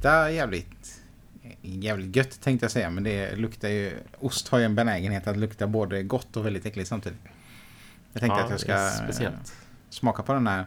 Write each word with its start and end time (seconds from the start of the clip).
Luktar 0.00 0.28
jävligt 0.28 1.00
jävligt 1.62 2.16
gött 2.16 2.40
tänkte 2.40 2.64
jag 2.64 2.70
säga 2.70 2.90
men 2.90 3.04
det 3.04 3.36
luktar 3.36 3.68
ju 3.68 3.92
ost 4.20 4.48
har 4.48 4.58
ju 4.58 4.64
en 4.64 4.74
benägenhet 4.74 5.26
att 5.26 5.36
lukta 5.36 5.66
både 5.66 6.02
gott 6.02 6.36
och 6.36 6.46
väldigt 6.46 6.66
äckligt 6.66 6.88
samtidigt. 6.88 7.18
Jag 8.12 8.20
tänkte 8.20 8.38
Ja, 8.38 8.44
att 8.44 8.50
jag 8.50 8.60
ska 8.60 8.90
speciellt. 9.04 9.52
smaka 9.90 10.22
på 10.22 10.32
den 10.32 10.46
här. 10.46 10.66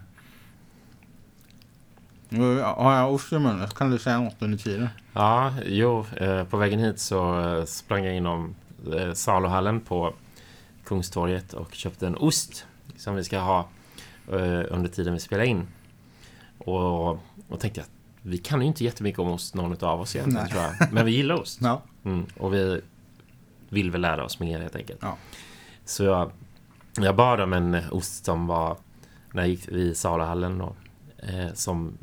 Nu 2.30 2.60
Har 2.62 2.96
jag 2.96 3.14
ost 3.14 3.34
i 3.34 3.40
munnen 3.40 3.68
kan 3.68 3.92
du 3.92 4.00
säga 4.00 4.20
något 4.20 4.36
under 4.42 4.58
tiden. 4.58 4.90
Ja, 5.14 5.54
jo, 5.66 6.06
eh, 6.18 6.44
på 6.44 6.58
vägen 6.58 6.80
hit 6.80 7.00
så 7.00 7.40
eh, 7.60 7.66
sprang 7.66 8.06
jag 8.06 8.16
inom 8.16 8.56
eh, 8.98 9.14
saluhallen 9.14 9.80
på 9.82 10.14
Kungstorget 10.86 11.54
och 11.54 11.74
köpte 11.74 12.08
en 12.08 12.16
ost 12.18 12.66
som 12.98 13.16
vi 13.16 13.24
ska 13.24 13.40
ha 13.40 13.60
eh, 14.32 14.64
under 14.70 14.88
tiden 14.88 15.14
vi 15.14 15.20
spelar 15.20 15.44
in. 15.44 15.68
Och, 16.58 17.10
och 17.50 17.60
tänkte 17.60 17.82
att 17.82 17.90
vi 18.24 18.38
kan 18.38 18.62
ju 18.62 18.68
inte 18.68 18.84
jättemycket 18.84 19.20
om 19.20 19.28
ost, 19.28 19.56
någon 19.56 19.84
av 19.84 20.02
oss 20.02 20.16
egentligen, 20.16 20.44
Nej. 20.44 20.52
tror 20.52 20.64
jag. 20.80 20.94
Men 20.94 21.06
vi 21.06 21.12
gillar 21.12 21.36
ost. 21.36 21.60
Ja. 21.62 21.82
Mm, 22.06 22.26
och 22.38 22.54
vi 22.54 22.82
vill 23.70 23.92
väl 23.92 24.02
lära 24.02 24.26
oss 24.26 24.40
mer 24.40 24.60
helt 24.60 24.76
enkelt. 24.76 25.00
Ja. 25.02 25.18
Så 25.86 26.04
jag, 26.04 26.32
jag 26.96 27.16
bad 27.16 27.42
om 27.42 27.54
en 27.54 27.78
ost 27.92 28.26
som 28.26 28.48
var, 28.48 28.78
när 29.34 29.42
jag 29.42 29.50
gick 29.50 29.68
i 29.68 29.96
saluhallen 29.96 30.58
då, 30.58 30.76
eh, 31.18 31.54
som 31.54 31.98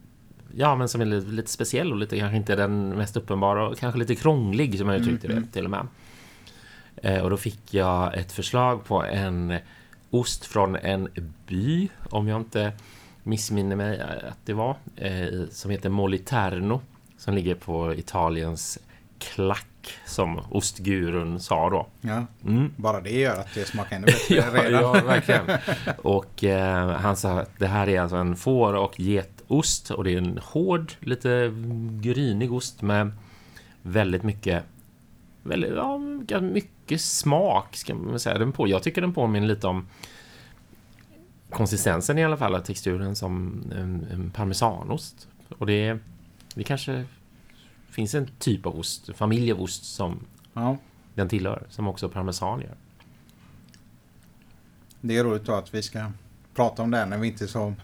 Ja, 0.57 0.77
men 0.77 0.89
som 0.89 1.01
är 1.01 1.05
lite, 1.05 1.31
lite 1.31 1.51
speciell 1.51 1.93
och 1.93 1.98
lite 1.98 2.19
kanske 2.19 2.37
inte 2.37 2.57
den 2.57 2.89
mest 2.89 3.17
uppenbara 3.17 3.69
och 3.69 3.79
kanske 3.79 3.98
lite 3.98 4.15
krånglig 4.15 4.79
som 4.79 4.89
jag 4.89 5.01
uttryckte 5.01 5.27
Mm, 5.27 5.43
det 5.43 5.48
till 5.53 5.65
och 5.65 5.71
med. 5.71 5.87
Eh, 6.97 7.23
och 7.23 7.31
då 7.31 7.37
fick 7.37 7.75
jag 7.75 8.15
ett 8.15 8.33
förslag 8.33 8.85
på 8.85 9.05
en 9.05 9.59
ost 10.11 10.47
från 10.47 10.77
en 10.77 11.09
by, 11.47 11.89
om 12.11 12.29
jag 12.29 12.41
inte 12.41 12.73
missminner 13.23 13.77
mig 13.77 14.01
att 14.01 14.39
det 14.45 14.53
var, 14.53 14.77
eh, 14.97 15.27
som 15.51 15.71
heter 15.71 15.89
Moliterno, 15.89 16.81
som 17.19 17.35
ligger 17.35 17.55
på 17.55 17.95
Italiens 17.95 18.79
klack, 19.19 19.67
som 20.07 20.41
ostgurun 20.51 21.41
sa 21.41 21.71
då. 21.71 21.87
ja. 22.01 22.27
Mm. 22.47 22.73
Bara 22.77 23.01
det 23.01 23.11
gör 23.11 23.41
att 23.41 23.55
det 23.55 23.65
smakar 23.65 23.97
ännu 23.97 24.07
bättre 24.07 24.35
Ja, 24.35 24.45
redan. 24.55 24.83
ja, 24.83 24.93
verkligen. 24.93 25.59
Och 26.03 26.45
eh, 26.45 26.91
han 26.91 27.17
sa 27.17 27.41
att 27.41 27.59
det 27.59 27.67
här 27.67 27.89
är 27.89 28.01
alltså 28.01 28.17
en 28.17 28.37
får 28.37 28.75
och 28.75 29.01
getost 29.01 29.91
och 29.91 30.05
det 30.05 30.13
är 30.13 30.19
en 30.19 30.41
hård, 30.43 30.93
lite 31.01 31.53
grynig 32.01 32.53
ost 32.53 32.83
med 32.83 33.13
väldigt 33.83 34.23
mycket 34.23 34.65
väldigt, 35.43 35.71
ja, 36.29 36.41
mycket 36.41 37.01
smak 37.01 37.77
ska 37.77 37.95
man 37.95 38.20
säga 38.20 38.39
den 38.39 38.53
på. 38.53 38.69
Jag 38.69 38.83
tycker 38.83 39.01
den 39.01 39.13
påminner 39.13 39.48
lite 39.48 39.67
om 39.67 39.86
konsistensen 41.52 42.18
i 42.18 42.24
alla 42.24 42.36
fall, 42.36 42.55
och 42.55 42.64
texturen 42.64 43.16
som 43.16 43.62
en, 43.74 44.06
en 44.12 44.30
parmesanost. 44.30 45.28
Och 45.58 45.66
det, 45.66 45.98
det 46.55 46.64
kanske 46.64 47.05
finns 47.90 48.14
en 48.14 48.28
typ 48.38 48.66
av 48.66 48.78
ost, 48.78 49.11
familj 49.16 49.52
av 49.52 49.61
ost 49.62 49.84
som 49.84 50.20
Ja. 50.52 50.77
den 51.14 51.28
tillhör, 51.28 51.62
som 51.68 51.88
också 51.88 52.08
parmesan 52.08 52.61
gör. 52.61 52.74
Det 55.00 55.16
är 55.16 55.24
roligt 55.24 55.44
då 55.44 55.52
att 55.55 55.74
vi 55.74 55.83
ska 55.83 56.12
prata 56.55 56.83
om 56.83 56.90
det 56.90 56.96
här 56.96 57.06
när 57.06 57.18
vi 57.18 57.28
inte 57.28 57.48
så... 57.48 57.74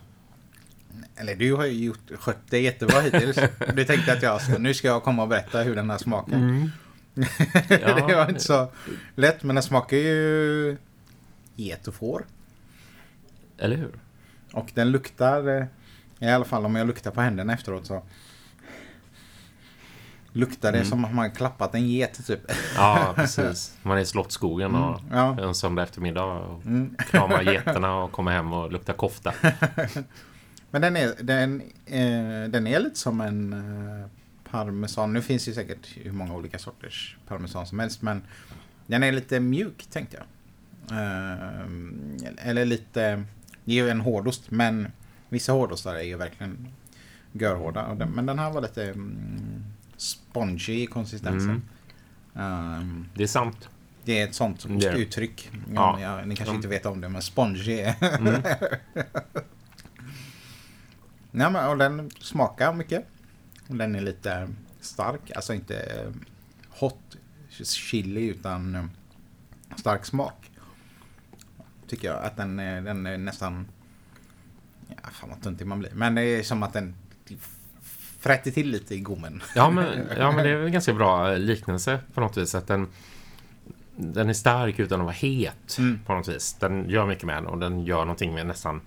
Eller 1.16 1.36
du 1.36 1.54
har 1.54 1.66
ju 1.66 1.84
gjort, 1.84 2.10
skött 2.18 2.38
det 2.50 2.58
jättebra 2.60 3.00
hittills. 3.00 3.38
Du 3.74 3.84
tänkte 3.84 4.12
att 4.12 4.22
jag 4.22 4.42
ska, 4.42 4.58
nu 4.58 4.74
ska 4.74 4.88
jag 4.88 5.02
komma 5.02 5.22
och 5.22 5.28
berätta 5.28 5.62
hur 5.62 5.76
den 5.76 5.90
här 5.90 5.98
smakar. 5.98 6.36
Mm. 6.36 6.70
det 7.68 8.14
var 8.16 8.28
inte 8.28 8.40
så 8.40 8.68
lätt 9.14 9.42
men 9.42 9.56
den 9.56 9.62
smakar 9.62 9.96
ju 9.96 10.76
get 11.56 11.88
och 11.88 11.94
får. 11.94 12.24
Eller 13.58 13.76
hur? 13.76 13.92
Och 14.52 14.70
den 14.74 14.90
luktar, 14.90 15.48
eh, 15.60 15.66
i 16.18 16.30
alla 16.30 16.44
fall 16.44 16.64
om 16.64 16.76
jag 16.76 16.86
luktar 16.86 17.10
på 17.10 17.20
händerna 17.20 17.52
efteråt 17.52 17.86
så 17.86 18.02
luktar 20.32 20.72
det 20.72 20.78
Mm. 20.78 20.88
som 20.90 21.04
om 21.04 21.16
man 21.16 21.30
klappat 21.30 21.74
en 21.74 21.88
get 21.88 22.26
typ. 22.26 22.40
Ja, 22.76 23.12
precis. 23.16 23.78
Man 23.82 23.96
är 23.98 24.02
i 24.02 24.06
Slottsskogen 24.06 24.74
och 24.74 25.00
Ja. 25.12 25.40
en 25.40 25.54
söndag 25.54 25.82
eftermiddag 25.82 26.24
och 26.24 26.66
Mm. 26.66 26.96
kramar 27.10 27.42
getterna 27.52 27.94
och 27.96 28.12
kommer 28.12 28.32
hem 28.32 28.52
och 28.52 28.72
luktar 28.72 28.92
kofta. 28.92 29.34
Men 30.70 30.82
den 30.82 30.96
är, 30.96 31.14
den, 31.22 31.60
eh, 31.86 32.50
den 32.50 32.66
är 32.66 32.80
lite 32.80 32.98
som 32.98 33.20
en 33.20 33.52
eh, 33.52 34.06
parmesan. 34.50 35.12
Nu 35.12 35.22
finns 35.22 35.48
ju 35.48 35.52
säkert 35.54 35.96
hur 35.96 36.12
många 36.12 36.34
olika 36.34 36.58
sorters 36.58 37.16
parmesan 37.28 37.66
som 37.66 37.78
helst. 37.78 38.02
Men 38.02 38.22
den 38.86 39.02
är 39.02 39.12
lite 39.12 39.40
mjuk 39.40 39.86
tänkte 39.90 40.16
jag. 40.16 40.26
Eh, 40.98 42.48
eller 42.48 42.64
lite, 42.64 43.24
det 43.66 43.72
är 43.72 43.84
ju 43.84 43.90
en 43.90 44.00
hårdost. 44.00 44.50
Men 44.50 44.92
vissa 45.28 45.52
hårdostar 45.52 45.94
är 45.94 46.02
ju 46.02 46.16
verkligen 46.16 46.68
görhårda. 47.32 47.94
Men 48.14 48.26
den 48.26 48.38
här 48.38 48.50
var 48.52 48.60
lite 48.62 48.84
mm, 48.84 49.64
spongy 49.96 50.82
i 50.82 50.86
konsistensen. 50.86 51.62
Eh, 52.34 52.80
Det 53.14 53.22
är 53.22 53.26
sant. 53.26 53.68
det 54.04 54.20
är 54.20 54.24
ett 54.28 54.34
sånt 54.34 54.64
är 54.64 54.68
det. 54.68 54.88
uttryck. 54.98 55.50
Ja. 55.74 55.98
Ja. 56.00 56.24
ni 56.24 56.36
kanske 56.36 56.50
Mm. 56.50 56.56
inte 56.56 56.68
vet 56.68 56.86
om 56.86 57.00
det, 57.00 57.08
men 57.08 57.22
spongy 57.22 57.72
är... 57.80 57.94
Mm. 58.18 58.42
Nej, 61.30 61.50
men, 61.50 61.68
och 61.68 61.78
den 61.78 62.10
smakar 62.20 62.72
mycket. 62.74 63.06
Den 63.68 63.94
är 63.94 64.00
lite 64.00 64.48
stark. 64.80 65.30
Alltså 65.36 65.54
inte 65.54 66.06
hot 66.68 67.16
chili 67.62 68.26
utan 68.26 68.90
stark 69.76 70.04
smak. 70.06 70.45
Tycker 71.88 72.08
jag 72.08 72.24
att 72.24 72.36
den, 72.36 72.58
är- 72.58 72.80
den 72.80 73.06
är 73.06 73.18
nästan... 73.18 73.66
Ja, 74.88 75.08
fan 75.12 75.30
vad 75.30 75.42
töntig 75.42 75.66
man 75.66 75.78
blir. 75.78 75.90
Men 75.94 76.14
det 76.14 76.22
är 76.22 76.42
som 76.42 76.62
att 76.62 76.72
den 76.72 76.94
frätter 78.18 78.50
till 78.50 78.70
lite 78.70 78.94
i 78.94 79.00
gommen. 79.00 79.42
Ja 79.54 79.70
men, 79.70 80.06
ja, 80.18 80.32
men 80.32 80.44
det 80.44 80.50
är 80.50 80.56
en 80.62 80.72
ganska 80.72 80.94
bra 80.94 81.34
liknelse 81.36 81.98
på 82.14 82.20
något 82.20 82.36
vis. 82.36 82.54
Att 82.54 82.66
den, 82.66 82.88
den 83.96 84.28
är 84.28 84.32
stark 84.32 84.78
utan 84.78 85.00
att 85.00 85.04
vara 85.04 85.14
het 85.14 85.76
Mm. 85.78 85.98
på 86.06 86.14
något 86.14 86.28
vis. 86.28 86.54
Den 86.60 86.88
gör 86.90 87.06
mycket 87.06 87.24
med 87.24 87.36
den 87.36 87.46
och 87.46 87.58
den 87.58 87.84
gör 87.84 87.98
någonting 87.98 88.34
med 88.34 88.46
nästan 88.46 88.80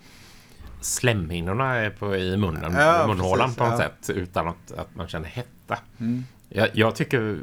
slemhinnorna 0.82 1.90
på, 2.00 2.16
i 2.16 2.38
munnen, 2.38 2.74
Ja, 2.74 3.08
munhålan 3.08 3.48
precis, 3.48 3.58
på 3.58 3.64
något 3.64 3.80
ja. 3.80 3.90
sätt 4.06 4.10
utan 4.18 4.48
att, 4.48 4.72
att 4.72 4.96
man 4.96 5.08
känner 5.08 5.28
hetta. 5.30 5.78
Mm. 6.00 6.24
Jag, 6.50 6.70
jag 6.74 6.96
tycker 6.96 7.40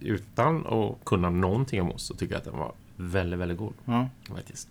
utan 0.00 0.66
att 0.66 1.04
kunna 1.04 1.30
någonting 1.30 1.80
om 1.82 1.90
ost 1.92 2.06
så 2.06 2.14
tycker 2.14 2.34
jag 2.34 2.38
att 2.38 2.44
den 2.44 2.56
var 2.58 2.72
väldigt, 3.00 3.38
väldigt 3.40 3.58
god 3.58 3.74
Ja. 3.84 4.08
faktiskt. 4.28 4.68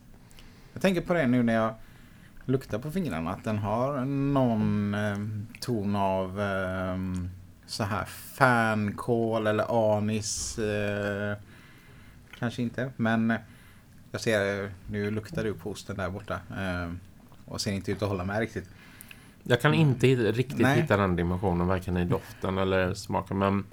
Jag 0.73 0.81
tänker 0.81 1.01
på 1.01 1.13
det 1.13 1.27
nu 1.27 1.43
när 1.43 1.53
jag 1.53 1.73
luktar 2.45 2.79
på 2.79 2.91
fingrarna. 2.91 3.31
Att 3.31 3.43
den 3.43 3.57
har 3.57 4.05
någon 4.05 4.93
eh, 4.93 5.17
ton 5.59 5.95
av 5.95 6.41
eh, 6.41 6.97
så 7.65 7.83
här 7.83 8.05
fänkål 8.05 9.47
eller 9.47 9.97
anis. 9.97 10.59
Eh, 10.59 11.37
kanske 12.39 12.61
inte. 12.61 12.91
Men 12.95 13.31
eh, 13.31 13.37
jag 14.11 14.21
ser, 14.21 14.71
nu 14.91 15.11
luktar 15.11 15.43
du 15.43 15.53
på 15.53 15.71
osten 15.71 15.97
där 15.97 16.09
borta. 16.09 16.39
Eh, 16.57 16.91
och 17.45 17.61
ser 17.61 17.71
inte 17.71 17.91
ut 17.91 18.01
att 18.01 18.09
hålla 18.09 18.25
med 18.25 18.39
riktigt. 18.39 18.69
Jag 19.43 19.61
kan 19.61 19.73
inte 19.73 20.07
riktigt 20.07 20.59
Nej. 20.59 20.81
hitta 20.81 20.97
den 20.97 21.15
dimensionen 21.15 21.67
varken 21.67 21.97
i 21.97 22.05
doften 22.05 22.57
eller 22.57 22.93
smaken 22.93 23.37
men 23.37 23.65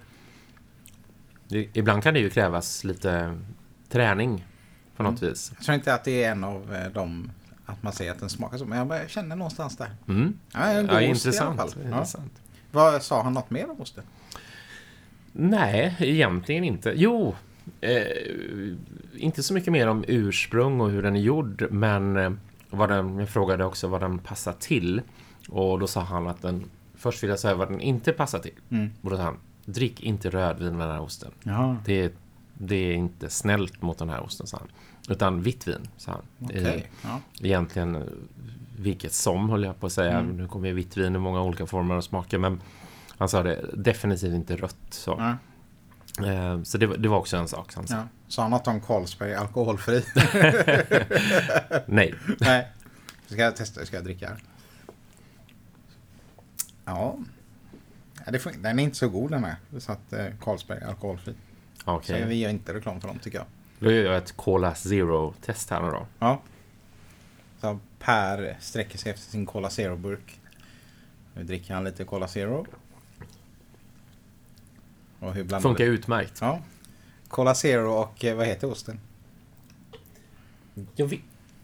det, 1.49 1.69
ibland 1.77 2.03
kan 2.03 2.15
det 2.15 2.21
ju 2.21 2.31
krävas 2.31 2.85
lite 2.85 3.39
träning 3.97 4.45
på 4.97 5.03
något 5.03 5.23
vis. 5.23 5.53
Jag 5.57 5.65
tror 5.65 5.75
inte 5.75 5.95
att 5.95 6.05
det 6.05 6.25
är 6.25 6.31
en 6.33 6.45
av 6.45 6.75
eh, 6.75 6.93
dem 6.93 7.31
att 7.67 7.83
man 7.83 7.93
säger 7.93 8.13
att 8.13 8.21
den 8.21 8.29
smakar 8.29 8.59
så. 8.59 8.65
Men 8.65 8.89
jag 8.91 9.11
känner 9.11 9.37
någonstans 9.37 9.77
där. 9.77 9.91
Mm. 10.09 10.39
Ja, 10.53 10.61
en 10.61 10.87
god 10.87 11.03
Ja, 11.03 11.11
ost 11.13 11.27
i 11.27 11.29
alla 11.39 11.51
intressant. 11.51 11.57
fall. 11.61 11.71
Ja. 11.83 11.89
intressant. 11.89 12.33
Vad 12.71 13.03
sa 13.03 13.23
han 13.23 13.33
något 13.33 13.51
mer 13.51 13.71
om 13.71 13.81
osten? 13.81 14.05
Nej, 15.33 15.97
egentligen 15.99 16.65
inte. 16.65 16.93
Jo, 16.97 17.35
eh, 17.81 18.03
inte 19.17 19.43
så 19.43 19.55
mycket 19.55 19.73
mer 19.73 19.89
om 19.89 20.05
ursprung 20.09 20.81
och 20.81 20.91
hur 20.91 21.03
den 21.03 21.17
är 21.17 21.21
gjord, 21.21 21.67
men 21.71 22.17
eh, 22.17 22.31
vad 22.71 22.89
den, 22.89 23.19
jag 23.19 23.29
frågade 23.29 23.65
också 23.65 23.89
vad 23.89 24.01
den 24.01 24.19
passar 24.19 24.53
till. 24.53 25.03
Och 25.49 25.79
då 25.79 25.87
sa 25.87 26.01
han 26.01 26.27
att 26.27 26.43
den, 26.43 26.65
först 26.95 27.23
vill 27.23 27.31
jag 27.31 27.39
säga 27.39 27.55
vad 27.55 27.69
den 27.69 27.81
inte 27.81 28.13
passar 28.13 28.39
till. 28.39 28.55
Mm. 28.71 28.91
Och 29.03 29.11
då 29.11 29.17
sa 29.17 29.23
han, 29.23 29.39
drick 29.65 30.01
inte 30.03 30.31
rödvin 30.31 30.77
med 30.77 30.87
den 30.87 30.95
här 30.97 31.03
osten. 31.03 31.31
Ja. 31.43 31.77
Det 31.85 32.05
är, 32.05 32.11
det 32.59 32.77
är 32.77 32.93
inte 32.95 33.31
snällt 33.31 33.83
mot 33.83 33.99
den 33.99 34.09
här 34.11 34.21
osten, 34.23 34.47
sa 34.47 34.57
han. 34.59 34.69
Utan 35.09 35.43
vitt 35.43 35.69
vin, 35.69 35.89
sa 35.97 36.13
han. 36.13 36.23
Okej. 36.49 36.65
Eh, 36.65 36.83
Ja. 37.05 37.21
Egentligen 37.47 37.95
eh, 37.95 38.03
vilket 38.79 39.13
som, 39.13 39.51
höll 39.51 39.65
jag 39.65 39.81
på 39.81 39.87
att 39.87 39.93
säga. 39.93 40.19
Mm. 40.19 40.37
Nu 40.37 40.49
kommer 40.49 40.69
ju 40.69 40.75
vitt 40.75 40.97
vin 40.97 41.17
i 41.17 41.19
många 41.19 41.43
olika 41.43 41.67
former 41.67 41.95
och 41.95 42.05
smaker, 42.05 42.39
men 42.39 42.61
han 43.19 43.29
sa 43.29 43.43
det 43.43 43.65
definitivt 43.75 44.35
inte 44.35 44.57
rött. 44.57 44.77
Så, 44.91 45.37
Ja. 46.19 46.27
eh, 46.33 46.63
så 46.63 46.79
det, 46.79 46.87
var- 46.87 46.97
det 46.97 47.09
var 47.09 47.19
också 47.19 47.37
en 47.37 47.49
sak. 47.49 47.75
Han 47.75 47.87
sa. 47.87 47.95
Ja. 47.95 48.03
Sa 48.29 48.43
han 48.43 48.51
något 48.51 48.67
om 48.67 48.81
Carlsberg 48.81 49.35
alkoholfri? 49.35 50.03
Nej. 51.87 52.15
Nej. 52.41 52.69
Ska 53.27 53.37
jag 53.43 53.57
testa? 53.57 53.85
Ska 53.87 53.97
jag 53.97 54.05
dricka? 54.05 54.37
Ja. 56.85 57.17
den 58.59 58.79
är 58.79 58.83
inte 58.83 58.97
så 58.97 59.09
god 59.09 59.31
den 59.31 59.45
här. 59.45 59.57
Så 59.79 59.93
att 59.93 60.15
Carlsberg 60.41 60.79
är 60.83 60.87
alkoholfri. 60.87 61.35
Okej. 61.87 62.23
Så 62.23 62.29
vi 62.29 62.35
gör 62.35 62.51
inte 62.51 62.75
reklam 62.75 63.01
för 63.01 63.09
dem 63.09 63.19
tycker 63.19 63.39
jag. 63.39 63.47
Då 63.79 63.93
gör 63.93 64.05
jag 64.05 64.17
ett 64.17 64.37
Cola 64.37 64.75
Zero-test 64.75 65.71
här 65.71 65.83
nu 65.83 65.91
då. 65.91 66.07
Ja. 66.19 66.41
Så 67.61 67.79
Per 67.99 68.57
sträcker 68.61 68.99
sig 68.99 69.13
efter 69.13 69.31
sin 69.31 69.47
Cola 69.47 69.69
Zero-burk. 69.69 70.41
Nu 71.35 71.45
dricker 71.45 71.75
han 71.75 71.85
lite 71.85 72.05
Cola 72.05 72.29
Zero. 72.29 72.67
Och 75.19 75.35
hur 75.35 75.45
blandar 75.45 75.61
Funkar 75.69 75.85
du? 75.85 75.91
utmärkt. 75.91 76.39
Ja. 76.41 76.61
Cola 77.29 77.55
Zero 77.55 77.93
och 77.93 78.25
eh, 78.25 78.37
vad 78.37 78.47
heter 78.47 78.71
osten? 78.71 79.01
Jag 80.95 81.07
vet, 81.07 81.21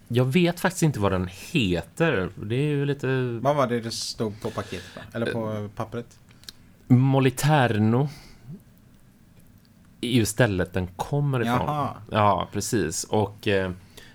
jag 0.09 0.25
vet 0.25 0.61
faktiskt 0.61 0.83
inte 0.83 1.01
vad 1.01 1.13
den 1.13 1.29
heter. 1.33 2.31
Det 2.37 2.55
är 2.55 2.69
ju 2.69 2.85
lite... 2.87 3.39
Vad 3.43 3.57
var 3.57 3.67
det 3.67 3.81
det 3.81 3.91
stod 3.91 4.41
på 4.41 4.51
paketet? 4.51 5.03
Eller 5.13 5.33
på 5.33 5.53
eh, 5.53 5.69
pappret? 5.69 6.19
Moliterno 6.87 8.09
är 10.07 10.11
ju 10.11 10.25
stället 10.25 10.73
den 10.73 10.87
kommer 10.87 11.41
ifrån. 11.41 11.55
Jaha. 11.55 11.91
Ja, 12.11 12.49
precis. 12.53 13.05
Och 13.05 13.49
eh, 13.49 13.71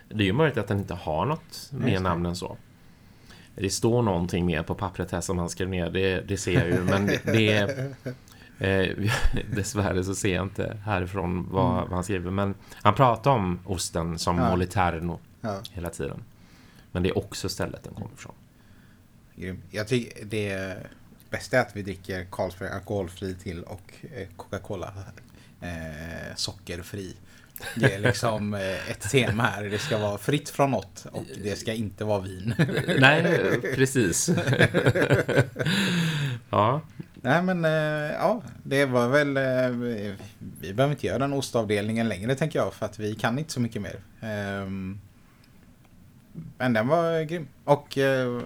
det 0.09 0.23
är 0.23 0.25
ju 0.27 0.33
möjligt 0.33 0.57
att 0.57 0.67
den 0.67 0.77
inte 0.79 0.93
har 0.93 1.25
något 1.25 1.69
mer 1.71 1.87
just 1.87 1.97
det. 2.03 2.09
namn 2.09 2.25
än 2.25 2.35
så. 2.35 2.57
Det 3.55 3.69
står 3.69 4.01
någonting 4.01 4.45
mer 4.45 4.63
på 4.63 4.75
pappret 4.75 5.11
här 5.11 5.21
som 5.21 5.37
han 5.37 5.49
skrev 5.49 5.69
ner, 5.69 5.89
det, 5.89 6.21
det 6.21 6.37
ser 6.37 6.53
jag 6.53 6.67
ju. 6.67 6.83
Men 6.83 7.05
det, 7.05 7.21
det. 7.25 7.93
Eh, 8.59 8.89
dessvärre 9.55 10.03
så 10.03 10.15
ser 10.15 10.35
jag 10.35 10.45
inte 10.45 10.77
härifrån 10.85 11.47
vad, 11.51 11.71
Mm. 11.71 11.83
vad 11.83 11.91
han 11.93 12.03
skriver. 12.03 12.31
Men 12.31 12.55
han 12.73 12.93
pratar 12.95 13.31
om 13.31 13.59
osten 13.65 14.19
som 14.19 14.37
Ja. 14.37 14.49
Moliterno 14.49 15.19
Ja. 15.41 15.59
hela 15.71 15.89
tiden. 15.89 16.23
Men 16.91 17.03
det 17.03 17.09
är 17.09 17.17
också 17.17 17.49
stället 17.49 17.83
den 17.83 17.93
kommer 17.93 18.09
ifrån. 18.13 18.33
Grym. 19.35 19.61
Jag 19.71 19.87
tycker 19.87 20.25
det 20.25 20.77
bästa 21.29 21.57
är 21.57 21.61
att 21.61 21.75
vi 21.75 21.81
dricker 21.81 22.25
Carlsberg 22.31 22.69
alkoholfri 22.69 23.35
till 23.35 23.63
och 23.63 23.93
eh, 24.15 24.27
Coca-Cola 24.35 24.93
eh, 25.61 26.35
sockerfri. 26.35 27.15
Det 27.75 27.93
är 27.93 27.99
liksom 27.99 28.53
eh, 28.53 28.91
ett 28.91 29.11
tema 29.11 29.43
här. 29.43 29.63
Det 29.63 29.79
ska 29.79 29.97
vara 29.97 30.17
fritt 30.17 30.49
från 30.49 30.71
något 30.71 31.05
och 31.11 31.23
det 31.43 31.55
ska 31.55 31.73
inte 31.73 32.05
vara 32.05 32.21
vin. 32.21 32.53
Nej, 32.99 33.59
precis. 33.75 34.29
ja, 36.49 36.81
Nej 37.21 37.41
men 37.41 37.65
eh, 37.65 38.11
ja, 38.11 38.41
det 38.63 38.85
var 38.85 39.09
väl... 39.09 39.37
Eh, 39.37 40.15
vi 40.61 40.73
behöver 40.73 40.93
inte 40.93 41.07
göra 41.07 41.19
den 41.19 41.33
ostavdelningen 41.33 42.09
längre 42.09 42.35
tänker 42.35 42.59
jag 42.59 42.73
för 42.73 42.85
att 42.85 42.99
vi 42.99 43.15
kan 43.15 43.39
inte 43.39 43.53
så 43.53 43.59
mycket 43.59 43.81
mer. 43.81 43.99
Ehm, 44.21 44.99
men 46.57 46.73
den 46.73 46.87
var 46.87 47.21
grym. 47.21 47.47
Och 47.63 47.97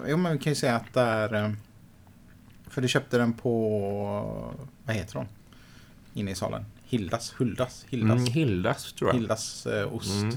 jo 0.06 0.16
men 0.16 0.32
vi 0.32 0.38
kan 0.38 0.50
ju 0.50 0.54
säga 0.54 0.76
att 0.76 0.94
där... 0.94 1.56
För 2.68 2.82
du 2.82 2.88
köpte 2.88 3.18
den 3.18 3.32
på... 3.32 4.54
Vad 4.84 4.96
heter 4.96 5.14
de? 5.14 5.26
Inne 6.20 6.30
i 6.30 6.34
salen. 6.34 6.64
Hildas, 6.92 7.34
Huldas, 7.38 7.86
Hildas. 7.88 8.18
mm, 8.18 8.32
Hildas 8.32 8.92
tror 8.92 9.10
jag. 9.10 9.14
Hildas 9.14 9.66
eh, 9.66 9.94
ost. 9.94 10.22
Mm. 10.22 10.36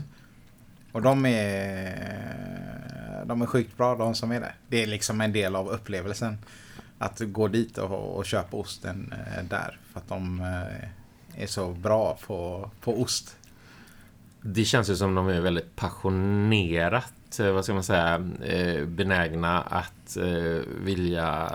Och 0.92 1.02
de 1.02 1.26
är... 1.26 3.24
De 3.26 3.42
är 3.42 3.46
sjukt 3.46 3.78
bra 3.78 3.96
de 3.96 4.16
som 4.16 4.32
är 4.32 4.40
där. 4.40 4.56
Det 4.68 4.84
är 4.84 4.88
liksom 4.88 5.22
en 5.22 5.34
del 5.34 5.56
av 5.56 5.70
upplevelsen. 5.70 6.38
Att 6.98 7.20
gå 7.20 7.48
dit 7.48 7.78
och, 7.78 8.18
och 8.18 8.26
köpa 8.26 8.58
osten 8.58 9.14
eh, 9.14 9.44
där. 9.44 9.80
För 9.92 10.00
att 10.00 10.08
de 10.08 10.40
eh, 10.40 11.44
är 11.44 11.48
så 11.48 11.72
bra 11.72 12.18
på, 12.28 12.72
på 12.82 13.02
ost. 13.02 13.38
Det 14.42 14.66
känns 14.66 14.90
ju 14.90 14.96
som 14.96 15.16
de 15.16 15.28
är 15.28 15.42
väldigt 15.42 15.76
passionerat, 15.76 17.40
eh, 17.40 17.52
vad 17.52 17.64
ska 17.64 17.74
man 17.74 17.84
säga, 17.84 18.30
eh, 18.44 18.86
benägna 18.86 19.62
att 19.62 20.18
eh, 20.18 20.62
vilja 20.84 21.52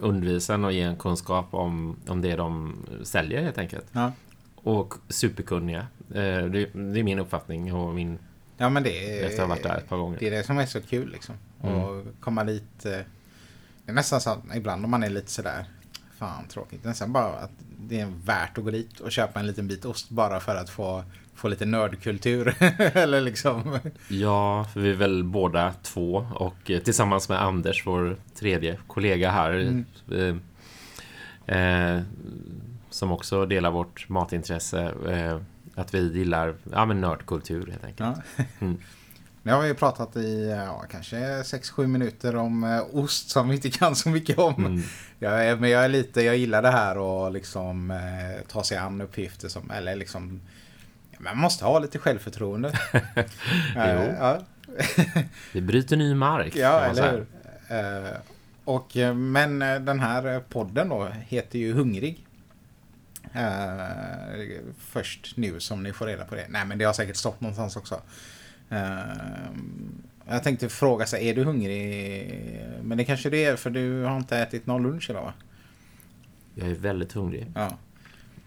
undervisa 0.00 0.54
en 0.54 0.64
och 0.64 0.72
ge 0.72 0.80
en 0.82 0.96
kunskap 0.96 1.46
om, 1.54 1.96
om 2.08 2.20
det 2.20 2.36
de 2.36 2.76
säljer 3.02 3.42
helt 3.42 3.58
enkelt. 3.58 3.86
Ja, 3.92 4.12
Och 4.54 4.94
superkunniga. 5.08 5.86
Eh, 6.10 6.14
Det, 6.14 6.64
det 6.72 7.00
är 7.00 7.02
min 7.02 7.18
uppfattning 7.18 7.74
och 7.74 7.94
min, 7.94 8.18
ja 8.56 8.68
men 8.68 8.82
det 8.82 9.20
är... 9.20 9.24
efter 9.26 9.42
att 9.42 9.48
ha 9.48 9.54
varit 9.54 9.62
där 9.62 9.76
ett 9.76 9.88
par 9.88 9.96
gånger. 9.96 10.18
Det 10.20 10.26
är 10.26 10.30
det 10.30 10.44
som 10.44 10.58
är 10.58 10.66
så 10.66 10.80
kul 10.80 11.10
liksom. 11.12 11.34
Mm. 11.62 11.74
Och 11.82 12.04
komma 12.20 12.44
dit. 12.44 12.84
eh, 12.86 12.90
Det 13.84 13.90
är 13.90 13.92
nästan 13.92 14.20
så 14.20 14.30
att 14.30 14.38
ibland 14.56 14.84
om 14.84 14.90
man 14.90 15.02
är 15.02 15.10
lite 15.10 15.30
sådär. 15.30 15.64
Fan 16.18 16.48
tråkigt. 16.48 16.84
Är 16.84 16.88
nästan 16.88 17.12
bara 17.12 17.26
att 17.38 17.50
det 17.80 18.00
är 18.00 18.12
värt 18.24 18.58
att 18.58 18.64
gå 18.64 18.70
dit 18.70 19.00
och 19.00 19.12
köpa 19.12 19.40
en 19.40 19.46
liten 19.46 19.68
bit 19.68 19.84
ost 19.84 20.10
bara 20.10 20.40
för 20.40 20.56
att 20.56 20.70
få, 20.70 21.04
få 21.38 21.48
lite 21.48 21.66
nördkultur. 21.66 22.54
Eller 22.78 23.20
liksom. 23.20 23.78
Ja, 24.08 24.66
för 24.72 24.80
vi 24.80 24.90
är 24.90 24.94
väl 24.94 25.24
båda 25.24 25.74
två 25.82 26.26
och 26.34 26.70
eh, 26.70 26.80
tillsammans 26.82 27.28
med 27.28 27.42
Anders, 27.42 27.86
vår 27.86 28.16
tredje 28.34 28.78
kollega 28.86 29.30
här, 29.30 29.50
Mm. 30.10 30.40
eh, 31.46 31.56
eh, 31.58 32.02
som 32.90 33.12
också 33.12 33.46
delar 33.46 33.70
vårt 33.70 34.08
matintresse, 34.08 34.92
eh, 35.08 35.40
att 35.74 35.94
vi 35.94 36.12
gillar 36.18 36.54
ja, 36.72 36.84
men 36.86 37.00
nördkultur 37.00 37.66
helt 37.66 37.84
enkelt. 37.84 38.18
Ja. 38.36 38.44
Mm. 38.60 38.78
Nu 39.42 39.52
har 39.52 39.62
vi 39.62 39.74
pratat 39.74 40.16
i 40.16 40.48
ja, 40.48 40.84
kanske 40.90 41.16
6-7 41.42 41.86
minuter 41.86 42.36
om 42.36 42.64
eh, 42.64 42.82
ost 42.92 43.30
som 43.30 43.48
vi 43.48 43.54
inte 43.54 43.70
kan 43.70 43.96
så 43.96 44.08
mycket 44.08 44.38
om. 44.38 44.66
Mm. 44.66 44.82
Jag 45.18 45.60
men 45.60 45.70
jag 45.70 45.84
är 45.84 45.88
lite, 45.88 46.22
jag 46.22 46.36
gillar 46.36 46.62
det 46.62 46.70
här 46.70 46.98
och 46.98 47.32
liksom 47.32 47.90
eh, 47.90 48.46
ta 48.48 48.64
sig 48.64 48.78
an 48.78 49.00
uppgifter 49.00 49.48
som, 49.48 49.70
eller 49.70 49.96
liksom 49.96 50.40
man 51.18 51.38
måste 51.38 51.64
ha 51.64 51.78
lite 51.78 51.98
självförtroende. 51.98 52.72
Eh, 53.76 53.94
Jo. 53.94 54.14
ja. 54.18 54.40
Vi 55.52 55.60
bryter 55.60 55.96
ny 55.96 56.14
mark. 56.14 56.56
Ja, 56.56 56.80
eller 56.80 57.12
hur? 57.12 57.26
Eh, 57.76 58.16
och, 58.64 58.96
eh, 58.96 59.14
men 59.14 59.58
den 59.58 60.00
här 60.00 60.40
podden 60.48 60.88
då 60.88 61.04
heter 61.06 61.58
ju 61.58 61.72
Hungrig. 61.72 62.26
Först 64.78 65.36
nu 65.36 65.60
som 65.60 65.82
ni 65.82 65.92
får 65.92 66.06
reda 66.06 66.24
på 66.24 66.34
det. 66.34 66.46
Nej, 66.48 66.64
men 66.66 66.78
det 66.78 66.84
har 66.84 66.92
säkert 66.92 67.16
stått 67.16 67.40
någonstans 67.40 67.76
också. 67.76 68.00
Jag 70.28 70.42
tänkte 70.42 70.68
fråga 70.68 71.06
sig, 71.06 71.28
är 71.28 71.34
du 71.34 71.44
hungrig? 71.44 72.60
Men 72.82 72.98
det 72.98 73.04
kanske 73.04 73.30
det 73.30 73.44
är, 73.44 73.56
för 73.56 73.70
du 73.70 74.02
har 74.02 74.16
inte 74.16 74.38
ätit 74.38 74.66
någon 74.66 74.82
lunch 74.82 75.10
idag 75.10 75.22
va? 75.22 75.32
Jag 76.54 76.68
är 76.68 76.74
väldigt 76.74 77.12
hungrig. 77.12 77.46
Ja. 77.54 77.70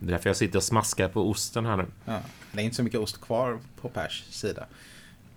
Det 0.01 0.08
är 0.08 0.12
därför 0.12 0.29
jag 0.29 0.38
sitter 0.38 0.58
och 0.58 0.63
smaskar 0.63 1.08
på 1.08 1.29
osten 1.29 1.65
här 1.65 1.77
nu. 1.77 1.86
ja. 2.05 2.20
Det 2.51 2.62
är 2.62 2.63
inte 2.63 2.75
så 2.75 2.84
mycket 2.84 3.00
ost 3.00 3.22
kvar 3.22 3.60
på 3.81 3.89
Pers 3.89 4.25
sida. 4.29 4.65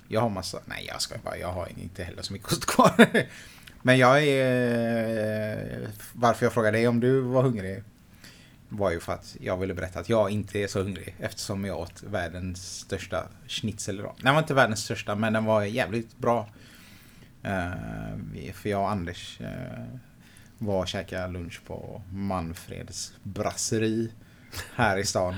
Jag 0.09 0.21
har 0.21 0.29
massa, 0.29 0.61
nej 0.65 0.85
jag 0.89 1.03
ska 1.03 1.19
bara, 1.19 1.37
jag 1.39 1.53
har 1.53 1.69
inte 1.77 2.05
heller 2.05 2.23
så 2.23 2.33
mycket 2.33 2.53
ost 2.53 2.67
kvar. 2.67 3.07
Men 3.83 3.99
jag 3.99 4.25
är, 4.25 5.83
eh, 5.83 5.89
varför 6.13 6.47
jag 6.47 6.53
frågade 6.53 6.79
dig 6.79 6.89
om 6.89 7.01
du 7.01 7.21
var 7.21 7.43
hungrig 7.43 7.83
var 8.69 8.91
ju 8.91 9.01
för 9.01 9.13
att 9.13 9.37
jag 9.41 9.57
ville 9.57 9.75
berätta 9.75 10.01
att 10.01 10.09
jag 10.09 10.31
inte 10.31 10.59
är 10.59 10.67
så 10.67 10.83
hungrig 10.83 11.15
eftersom 11.21 11.65
jag 11.65 11.79
åt 11.79 12.03
världens 12.03 12.79
största 12.79 13.29
schnitzel 13.49 13.99
idag. 13.99 14.15
Den 14.23 14.35
var 14.35 14.43
inte 14.43 14.55
världens 14.55 14.85
största 14.85 15.15
men 15.15 15.33
den 15.33 15.45
var 15.45 15.63
jävligt 15.63 16.19
bra. 16.19 16.49
Eh, 17.43 18.53
för 18.53 18.69
jag 18.69 18.81
och 18.81 18.91
Anders 18.91 19.41
uh, 19.41 19.47
var 20.59 20.81
och 20.81 20.89
käkade 20.89 21.33
lunch 21.33 21.61
på 21.67 22.03
Manfreds 22.13 23.13
brasseri 23.23 24.11
här 24.75 24.99
i 24.99 25.05
stan. 25.05 25.35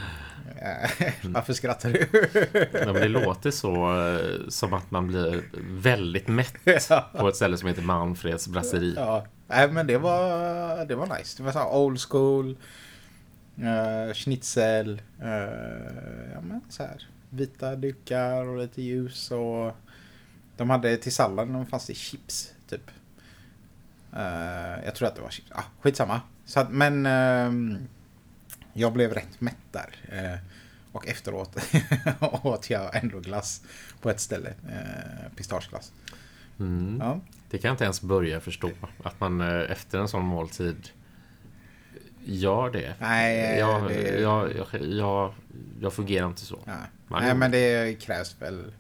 Eh, 0.57 0.91
varför 1.23 1.53
skrattar 1.53 1.91
du? 1.91 2.29
Ja, 2.73 2.93
men 2.93 2.95
det 2.95 3.09
låter 3.09 3.51
så 3.51 4.01
eh, 4.01 4.49
som 4.49 4.73
att 4.73 4.91
man 4.91 5.07
blir 5.07 5.43
väldigt 5.71 6.29
mätt 6.29 6.65
på 7.19 7.29
ett 7.29 7.37
ställe 7.37 7.57
som 7.57 7.69
heter 7.69 7.83
Manfreds 7.83 8.49
brasseri. 8.49 8.95
Ja, 8.97 9.27
nej, 9.47 9.71
men 9.71 9.87
det 9.87 9.99
var, 9.99 10.85
det 10.85 10.95
var 10.95 11.19
nice. 11.19 11.37
Det 11.37 11.43
var 11.43 11.53
så 11.53 11.77
old 11.79 12.01
school. 12.01 12.57
Uh, 13.59 14.15
schnitzel. 14.15 15.03
Uh, 15.23 15.29
ja, 16.35 16.41
men 16.41 16.61
så 16.69 16.83
här, 16.83 17.07
vita 17.31 17.77
dukar 17.77 18.45
och 18.45 18.59
lite 18.59 18.83
ljus. 18.83 19.31
Och 19.31 19.77
de 20.57 20.71
hade 20.71 20.97
till 20.97 21.13
salladen 21.13 21.67
fanns 21.67 21.87
det 21.87 21.95
chips 21.95 22.53
typ. 22.69 22.91
Eh, 24.17 24.85
jag 24.85 24.95
tror 24.95 25.09
att 25.09 25.17
det 25.17 25.23
var 25.23 25.31
chips. 25.31 25.53
Ah, 25.55 25.63
skitsamma. 25.81 26.21
Så 26.45 26.61
att, 26.61 26.71
men 26.71 27.07
ehm, 27.07 27.89
jag 28.77 28.93
blev 28.93 29.13
rätt 29.15 29.41
mätt 29.41 29.57
där. 29.73 29.95
Eh, 30.13 30.39
och 30.93 31.07
efteråt 31.09 31.57
åt 32.43 32.71
jag 32.71 32.97
ändå 32.97 33.21
glass 33.21 33.63
på 34.01 34.11
ett 34.11 34.21
ställe. 34.21 34.49
Uh, 34.49 35.37
pistageglass. 35.37 35.93
Mm. 36.59 36.99
Ja. 37.01 37.21
Det 37.51 37.59
kan 37.59 37.69
jag 37.69 37.75
inte 37.75 37.85
ens 37.85 38.03
börja 38.03 38.41
förstå. 38.41 38.71
Att 39.03 39.21
man 39.21 39.41
eh, 39.41 39.71
efter 39.71 39.99
en 39.99 40.09
sån 40.09 40.25
måltid 40.25 40.89
gör 42.25 42.71
det. 42.71 42.95
Nej, 43.01 43.59
jag, 43.59 43.89
det- 43.89 44.21
jag, 44.21 44.53
jag, 44.57 44.83
jag, 44.83 45.35
jag 45.81 45.93
fungerar 45.93 46.27
inte 46.27 46.41
så. 46.41 46.59
Ja. 46.67 46.73
Nej, 47.09 47.35
men 47.35 47.51
det 47.51 48.01
krävs 48.01 48.37
väl 48.41 48.73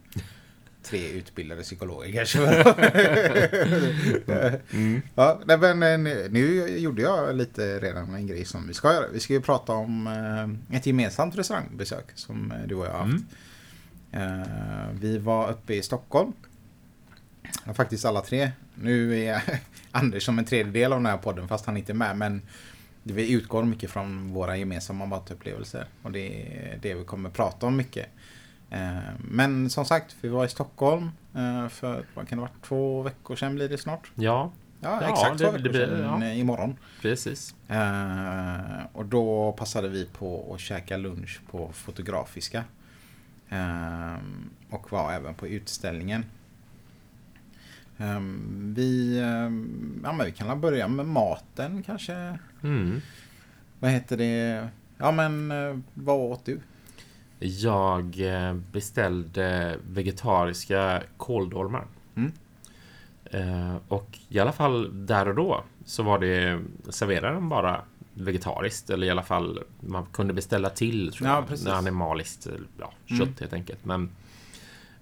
tre 0.86 1.08
utbildade 1.08 1.62
psykologer 1.62 2.12
kanske. 2.12 2.38
Mm. 4.72 5.02
ja, 5.14 5.40
men 5.46 6.06
eh, 6.06 6.30
nu, 6.30 6.68
gjorde 6.78 7.02
jag 7.02 7.36
lite 7.36 7.78
redan 7.78 8.14
en 8.14 8.26
grej 8.26 8.44
som 8.44 8.66
vi 8.66 8.74
ska 8.74 8.92
göra. 8.92 9.06
Vi 9.12 9.20
ska 9.20 9.32
ju 9.32 9.40
prata 9.40 9.72
om 9.72 10.06
eh, 10.70 10.76
ett 10.76 10.86
gemensamt 10.86 11.38
restaurangbesök 11.38 12.04
som 12.14 12.52
eh, 12.52 12.66
du 12.66 12.74
och 12.74 12.86
jag 12.86 12.90
har 12.90 12.98
haft. 12.98 13.24
Mm. 14.12 14.46
Vi 15.00 15.18
var 15.18 15.50
uppe 15.50 15.74
i 15.74 15.82
Stockholm. 15.82 16.32
Ja, 17.64 17.74
faktiskt 17.74 18.04
alla 18.04 18.20
tre. 18.20 18.50
Nu 18.74 19.24
är 19.24 19.42
Anders 19.90 20.24
som 20.24 20.38
en 20.38 20.44
tredjedel 20.44 20.92
av 20.92 20.98
den 20.98 21.06
här 21.06 21.18
podden 21.18 21.48
fast 21.48 21.66
han 21.66 21.76
inte 21.76 21.92
är 21.92 21.94
med. 21.94 22.16
Men 22.16 22.42
vi 23.02 23.32
utgår 23.32 23.64
mycket 23.64 23.90
från 23.90 24.32
våra 24.32 24.56
gemensamma 24.56 25.06
matupplevelser. 25.06 25.86
Och 26.02 26.12
det 26.12 26.42
är 26.42 26.78
det 26.82 26.94
vi 26.94 27.04
kommer 27.04 27.30
prata 27.30 27.66
om 27.66 27.76
mycket. 27.76 28.06
Eh, 28.70 28.96
Men 29.18 29.70
som 29.70 29.84
sagt, 29.84 30.16
vi 30.20 30.28
var 30.28 30.44
i 30.44 30.48
Stockholm 30.48 31.10
eh, 31.34 31.68
för, 31.68 32.04
vad 32.14 32.28
kan 32.28 32.38
det 32.38 32.40
vara, 32.42 32.50
två 32.62 33.02
veckor 33.02 33.36
sedan 33.36 33.54
blir 33.54 33.68
det 33.68 33.78
snart? 33.78 34.10
Ja, 34.14 34.50
Ja, 34.80 34.98
Ja, 35.02 35.10
exakt 35.12 35.38
det- 35.38 35.44
två 35.44 35.52
det 35.52 35.58
veckor 35.58 35.70
blir- 35.72 35.86
sedan 35.86 36.22
ja. 36.22 36.26
eh, 36.28 36.40
imorgon. 36.40 36.76
precis. 37.02 37.54
Och 38.92 39.04
då 39.06 39.52
passade 39.52 39.88
vi 39.88 40.06
på 40.06 40.54
att 40.54 40.60
käka 40.60 40.96
lunch 40.96 41.40
på 41.50 41.70
Fotografiska. 41.72 42.64
Och 44.70 44.92
var 44.92 45.12
även 45.12 45.34
på 45.34 45.46
utställningen. 45.46 46.24
Eh, 47.98 48.20
vi, 48.74 49.18
ja, 50.04 50.12
men 50.12 50.26
vi 50.26 50.32
kan 50.32 50.60
börja 50.60 50.88
med 50.88 51.06
maten 51.06 51.82
kanske. 51.82 52.38
Mm. 52.62 53.00
Vad 53.80 53.90
heter 53.90 54.16
det? 54.16 54.68
Ja 54.98 55.10
men 55.12 55.52
vad 55.94 56.16
åt 56.16 56.44
du? 56.44 56.60
Jag 57.38 58.20
eh, 58.20 58.54
beställde 58.72 59.78
vegetariska 59.90 61.02
kåldolmar. 61.16 61.84
Mm. 62.14 62.32
Eh, 63.24 63.76
Och 63.88 64.18
i 64.28 64.38
alla 64.38 64.52
fall 64.52 65.06
där 65.06 65.28
och 65.28 65.34
då 65.34 65.64
så 65.84 66.02
var 66.02 66.18
det 66.18 66.60
serverade 66.88 67.34
de 67.34 67.48
bara 67.48 67.80
vegetariskt 68.14 68.90
eller 68.90 69.06
i 69.06 69.10
alla 69.10 69.22
fall 69.22 69.60
man 69.80 70.06
kunde 70.12 70.34
beställa 70.34 70.70
till 70.70 71.12
tror 71.12 71.28
Ja, 71.28 71.44
jag. 71.64 71.74
Animaliskt 71.74 72.46
ja, 72.80 72.92
kött 73.06 73.20
Mm. 73.20 73.34
helt 73.40 73.52
enkelt. 73.52 73.84
Men, 73.84 74.10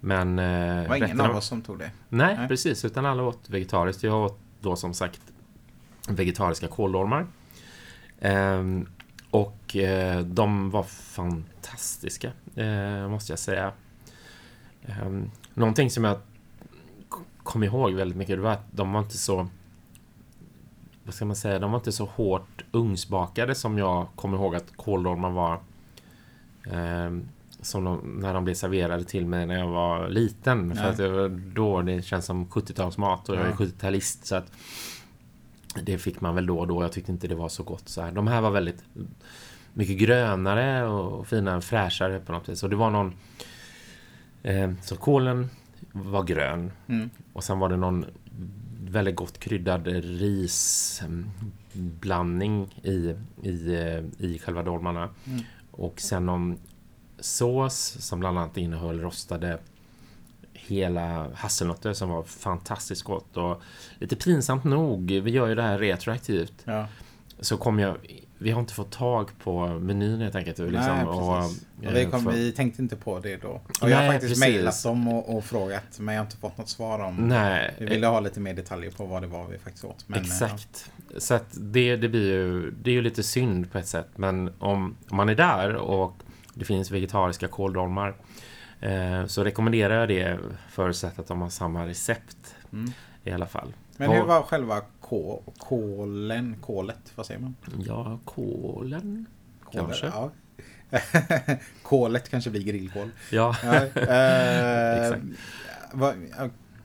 men 0.01 0.39
eh, 0.39 0.83
Det 0.83 0.89
var 0.89 0.97
ingen 0.97 1.21
av 1.21 1.37
oss 1.37 1.47
som 1.47 1.63
tog 1.63 1.79
det. 1.79 1.91
Nej, 2.09 2.37
Nej. 2.39 2.49
precis. 2.49 2.85
Utan 2.85 3.07
alla 3.07 3.23
åt 3.23 3.51
vegetariskt. 3.51 4.03
Jag 4.03 4.25
åt 4.25 4.39
då 4.61 4.77
som 4.77 4.95
sagt 4.95 5.21
vegetariska 6.09 6.69
kåldolmar. 6.69 7.27
Ehm, 8.21 8.87
och 9.35 9.77
eh, 9.77 10.21
de 10.21 10.71
var 10.71 10.83
fantastiska, 10.83 12.33
eh, 12.55 13.09
måste 13.09 13.33
jag 13.33 13.39
säga. 13.39 13.73
Ehm, 14.87 15.31
någonting 15.55 15.91
som 15.91 16.05
jag 16.05 16.19
kom 17.43 17.63
ihåg 17.63 17.95
väldigt 17.95 18.19
mycket, 18.19 18.37
det 18.37 18.43
var 18.43 18.53
att 18.53 18.67
de 18.71 18.93
var 18.93 19.01
inte 19.01 19.19
så... 19.19 19.49
Vad 21.05 21.15
ska 21.15 21.25
man 21.25 21.37
säga? 21.37 21.59
De 21.59 21.71
var 21.71 21.79
inte 21.79 21.93
så 21.93 22.05
hårt 22.05 22.65
ugnsbakade 22.73 23.55
som 23.55 23.79
jag 23.79 24.07
kommer 24.17 24.39
ihåg 24.39 24.55
att 24.55 24.77
kåldolmar 24.77 25.31
var. 25.31 25.61
Ehm, 26.71 27.29
som 27.61 27.85
de, 27.85 27.99
när 28.21 28.35
de 28.35 28.45
blev 28.45 28.55
serverade 28.55 29.05
till 29.05 29.27
mig 29.27 29.47
när 29.47 29.59
jag 29.59 29.69
var 29.69 30.09
liten. 30.09 30.75
För 30.75 30.83
Nej. 30.83 30.91
att 30.91 30.97
det 30.97 31.09
var 31.09 31.29
då 31.29 31.83
det 31.83 32.03
känns 32.03 32.27
som 32.27 32.47
70-talsmat 32.47 33.29
och 33.29 33.37
jag 33.37 33.43
är 33.43 33.51
Ja. 33.51 33.57
70-talist. 33.57 34.27
Så 34.27 34.37
att 34.37 34.53
det 35.83 35.99
fick 35.99 36.21
man 36.21 36.35
väl 36.35 36.47
då 36.47 36.59
och 36.59 36.67
då. 36.67 36.83
Jag 36.83 36.93
tyckte 36.93 37.13
inte 37.13 37.29
det 37.29 37.35
var 37.35 37.49
så 37.49 37.63
gott. 37.63 37.89
Så 37.89 38.03
här. 38.03 38.13
De 38.13 38.27
här 38.27 38.41
var 38.41 38.51
väldigt 38.51 38.85
mycket 39.73 39.99
grönare 39.99 40.87
och 40.87 41.27
finare, 41.27 41.61
fräschare 41.61 42.21
på 42.21 42.33
något 42.33 42.49
vis. 42.49 42.63
Och 42.63 42.71
det 42.71 42.77
var 42.77 42.91
någon... 42.91 43.15
Eh, 44.43 44.73
så 44.83 44.97
kålen 44.97 45.49
var 45.93 46.25
grön. 46.25 46.73
Mm. 46.87 47.11
Och 47.33 47.45
sen 47.45 47.59
var 47.59 47.69
det 47.69 47.77
någon 47.77 48.05
väldigt 48.81 49.17
gott 49.17 49.39
kryddad 49.39 49.87
risblandning 50.21 52.81
i, 52.83 53.15
i, 53.43 53.75
eh, 53.75 54.05
i 54.19 54.41
själva 54.45 54.63
dolmarna. 54.63 55.09
Mm. 55.27 55.41
Och 55.71 56.01
sen 56.01 56.27
någon 56.27 56.59
sås 57.19 57.97
som 58.01 58.21
bland 58.21 58.39
annat 58.39 58.57
innehöll 58.57 59.01
rostade 59.01 59.59
hela 60.67 61.27
hasselnötter 61.35 61.93
som 61.93 62.09
var 62.09 62.23
fantastiskt 62.23 63.03
gott. 63.03 63.37
Och 63.37 63.63
lite 63.99 64.17
pinsamt 64.17 64.65
nog, 64.65 65.11
vi 65.11 65.31
gör 65.31 65.47
ju 65.49 65.55
det 65.55 65.63
här 65.63 65.79
retroaktivt, 65.79 66.53
Ja. 66.65 66.87
så 67.41 67.57
kom 67.57 67.79
jag... 67.79 67.97
Vi 68.39 68.51
har 68.51 68.61
inte 68.61 68.75
fått 68.75 68.91
tag 68.93 69.31
på 69.45 69.67
menyn 69.67 70.21
helt 70.21 70.35
enkelt. 70.35 70.59
Liksom, 70.59 70.73
Nej, 70.97 71.05
och, 71.05 71.41
precis. 71.41 71.65
Och 71.79 71.85
eh, 71.85 71.93
vi, 71.93 72.05
kom, 72.07 72.25
för- 72.25 72.31
vi 72.33 72.53
tänkte 72.53 72.83
inte 72.83 72.97
på 72.97 73.19
det 73.21 73.37
då. 73.37 73.49
Och 73.49 73.91
jag 73.91 73.97
har 73.97 74.03
Nej, 74.03 74.13
faktiskt 74.13 74.41
mejlat 74.41 74.83
dem 74.83 75.09
och, 75.09 75.37
och 75.37 75.45
frågat 75.45 75.99
men 75.99 76.15
jag 76.15 76.21
har 76.23 76.27
inte 76.27 76.37
fått 76.37 76.59
något 76.59 76.69
svar 76.69 76.99
om. 76.99 77.17
Nej, 77.17 77.75
Vi 77.79 77.87
ville 77.87 78.07
ha 78.07 78.21
lite 78.21 78.41
mer 78.41 78.55
detaljer 78.55 78.91
på 78.91 79.05
vad 79.07 79.23
det 79.23 79.27
var 79.27 79.47
vi 79.49 79.59
faktiskt 79.59 79.85
åt. 79.85 80.05
Men, 80.07 80.19
eh, 80.21 80.25
Exakt. 80.27 80.91
Så 81.19 81.35
att 81.35 81.47
det, 81.61 81.97
det 81.97 82.09
blir 82.09 82.33
ju, 82.33 82.71
det 82.71 82.91
är 82.91 82.95
ju 82.95 83.03
lite 83.03 83.23
synd 83.23 83.73
på 83.73 83.79
ett 83.79 83.87
sätt. 83.89 84.09
Men 84.17 84.49
om, 84.59 84.97
om 85.09 85.17
man 85.17 85.29
är 85.29 85.35
där 85.35 85.75
och 85.75 86.13
det 86.55 86.65
finns 86.65 86.91
vegetariska 86.91 87.49
kåldolmar 87.49 88.09
eh, 88.09 88.15
så 89.27 89.45
rekommenderar 89.45 90.01
jag 90.01 90.09
det 90.09 90.39
förutsatt 90.71 91.19
att 91.19 91.27
de 91.27 91.41
har 91.43 91.49
samma 91.49 91.87
recept. 91.87 92.57
Mm. 92.73 92.93
i 93.25 93.31
alla 93.31 93.47
fall. 93.47 93.73
Men 93.97 94.11
hur 94.11 94.23
var 94.23 94.43
själva 94.43 94.81
kå, 95.01 95.43
kålen, 95.59 96.57
kålet, 96.61 97.13
vad 97.15 97.27
säger 97.27 97.41
man? 97.41 97.55
Ja, 97.87 98.19
kålen 98.25 99.27
Kålet, 99.65 99.87
kanske. 100.01 100.07
Ja. 100.07 100.31
Kålet 101.83 102.29
kanske 102.31 102.51
blir 102.51 102.63
grillkål. 102.63 103.11
Ja, 103.31 103.57
Ja, 103.65 103.75
eh, 103.75 105.03
Exakt. 105.07 105.23
vad, 105.93 106.15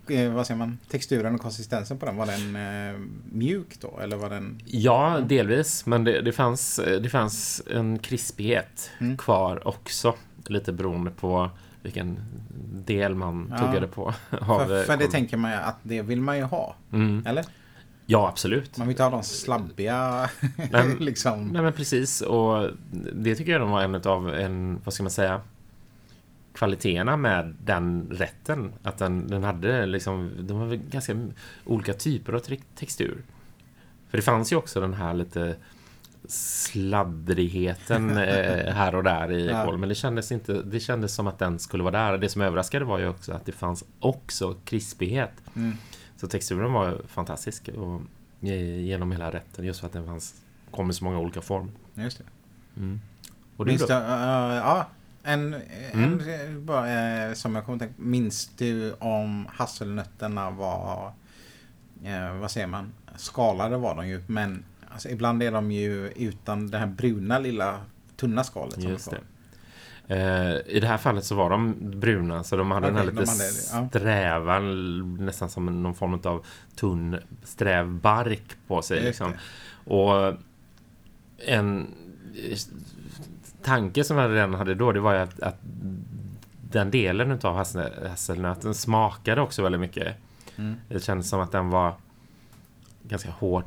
eh, 0.10 0.32
vad 0.32 0.48
säger 0.48 0.58
man? 0.58 0.77
Texturen 0.89 1.36
och 1.36 1.41
konsistensen 1.41 1.98
på 1.98 2.06
den, 2.06 2.15
var 2.18 2.25
den 2.25 2.56
eh, 2.56 3.00
mjuk 3.32 3.77
då? 3.82 4.00
Eller 4.03 4.18
var 4.18 4.29
den... 4.29 4.62
ja 4.65 5.20
delvis. 5.29 5.86
Men 5.86 6.03
det, 6.03 6.22
det, 6.22 6.32
fanns, 6.32 6.79
det 6.86 7.10
fanns 7.10 7.62
en 7.72 8.00
krispighet 8.00 8.91
Mm. 9.00 9.18
kvar 9.18 9.68
också. 9.68 10.15
Lite 10.48 10.72
beroende 10.74 11.12
på 11.12 11.50
vilken 11.83 12.19
del 12.86 13.15
man 13.15 13.48
Ja. 13.51 13.57
tuggade 13.57 13.88
på. 13.88 14.13
Av, 14.31 14.65
För, 14.67 14.83
för 14.83 14.98
det 14.98 15.07
tänker 15.07 15.38
man 15.38 15.51
ju 15.51 15.57
att 15.57 15.77
det 15.83 16.01
vill 16.01 16.21
man 16.21 16.38
ju 16.38 16.43
ha. 16.43 16.75
mm. 16.93 17.24
Eller? 17.27 17.45
Ja, 18.05 18.27
absolut. 18.29 18.77
Man 18.77 18.88
vill 18.88 18.93
inte 18.93 19.03
ha 19.03 19.09
de 19.09 19.24
slabbiga 19.24 20.29
Men- 20.71 20.91
liksom. 21.00 21.48
Nej 21.48 21.62
men 21.62 21.74
precis 21.74 22.21
och 22.21 22.69
det 23.13 23.36
tycker 23.36 23.51
jag 23.51 23.65
var 23.65 23.81
en 23.81 23.95
av 23.95 24.33
en, 24.33 24.81
vad 24.83 24.93
ska 24.93 25.03
man 25.03 25.12
säga 25.12 25.41
kvaliteterna 26.53 27.17
med 27.17 27.55
den 27.65 28.07
rätten. 28.12 28.71
Att 28.83 28.98
den, 28.98 29.27
den 29.27 29.43
hade 29.43 29.86
liksom, 29.86 30.31
de 30.39 30.59
var 30.59 30.75
ganska 30.75 31.15
olika 31.65 31.93
typer 31.93 32.33
av 32.33 32.39
te- 32.39 32.57
textur. 32.75 33.17
För 34.09 34.17
det 34.17 34.21
fanns 34.21 34.51
ju 34.51 34.55
också 34.55 34.81
den 34.81 34.93
här 34.93 35.13
lite 35.13 35.55
sladdrigheten 36.31 38.09
eh, 38.17 38.74
här 38.74 38.95
och 38.95 39.03
där 39.03 39.31
i 39.31 39.48
Ja. 39.48 39.77
Men 39.77 39.89
det 39.89 39.95
kändes 39.95 40.31
inte, 40.31 40.53
det 40.53 40.79
kändes 40.79 41.15
som 41.15 41.27
att 41.27 41.39
den 41.39 41.59
skulle 41.59 41.83
vara 41.83 42.12
där. 42.12 42.17
Det 42.17 42.29
som 42.29 42.41
överraskade 42.41 42.86
var 42.86 43.00
ju 43.00 43.07
också 43.07 43.33
att 43.33 43.45
det 43.45 43.51
fanns 43.51 43.83
också 44.00 44.55
krispighet. 44.65 45.31
Mm. 45.55 45.77
Så 46.17 46.27
texturen 46.27 46.74
var 46.74 47.01
fantastisk 47.07 47.69
och, 47.77 48.01
eh, 48.48 48.79
genom 48.81 49.12
hela 49.12 49.31
rätten 49.31 49.65
just 49.65 49.79
för 49.79 49.88
att 49.88 49.93
den 49.93 50.05
fanns, 50.05 50.36
kom 50.71 50.89
i 50.89 50.93
så 50.93 51.03
många 51.03 51.19
olika 51.19 51.41
former. 51.41 51.71
Just 51.93 52.17
det. 52.17 52.24
Mm. 52.77 53.00
Och 53.57 53.65
du 53.65 53.71
Minns 53.71 53.88
då? 53.88 53.93
uh, 53.93 54.00
ja, 54.00 54.88
en, 55.24 55.55
Mm. 55.93 56.19
en 56.29 56.65
bara, 56.65 57.27
eh, 57.27 57.33
som 57.33 57.55
jag 57.55 57.65
kommer 57.65 57.79
tänka 57.79 57.93
Minns 57.98 58.51
du 58.57 58.93
om 58.93 59.48
hasselnötterna 59.53 60.51
var, 60.51 61.12
eh, 62.03 62.33
vad 62.33 62.51
säger 62.51 62.67
man, 62.67 62.91
skalade 63.15 63.77
var 63.77 63.95
de 63.95 64.07
ju, 64.07 64.24
men 64.27 64.63
alltså, 64.91 65.10
ibland 65.10 65.43
är 65.43 65.51
de 65.51 65.72
ju 65.72 66.08
utan 66.15 66.67
det 66.72 66.77
här 66.77 66.88
bruna 66.88 67.39
lilla 67.39 67.79
tunna 68.15 68.43
skalet. 68.43 68.74
som 68.74 68.84
Just 68.84 69.12
det. 69.12 69.22
Eh, 70.08 70.75
I 70.75 70.79
det 70.79 70.88
här 70.88 70.98
fallet 70.98 71.25
så 71.25 71.36
var 71.36 71.50
de 71.50 71.75
bruna 71.79 72.43
så 72.43 72.55
de 72.55 72.72
hade 72.72 72.88
den 72.88 72.96
här 72.96 73.03
lite 73.03 73.15
de 73.15 73.29
hade- 73.29 73.84
ja. 73.84 73.89
sträva, 73.89 74.60
nästan 74.60 75.50
som 75.50 75.84
någon 75.84 75.96
form 75.96 76.19
av 76.24 76.46
tunn 76.75 77.17
sträv 77.43 77.88
bark 77.89 78.43
på 78.67 78.81
sig. 78.81 79.01
Liksom. 79.01 79.34
Och 79.86 80.34
en 81.38 81.88
tanke 83.63 84.03
som 84.03 84.17
jag 84.17 84.31
redan 84.31 84.53
hade 84.53 84.75
då 84.75 84.91
det 84.91 85.00
var 85.00 85.13
ju 85.13 85.19
att, 85.19 85.39
att 85.39 85.58
den 86.72 86.91
delen 86.91 87.39
av 87.43 87.55
hasselnöten 87.55 88.74
smakade 88.75 89.41
också 89.41 89.63
väldigt 89.63 89.81
mycket. 89.81 90.15
Mm. 90.55 90.75
Det 90.88 91.03
kändes 91.03 91.29
som 91.29 91.39
att 91.39 91.51
den 91.51 91.69
var 91.69 91.93
ganska 93.03 93.31
hårt 93.31 93.65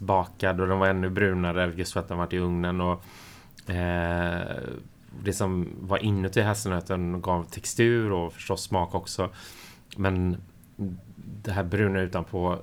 bakad 0.00 0.60
och 0.60 0.66
den 0.66 0.78
var 0.78 0.88
ännu 0.88 1.10
brunare 1.10 1.72
just 1.76 1.92
för 1.92 2.00
att 2.00 2.08
den 2.08 2.18
varit 2.18 2.32
i 2.32 2.38
ugnen. 2.38 2.80
Och, 2.80 3.04
eh, 3.70 4.56
det 5.24 5.32
som 5.32 5.68
var 5.80 5.98
inuti 5.98 6.40
hasselnöten 6.42 7.22
gav 7.22 7.44
textur 7.44 8.12
och 8.12 8.32
förstås 8.32 8.62
smak 8.62 8.94
också. 8.94 9.30
Men 9.96 10.36
det 11.42 11.52
här 11.52 11.64
bruna 11.64 12.00
utanpå 12.00 12.58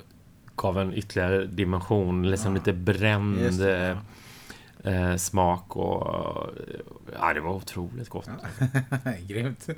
gav 0.56 0.80
en 0.80 0.94
ytterligare 0.94 1.46
dimension, 1.46 2.30
liksom 2.30 2.52
Ja, 2.52 2.58
lite 2.58 2.74
bränd. 2.74 3.60
Det, 3.60 3.98
ja. 4.84 4.92
eh, 4.92 5.16
smak 5.16 5.76
och 5.76 6.48
ja, 7.20 7.34
det 7.34 7.42
var 7.42 7.52
otroligt 7.52 8.10
gott. 8.10 8.30
Grymt. 9.28 9.70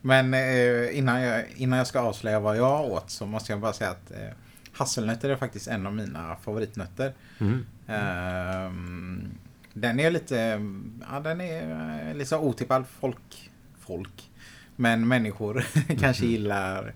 Men 0.00 0.34
eh, 0.34 0.98
innan, 0.98 1.22
jag, 1.22 1.44
innan 1.56 1.78
jag 1.78 1.86
ska 1.86 2.00
avslöja 2.00 2.40
vad 2.40 2.56
jag 2.56 2.84
åt 2.84 3.10
så 3.10 3.26
måste 3.26 3.52
jag 3.52 3.60
bara 3.60 3.72
säga 3.72 3.90
att 3.90 4.10
eh, 4.10 4.34
hasselnötter 4.78 5.30
är 5.30 5.36
faktiskt 5.36 5.68
en 5.68 5.86
av 5.86 5.94
mina 5.94 6.36
favoritnötter. 6.36 7.12
Mm. 7.38 7.66
Ehm, 7.86 9.28
den 9.72 10.00
är 10.00 10.10
lite, 10.10 10.60
ja 11.10 11.20
den 11.20 11.40
är 11.40 12.14
lite 12.14 12.26
så 12.28 12.38
otippad 12.40 12.84
folk, 13.00 13.50
folk. 13.78 14.30
Men 14.76 15.08
människor 15.08 15.66
kanske 16.00 16.26
gillar 16.26 16.94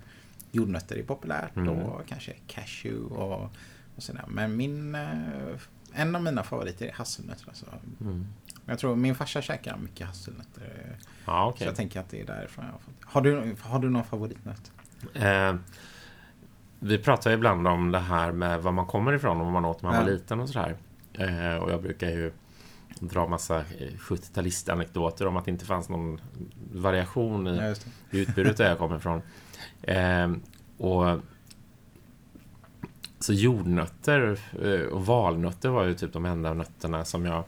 jordnötter 0.51 0.95
är 0.95 1.03
populärt 1.03 1.55
Mm. 1.55 1.69
och 1.69 2.07
kanske 2.07 2.33
cashew 2.47 3.15
och, 3.15 3.49
och 3.95 4.03
sådär. 4.03 4.25
Men 4.27 4.55
min, 4.55 4.95
eh, 4.95 5.11
en 5.93 6.15
av 6.15 6.23
mina 6.23 6.43
favoriter 6.43 6.85
är 6.87 6.91
hasselnötter. 6.93 7.47
Alltså. 7.47 7.65
Mm. 8.01 8.27
Jag 8.65 8.79
tror 8.79 8.95
min 8.95 9.15
farsa 9.15 9.41
käkar 9.41 9.77
mycket 9.77 10.07
hasselnötter. 10.07 10.97
Ja, 11.25 11.45
Så 11.47 11.49
okej. 11.55 11.67
jag 11.67 11.75
tänker 11.75 11.99
att 11.99 12.09
det 12.09 12.21
är 12.21 12.25
därifrån 12.25 12.65
jag 12.65 12.71
har 12.71 12.79
fått. 12.79 12.93
Har 13.01 13.21
du, 13.21 13.55
har 13.61 13.79
du 13.79 13.89
någon 13.89 14.03
favoritnöt? 14.03 14.71
Eh, 15.13 15.55
vi 16.83 16.97
pratar 16.97 17.29
ju 17.29 17.35
ibland 17.35 17.67
om 17.67 17.91
det 17.91 17.99
här 17.99 18.31
med 18.31 18.61
var 18.61 18.71
man 18.71 18.85
kommer 18.85 19.13
ifrån 19.13 19.37
och 19.39 19.43
vad 19.45 19.53
man 19.53 19.65
åt 19.65 19.81
när 19.81 19.89
man 19.91 19.99
var 20.03 20.09
Ja. 20.09 20.13
liten 20.15 20.39
och 20.39 20.49
sådär. 20.49 20.75
Eh, 21.13 21.55
och 21.55 21.71
jag 21.71 21.81
brukar 21.81 22.09
ju 22.09 22.31
dra 22.99 23.27
massa 23.27 23.59
eh, 23.59 23.63
70-talistanekdoter 23.99 25.25
om 25.25 25.37
att 25.37 25.45
det 25.45 25.51
inte 25.51 25.65
fanns 25.65 25.89
någon 25.89 26.21
variation 26.73 27.47
i 27.47 27.57
Ja, 27.57 27.75
utbudet 28.11 28.57
där 28.57 28.69
jag 28.69 28.77
kommer 28.77 28.97
ifrån. 28.97 29.21
Eh, 29.81 30.31
och 30.77 31.19
så 33.19 33.33
jordnötter 33.33 34.39
eh, 34.63 34.87
och 34.87 35.05
valnötter 35.05 35.69
var 35.69 35.83
ju 35.83 35.93
typ 35.93 36.13
de 36.13 36.25
enda 36.25 36.53
nötterna 36.53 37.05
som 37.05 37.25
jag 37.25 37.43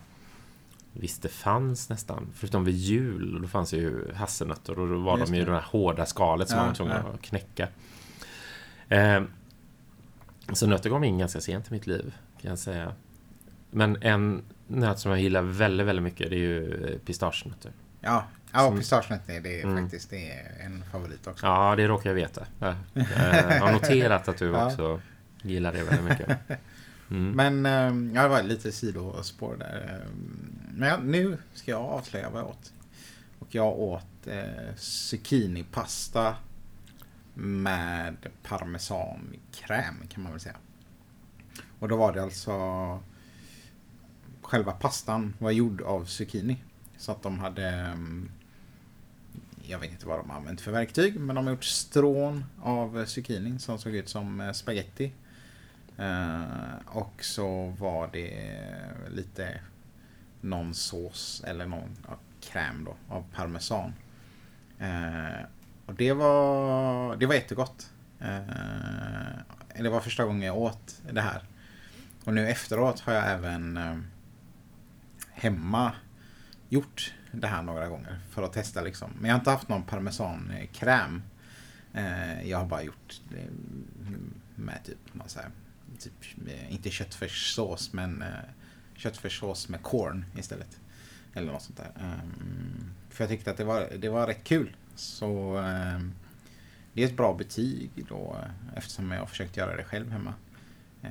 visste 0.94 1.30
fanns 1.30 1.90
nästan. 1.90 2.28
Förutom 2.34 2.66
vid 2.66 2.76
jul, 2.76 3.42
då 3.42 3.48
fanns 3.48 3.74
ju 3.74 4.14
hasselnötter 4.14 4.80
och 4.80 4.88
då 4.88 4.98
var 4.98 5.18
Just 5.18 5.32
de 5.32 5.38
ju 5.38 5.46
det. 5.46 5.52
det 5.52 5.58
här 5.58 5.66
hårda 5.72 6.06
skalet 6.06 6.50
som 6.50 6.58
Ja, 6.58 6.64
man 6.64 6.70
var 6.70 6.76
tvungen 6.76 6.98
att 6.98 7.22
knäcka. 7.22 7.68
Eh, 8.90 9.24
så 10.54 10.68
nötter 10.68 10.90
kom 10.90 11.04
in 11.04 11.18
ganska 11.18 11.42
sent 11.42 11.68
i 11.68 11.72
mitt 11.72 11.88
liv, 11.88 12.14
kan 12.42 12.50
jag 12.50 12.60
säga. 12.60 12.94
Men 13.72 13.98
en 14.02 14.44
nöt 14.68 15.00
som 15.00 15.12
jag 15.12 15.20
gillar 15.22 15.42
väldigt, 15.42 15.88
väldigt 15.88 16.04
mycket, 16.04 16.30
det 16.30 16.36
är 16.36 16.40
ju 16.40 16.86
eh, 16.86 16.98
pistagenötter. 17.00 17.72
Ja, 18.02 18.26
ja 18.52 18.60
Som- 18.60 18.78
pistagenötter 18.78 19.40
det 19.42 19.60
är 19.62 19.64
Mm. 19.66 19.84
faktiskt 19.84 20.10
det 20.10 20.32
är 20.32 20.66
en 20.66 20.84
favorit 20.92 21.28
också. 21.28 21.46
Ja, 21.46 21.76
det 21.76 21.88
råkar 21.88 22.10
jag 22.10 22.16
veta. 22.16 22.46
Jag 22.60 22.76
jag 23.50 23.60
har 23.60 23.72
noterat 23.72 24.28
att 24.28 24.38
du 24.38 24.46
Ja. 24.52 24.66
också 24.68 25.02
gillar 25.42 25.74
det 25.74 25.84
väldigt 25.84 26.04
mycket. 26.06 26.38
Mm. 27.12 27.32
Men 27.32 27.66
eh, 27.66 28.16
ja, 28.16 28.24
det 28.24 28.30
var 28.30 28.44
lite 28.44 28.72
sidospår 28.72 29.56
där. 29.60 30.00
eh, 30.04 30.12
Men 30.76 31.00
nu 31.12 31.38
ska 31.54 31.72
jag 31.72 31.82
avslöja 31.82 32.30
vad 32.30 32.42
jag 32.42 32.48
åt. 32.50 32.72
Och 33.40 33.48
jag 33.56 33.80
åt 33.80 34.28
eh, 34.28 34.76
zucchinipasta 34.78 36.36
med 37.36 38.16
parmesankräm 38.44 40.08
kan 40.10 40.24
man 40.24 40.32
väl 40.32 40.42
säga. 40.42 40.58
Och 41.80 41.88
då 41.88 41.98
var 41.98 42.14
det 42.14 42.24
alltså 42.24 43.00
själva 44.42 44.72
pastan 44.72 45.34
var 45.40 45.52
gjord 45.52 45.82
av 45.82 46.06
zucchini. 46.06 46.58
Så 46.98 47.12
att 47.12 47.24
de 47.24 47.40
hade 47.40 47.70
mm, 47.70 48.30
jag 49.68 49.80
vet 49.80 49.92
inte 49.92 50.08
vad 50.08 50.20
de 50.20 50.32
använt 50.32 50.62
för 50.62 50.72
verktyg 50.72 51.20
men 51.20 51.36
de 51.36 51.46
har 51.46 51.54
gjort 51.54 51.64
strån 51.64 52.46
av 52.62 53.06
zucchini 53.06 53.60
som 53.60 53.80
såg 53.80 53.96
ut 53.96 54.10
som 54.10 54.42
eh, 54.42 54.52
spaghetti. 54.52 55.14
Eh, 55.98 56.44
och 56.86 57.24
så 57.24 57.74
var 57.80 58.10
det 58.14 58.60
lite 59.10 59.60
någon 60.42 60.74
sås 60.74 61.44
eller 61.48 61.66
någon 61.66 61.98
ja, 62.08 62.18
kräm 62.42 62.84
då 62.86 63.16
av 63.16 63.26
parmesan. 63.34 63.94
Eh, 64.80 65.46
och 65.86 65.94
det 65.94 66.14
var, 66.14 67.16
det 67.16 67.26
var 67.26 67.34
jättegott. 67.36 67.90
Eh, 68.20 68.40
det 69.84 69.90
var 69.90 70.00
första 70.00 70.26
gången 70.26 70.42
jag 70.42 70.58
åt 70.58 71.02
det 71.12 71.22
här. 71.22 71.44
Och 72.24 72.34
nu 72.34 72.50
efteråt 72.50 73.00
har 73.00 73.14
jag 73.14 73.32
även 73.32 73.78
eh, 73.78 73.98
hemma 75.32 75.92
gjort 76.70 77.14
det 77.32 77.48
här 77.48 77.62
några 77.62 77.88
gånger 77.88 78.20
för 78.30 78.44
att 78.44 78.54
testa 78.54 78.82
liksom. 78.82 79.12
Men 79.20 79.30
jag 79.30 79.36
har 79.36 79.40
inte 79.40 79.52
haft 79.52 79.70
någon 79.70 79.84
parmesankräm. 79.84 81.24
Eh, 81.94 82.50
jag 82.50 82.58
har 82.58 82.66
bara 82.66 82.84
gjort 82.84 83.22
det 83.30 83.48
med 84.56 84.84
typ 84.84 84.98
man 85.12 85.30
säger, 85.30 85.50
typ, 86.00 86.14
eh, 86.48 86.74
inte 86.74 86.90
köttfärssås 86.90 87.94
men 87.94 88.22
eh, 88.22 88.28
köttfärssås 88.96 89.70
med 89.70 89.82
corn 89.82 90.26
istället. 90.38 90.80
Eller 91.34 91.52
något 91.52 91.62
sånt 91.62 91.78
där. 91.78 91.92
Ehm, 92.00 92.92
för 93.10 93.24
jag 93.24 93.30
tyckte 93.30 93.52
att 93.52 93.58
det 93.58 93.64
var, 93.64 93.90
det 93.98 94.10
var 94.10 94.28
rätt 94.28 94.44
kul. 94.44 94.76
Så 94.96 95.58
ehm, 95.58 96.14
det 96.94 97.04
är 97.04 97.08
ett 97.08 97.18
bra 97.18 97.34
betyg 97.34 97.90
då 98.10 98.38
eh, 98.42 98.78
eftersom 98.78 99.12
jag 99.12 99.20
har 99.20 99.26
försökt 99.28 99.58
göra 99.58 99.76
det 99.76 99.84
själv 99.84 100.12
hemma. 100.12 100.34
Eh, 101.02 101.10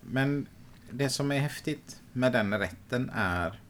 men 0.00 0.46
det 0.90 1.08
som 1.08 1.32
är 1.32 1.38
häftigt 1.38 2.00
med 2.12 2.32
den 2.32 2.58
rätten 2.58 3.10
är 3.14 3.60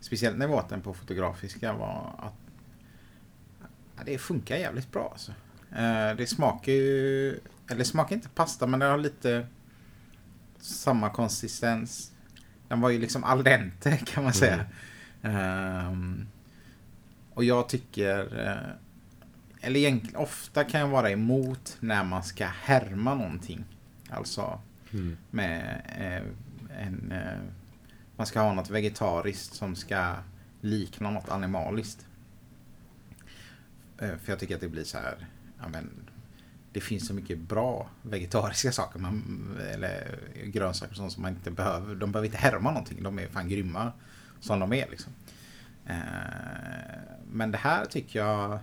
speciellt 0.00 0.36
när 0.38 0.46
vi 0.46 0.54
åt 0.54 0.68
den 0.68 0.80
på 0.82 0.94
Fotografiska 0.94 1.72
var 1.72 2.14
att 2.18 2.34
ja, 3.96 4.02
det 4.04 4.18
funkar 4.18 4.56
jävligt 4.56 4.92
bra 4.92 5.08
alltså. 5.12 5.32
Eh, 5.76 6.16
Det 6.16 6.26
smakar 6.28 6.72
ju, 6.72 7.40
eller 7.70 7.84
smakar 7.84 8.16
inte 8.16 8.28
pasta 8.28 8.66
men 8.66 8.80
det 8.80 8.86
har 8.86 8.98
lite 8.98 9.46
samma 10.58 11.10
konsistens. 11.10 12.12
Den 12.68 12.80
var 12.80 12.90
ju 12.90 12.98
liksom 12.98 13.24
al 13.24 13.44
dente 13.44 13.96
kan 13.96 14.24
man 14.24 14.32
säga. 14.32 14.66
Ehm, 15.22 16.26
och 17.34 17.44
jag 17.44 17.68
tycker, 17.68 18.46
eh, 18.48 19.66
eller 19.66 19.80
egentligen 19.80 20.16
ofta 20.16 20.64
kan 20.64 20.80
jag 20.80 20.88
vara 20.88 21.10
emot 21.10 21.76
när 21.80 22.04
man 22.04 22.22
ska 22.22 22.46
härma 22.46 23.14
någonting. 23.14 23.64
Alltså 24.10 24.60
Mm. 24.92 25.16
med 25.30 25.82
eh, 25.98 26.86
en... 26.86 27.12
Eh, 27.12 27.38
man 28.16 28.26
ska 28.26 28.40
ha 28.40 28.52
något 28.52 28.70
vegetariskt 28.70 29.54
som 29.54 29.76
ska 29.76 30.14
likna 30.60 31.10
något 31.10 31.28
animaliskt. 31.28 32.06
För 33.96 34.18
jag 34.26 34.38
tycker 34.38 34.54
att 34.54 34.60
det 34.60 34.68
blir 34.68 34.84
så 34.84 34.98
här... 34.98 35.26
Ja, 35.60 35.68
men, 35.68 35.90
det 36.72 36.80
finns 36.80 37.06
så 37.06 37.14
mycket 37.14 37.38
bra 37.38 37.90
vegetariska 38.02 38.72
saker. 38.72 38.98
Man, 38.98 39.56
eller 39.72 40.18
grönsaker 40.44 40.94
sånt 40.94 41.12
som 41.12 41.22
man 41.22 41.32
inte 41.32 41.50
behöver. 41.50 41.94
De 41.94 42.12
behöver 42.12 42.26
inte 42.26 42.38
härma 42.38 42.70
någonting. 42.70 43.02
De 43.02 43.18
är 43.18 43.26
fan 43.26 43.48
grymma 43.48 43.92
som 44.40 44.60
de 44.60 44.72
är 44.72 44.90
liksom. 44.90 45.12
Eh, 45.86 45.96
men 47.32 47.50
det 47.50 47.58
här 47.58 47.84
tycker 47.84 48.18
jag... 48.18 48.58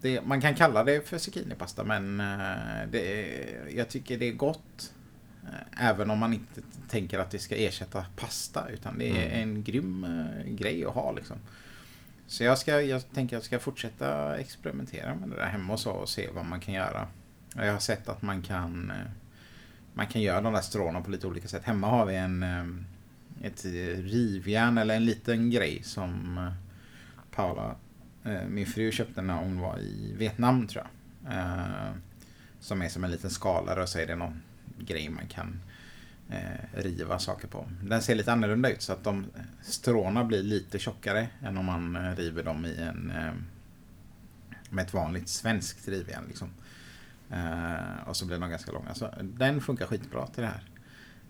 Det, 0.00 0.20
man 0.26 0.40
kan 0.40 0.54
kalla 0.54 0.84
det 0.84 1.08
för 1.08 1.18
zucchinipasta 1.18 1.84
men 1.84 2.20
eh, 2.20 2.88
det, 2.90 3.26
jag 3.74 3.88
tycker 3.88 4.18
det 4.18 4.28
är 4.28 4.32
gott. 4.32 4.92
eh, 5.44 5.84
Även 5.88 6.10
om 6.10 6.18
man 6.18 6.32
inte 6.32 6.60
tänker 6.88 7.18
att 7.18 7.30
det 7.30 7.38
ska 7.38 7.56
ersätta 7.56 8.06
pasta 8.16 8.68
utan 8.68 8.98
det 8.98 9.08
är 9.10 9.26
Mm. 9.26 9.42
en 9.42 9.62
grym 9.64 10.06
grej 10.46 10.84
att 10.84 10.94
ha 10.94 11.12
liksom. 11.12 11.36
Så 12.26 12.44
jag, 12.44 12.58
ska, 12.58 12.80
jag 12.82 13.12
tänker 13.12 13.36
att 13.36 13.40
jag 13.42 13.44
ska 13.44 13.58
fortsätta 13.58 14.36
experimentera 14.38 15.14
med 15.14 15.28
det 15.28 15.36
där 15.36 15.46
hemma 15.46 15.72
och 15.72 15.80
så 15.80 15.90
och 15.90 16.08
se 16.08 16.28
vad 16.34 16.44
man 16.44 16.60
kan 16.60 16.74
göra. 16.74 17.08
Jag 17.54 17.72
har 17.72 17.78
sett 17.78 18.08
att 18.08 18.22
man 18.22 18.42
kan 18.42 18.92
man 19.94 20.06
kan 20.06 20.22
göra 20.22 20.40
de 20.40 20.52
där 20.52 20.60
stråna 20.60 21.00
på 21.00 21.10
lite 21.10 21.26
olika 21.26 21.48
sätt. 21.48 21.64
Hemma 21.64 21.86
har 21.88 22.06
vi 22.06 22.16
en 22.16 22.86
ett 23.44 23.64
eh, 23.64 24.02
rivjärn 24.02 24.78
eller 24.78 24.96
en 24.96 25.04
liten 25.04 25.50
grej 25.50 25.82
som 25.82 26.38
eh, 26.38 26.52
Paula, 27.30 27.76
eh, 28.24 28.44
min 28.48 28.66
fru 28.66 28.92
köpte 28.92 29.22
när 29.22 29.34
hon 29.34 29.60
var 29.60 29.78
i 29.78 30.14
Vietnam 30.18 30.66
tror 30.66 30.84
jag. 30.84 30.90
Som 32.60 32.82
är 32.82 32.88
som 32.88 33.04
en 33.04 33.10
liten 33.10 33.30
skalare 33.30 33.82
och 33.82 33.88
så 33.88 33.98
är 33.98 34.06
det 34.06 34.16
någon 34.16 34.42
grej 34.78 35.08
man 35.08 35.26
kan 35.26 35.60
riva 36.72 37.18
saker 37.18 37.48
på. 37.48 37.68
Den 37.82 38.02
ser 38.02 38.14
lite 38.14 38.32
annorlunda 38.32 38.70
ut 38.70 38.82
så 38.82 38.92
att 38.92 39.04
de 39.04 39.26
stråna 39.62 40.24
blir 40.24 40.42
lite 40.42 40.78
tjockare 40.78 41.28
än 41.42 41.58
om 41.58 41.64
man 41.64 42.16
river 42.16 42.42
dem 42.42 42.64
i 42.64 42.76
en 42.76 43.12
med 44.70 44.84
ett 44.84 44.94
vanligt 44.94 45.28
svenskt 45.28 45.88
rivjärn 45.88 46.24
liksom. 46.28 46.48
Och 48.06 48.16
så 48.16 48.26
blir 48.26 48.38
de 48.38 48.50
ganska 48.50 48.72
långa. 48.72 48.94
Så 48.94 49.10
den 49.22 49.60
funkar 49.60 49.86
skitbra 49.86 50.26
till 50.26 50.42
det 50.42 50.48
här. 50.48 50.62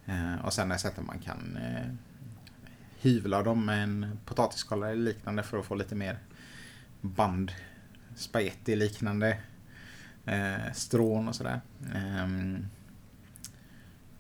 Eh, 0.07 0.45
och 0.45 0.53
sen 0.53 0.69
har 0.69 0.75
jag 0.75 0.81
sett 0.81 0.99
att 0.99 1.07
man 1.07 1.19
kan 1.19 1.57
eh, 1.57 1.91
hyvla 3.01 3.43
dem 3.43 3.65
med 3.67 3.83
en 3.83 4.19
potatisskalare 4.25 4.91
eller 4.93 5.03
liknande 5.03 5.43
för 5.43 5.59
att 5.59 5.67
få 5.67 5.75
lite 5.75 5.95
mer 5.95 6.19
band 7.01 7.53
spaghetti 8.17 8.77
liknande 8.77 9.39
eh, 10.27 10.73
strån 10.75 11.29
och 11.29 11.35
sådär. 11.35 11.61
Ehm, 11.95 12.67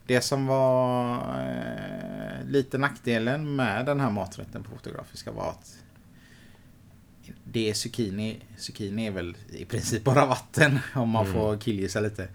det 0.07 0.21
som 0.21 0.47
var 0.47 1.15
eh, 1.41 2.47
lite 2.47 2.79
nackdelen 2.79 3.57
med 3.57 3.87
den 3.87 4.01
här 4.01 4.11
maträtten 4.11 4.63
på 4.63 4.71
Fotografiska 4.71 5.33
var 5.33 5.51
att 5.51 5.79
det 7.45 7.71
är 7.71 7.75
zucchini. 7.75 8.41
Zucchini 8.57 9.07
är 9.07 9.11
väl 9.11 9.37
i 9.51 9.65
princip 9.65 10.05
bara 10.05 10.27
vatten 10.27 10.79
om 10.95 11.09
man 11.11 11.23
Mm. 11.27 11.35
får 11.35 11.57
killgissa 11.57 12.01
lite. 12.01 12.29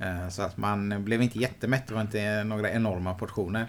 Eh, 0.00 0.28
så 0.28 0.42
att 0.42 0.56
man 0.56 1.04
blev 1.04 1.22
inte 1.22 1.38
jättemätt. 1.38 1.86
Det 1.86 1.94
var 1.94 2.00
inte 2.00 2.44
några 2.44 2.70
enorma 2.70 3.14
portioner. 3.14 3.66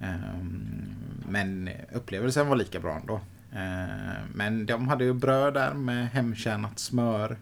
Ehm, 0.00 0.94
men 1.28 1.70
upplevelsen 1.92 2.48
var 2.48 2.56
lika 2.56 2.80
bra 2.80 2.96
ändå. 2.96 3.20
Eh, 3.52 4.24
men 4.34 4.66
de 4.66 4.88
hade 4.88 5.04
ju 5.04 5.12
bröd 5.12 5.54
där 5.54 5.74
med 5.74 6.08
hemtjänat 6.08 6.78
smör. 6.78 7.36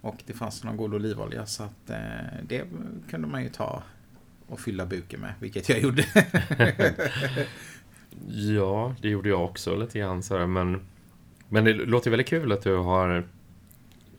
Och 0.00 0.16
det 0.26 0.32
fanns 0.32 0.64
någon 0.64 0.76
god 0.76 0.94
olivolja 0.94 1.46
så 1.46 1.62
att 1.62 1.90
eh, 1.90 1.98
det 2.42 2.64
kunde 3.10 3.28
man 3.28 3.42
ju 3.42 3.48
ta 3.48 3.82
och 4.48 4.60
fylla 4.60 4.86
buken 4.86 5.20
med, 5.20 5.32
vilket 5.40 5.68
jag 5.68 5.80
gjorde. 5.80 6.04
ja, 8.28 8.94
det 9.02 9.08
gjorde 9.08 9.28
jag 9.28 9.44
också 9.44 9.76
lite 9.76 9.98
grann 9.98 10.22
så 10.22 10.38
här, 10.38 10.46
men, 10.46 10.80
men 11.48 11.64
det 11.64 11.72
låter 11.72 12.10
väldigt 12.10 12.28
kul 12.28 12.52
att 12.52 12.62
du 12.62 12.76
har 12.76 13.26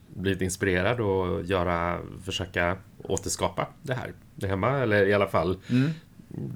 blivit 0.07 0.41
inspirerad 0.41 0.99
och 0.99 1.43
göra, 1.43 1.99
försöka 2.23 2.77
återskapa 3.03 3.67
det 3.81 3.93
här 3.93 4.13
det 4.35 4.47
hemma, 4.47 4.77
eller 4.77 5.05
i 5.05 5.13
alla 5.13 5.27
fall 5.27 5.59
mm. 5.69 5.91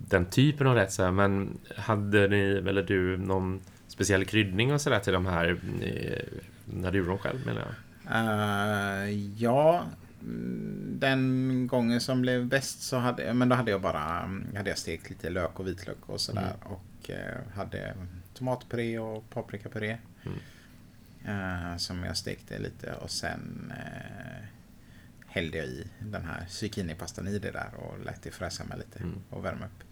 den 0.10 0.25
typen 0.25 0.67
av 0.67 0.75
rätt. 0.75 0.91
Så 0.91 1.03
här. 1.03 1.12
Men 1.12 1.58
hade 1.77 2.27
ni, 2.27 2.63
eller 2.67 2.84
du, 2.84 3.17
någon 3.17 3.62
speciell 3.88 4.25
kryddning 4.25 4.73
och 4.73 4.82
sådär 4.82 4.99
till 4.99 5.13
de 5.13 5.25
här 5.25 5.58
eh, 5.82 6.39
när 6.65 6.91
du 6.91 6.97
gjorde 6.97 7.10
dem 7.10 7.17
själv 7.17 7.45
menar 7.45 7.62
jag? 7.62 7.73
Uh, 8.06 9.12
ja, 9.38 9.86
den 10.89 11.67
gången 11.67 12.01
som 12.01 12.21
blev 12.21 12.45
bäst 12.45 12.82
så 12.82 12.97
hade, 12.97 13.34
men 13.34 13.49
då 13.49 13.56
hade 13.56 13.71
jag 13.71 13.82
bara 13.82 14.29
hade 14.56 14.69
jag 14.69 14.77
stekt 14.77 15.10
lite 15.10 15.29
lök 15.29 15.60
och 15.60 15.67
vitlök 15.67 15.97
och 16.10 16.21
sådär. 16.21 16.41
Mm. 16.41 16.73
Och 16.73 17.10
uh, 17.10 17.56
hade 17.56 17.93
tomatpuré 18.34 18.99
och 18.99 19.29
paprikapuré. 19.29 19.97
Mm. 20.23 20.38
Uh, 21.27 21.77
som 21.77 22.03
jag 22.03 22.17
stekte 22.17 22.60
lite 22.60 22.93
och 22.93 23.12
sen 23.12 23.73
uh, 23.77 24.45
hällde 25.34 25.58
jag 25.58 25.67
i 25.67 25.88
den 26.00 26.26
här 26.26 26.46
zucchinipastan 26.50 27.28
i 27.28 27.39
det 27.39 27.52
där 27.52 27.69
och 27.76 28.06
lät 28.06 28.24
det 28.24 28.32
fräsa 28.32 28.63
med 28.63 28.78
lite 28.78 29.00
mm. 29.00 29.15
och 29.30 29.46
värma 29.46 29.65
upp. 29.65 29.84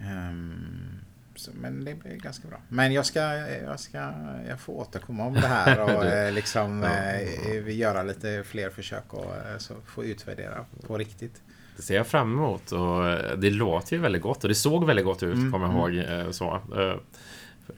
Um, 0.00 1.00
så, 1.34 1.50
men 1.54 1.84
det 1.84 1.94
blir 1.94 2.16
ganska 2.16 2.48
bra. 2.48 2.58
Men 2.68 2.92
jag 2.92 3.06
ska, 3.06 3.20
jag 3.64 3.80
ska 3.80 4.12
jag 4.48 4.60
får 4.60 4.72
återkomma 4.72 5.26
om 5.26 5.34
det 5.34 5.40
här 5.46 5.80
och 5.96 6.04
eh, 6.04 6.32
liksom 6.32 6.82
ja. 6.82 7.12
eh, 7.50 7.76
göra 7.76 8.02
lite 8.02 8.42
fler 8.46 8.70
försök 8.70 9.14
och 9.14 9.36
eh, 9.36 9.58
så 9.58 9.74
få 9.86 10.04
utvärdera 10.04 10.64
på 10.86 10.98
riktigt. 10.98 11.42
Det 11.76 11.82
ser 11.82 11.96
jag 11.96 12.06
fram 12.06 12.32
emot 12.32 12.72
och 12.72 13.08
eh, 13.08 13.38
det 13.38 13.50
låter 13.50 13.96
ju 13.96 14.02
väldigt 14.02 14.22
gott 14.22 14.42
och 14.42 14.48
det 14.48 14.54
såg 14.54 14.86
väldigt 14.86 15.04
gott 15.04 15.22
ut, 15.22 15.34
mm, 15.34 15.52
kommer 15.52 15.66
jag 15.66 15.94
mm. 15.94 16.20
ihåg. 16.20 16.34
Så. 16.34 16.60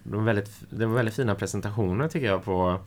Var, 0.03 0.23
väldigt, 0.23 0.51
det 0.71 0.87
var 0.87 0.95
väldigt 0.95 1.15
fina 1.15 1.35
presentationer 1.35 2.09
tycker 2.09 2.27
jag 2.27 2.45
på 2.45 2.81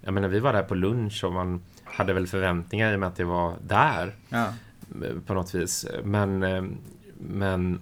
jag 0.00 0.14
menar, 0.14 0.28
vi 0.28 0.40
var 0.40 0.52
där 0.52 0.62
på 0.62 0.74
lunch 0.74 1.24
och 1.24 1.32
man 1.32 1.62
hade 1.92 2.12
väl 2.12 2.26
förväntningar 2.26 2.92
i 2.92 2.96
och 2.96 3.00
med 3.00 3.08
att 3.08 3.16
det 3.16 3.24
var 3.24 3.54
där. 3.66 4.14
Ja. 4.28 4.54
På 5.26 5.34
något 5.34 5.54
vis. 5.54 5.86
Men, 6.04 6.38
men 7.18 7.80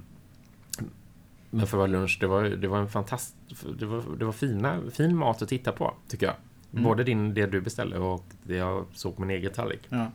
men 1.51 1.67
för 1.67 1.77
vara 1.77 1.87
lunch, 1.87 2.19
det 2.21 2.27
var, 2.27 2.45
det 2.45 2.69
var 2.69 2.79
en 2.79 2.89
fantastisk... 2.89 3.35
Det 3.79 3.87
var, 3.87 4.03
det 4.19 4.25
var 4.25 4.33
fina, 4.33 4.81
fin 4.93 5.17
mat 5.17 5.43
att 5.43 5.49
titta 5.49 5.73
på, 5.73 5.95
tycker 6.09 6.27
jag. 6.27 6.35
Mm. 6.73 6.85
Både 6.85 7.05
din, 7.05 7.35
det 7.35 7.47
du 7.47 7.61
beställde 7.61 7.99
och 7.99 8.25
det 8.43 8.57
jag 8.57 8.87
såg 8.93 9.17
på 9.17 9.23
min 9.23 9.31
egen 9.31 9.53
tallrik. 9.53 9.81
Ja. 9.89 10.11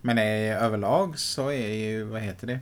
Men 0.00 0.18
i 0.18 0.48
överlag 0.48 1.18
så 1.18 1.48
är 1.48 1.74
ju, 1.74 2.04
vad 2.04 2.20
heter 2.20 2.46
det? 2.46 2.60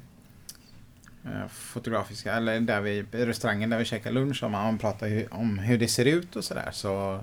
Eh, 1.24 1.48
fotografiska, 1.48 2.32
eller 2.32 2.60
där 2.60 2.80
vi, 2.80 3.02
restaurangen 3.12 3.70
där 3.70 3.78
vi 3.78 3.84
käkar 3.84 4.10
lunch, 4.10 4.42
om 4.42 4.52
man 4.52 4.78
pratar 4.78 5.34
om 5.34 5.58
hur 5.58 5.78
det 5.78 5.88
ser 5.88 6.04
ut 6.04 6.36
och 6.36 6.44
sådär 6.44 6.68
så 6.72 7.20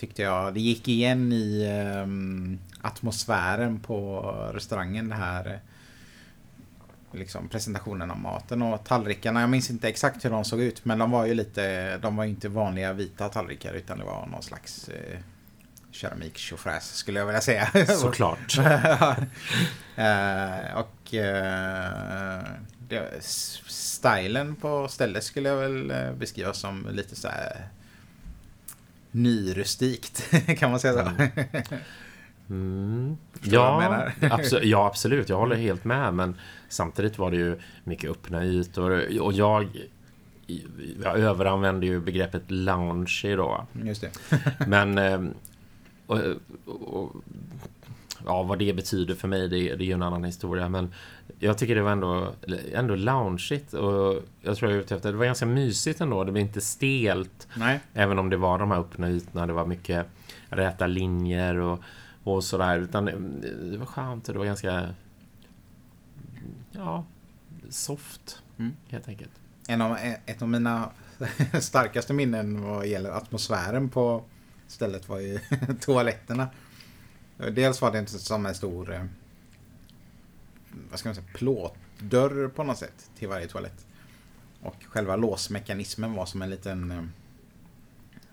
tyckte 0.00 0.22
jag 0.22 0.54
det 0.54 0.60
gick 0.60 0.88
igen 0.88 1.32
i 1.32 1.66
um, 2.02 2.58
atmosfären 2.80 3.80
på 3.80 4.20
restaurangen 4.54 5.08
det 5.08 5.14
här 5.14 5.60
liksom, 7.12 7.48
presentationen 7.48 8.10
av 8.10 8.18
maten 8.18 8.62
och 8.62 8.84
tallrikarna. 8.84 9.40
Jag 9.40 9.50
minns 9.50 9.70
inte 9.70 9.88
exakt 9.88 10.24
hur 10.24 10.30
de 10.30 10.44
såg 10.44 10.60
ut 10.60 10.84
men 10.84 10.98
de 10.98 11.10
var 11.10 11.26
ju 11.26 11.34
lite, 11.34 11.96
de 11.98 12.16
var 12.16 12.24
inte 12.24 12.48
vanliga 12.48 12.92
vita 12.92 13.28
tallrikar 13.28 13.72
utan 13.72 13.98
det 13.98 14.04
var 14.04 14.26
någon 14.26 14.42
slags 14.42 14.88
eh, 14.88 15.18
keramik 15.90 16.52
skulle 16.80 17.18
jag 17.18 17.26
vilja 17.26 17.40
säga. 17.40 17.86
Såklart. 17.86 18.58
eh, 19.96 20.74
och 20.74 21.14
eh, 21.14 22.42
det, 22.88 23.24
stilen 23.66 24.56
på 24.56 24.88
stället 24.88 25.24
skulle 25.24 25.48
jag 25.48 25.56
väl 25.56 25.90
eh, 25.90 26.12
beskriva 26.12 26.52
som 26.52 26.88
lite 26.90 27.16
så 27.16 27.28
här 27.28 27.68
nyrustikt 29.10 30.30
kan 30.58 30.70
man 30.70 30.80
säga 30.80 31.04
så. 31.04 31.10
Mm. 32.50 33.04
Mm. 33.04 33.16
Ja, 33.42 34.08
absolut, 34.30 34.64
ja, 34.64 34.86
absolut. 34.86 35.28
Jag 35.28 35.36
håller 35.36 35.56
helt 35.56 35.84
med. 35.84 36.14
Men 36.14 36.34
samtidigt 36.68 37.18
var 37.18 37.30
det 37.30 37.36
ju 37.36 37.58
mycket 37.84 38.10
öppna 38.10 38.44
ytor. 38.44 39.20
Och 39.20 39.32
jag, 39.32 39.68
jag 41.02 41.18
överanvände 41.18 41.86
ju 41.86 42.00
begreppet 42.00 42.42
lounge 42.50 43.22
då. 43.36 43.66
Just 43.84 44.00
det. 44.00 44.10
men... 44.66 44.98
Eh, 44.98 45.20
och, 46.06 46.18
och, 46.66 47.12
ja, 48.26 48.42
vad 48.42 48.58
det 48.58 48.72
betyder 48.72 49.14
för 49.14 49.28
mig, 49.28 49.48
det, 49.48 49.76
det 49.76 49.84
är 49.84 49.86
ju 49.86 49.92
en 49.92 50.02
annan 50.02 50.24
historia. 50.24 50.68
Men 50.68 50.94
jag 51.38 51.58
tycker 51.58 51.74
det 51.74 51.82
var 51.82 51.92
ändå, 51.92 52.32
ändå 52.72 52.94
loungeigt. 52.94 53.74
Och 53.74 54.22
jag 54.42 54.56
tror 54.56 54.70
jag 54.70 54.78
är 54.78 54.82
ute 54.82 54.94
efter, 54.94 55.12
det 55.12 55.18
var 55.18 55.24
ganska 55.24 55.46
mysigt 55.46 56.00
ändå. 56.00 56.24
Det 56.24 56.32
var 56.32 56.38
inte 56.38 56.60
stelt. 56.60 57.48
Nej. 57.54 57.80
Även 57.94 58.18
om 58.18 58.30
det 58.30 58.36
var 58.36 58.58
de 58.58 58.70
här 58.70 58.78
öppna 58.78 59.10
ytorna. 59.10 59.46
Det 59.46 59.52
var 59.52 59.66
mycket 59.66 60.06
räta 60.48 60.86
linjer 60.86 61.56
och 61.56 61.80
och 62.24 62.44
sådär. 62.44 62.78
Utan 62.78 63.04
det 63.70 63.76
var 63.78 63.86
skönt 63.86 64.28
och 64.28 64.32
det 64.32 64.38
var 64.38 64.46
ganska 64.46 64.94
ja, 66.72 67.04
soft 67.68 68.42
mm. 68.58 68.72
helt 68.88 69.08
enkelt. 69.08 69.30
En 69.68 69.80
av, 69.80 69.98
ett 70.26 70.42
av 70.42 70.48
mina 70.48 70.90
starkaste 71.60 72.12
minnen 72.12 72.62
vad 72.62 72.86
gäller 72.86 73.10
atmosfären 73.10 73.88
på 73.88 74.24
stället 74.66 75.08
var 75.08 75.18
ju 75.18 75.40
toaletterna. 75.80 76.48
Dels 77.48 77.80
var 77.80 77.92
det 77.92 77.98
inte 77.98 78.18
som 78.18 78.46
en 78.46 78.54
stor 78.54 78.92
eh, 78.92 79.04
vad 80.90 80.98
ska 80.98 81.08
man 81.08 81.14
säga, 81.14 81.26
plåtdörr 81.34 82.48
på 82.48 82.64
något 82.64 82.78
sätt 82.78 83.10
till 83.18 83.28
varje 83.28 83.46
toalett. 83.46 83.86
Och 84.62 84.76
själva 84.88 85.16
låsmekanismen 85.16 86.12
var 86.12 86.26
som 86.26 86.42
en 86.42 86.50
liten 86.50 86.90
eh, 86.90 87.04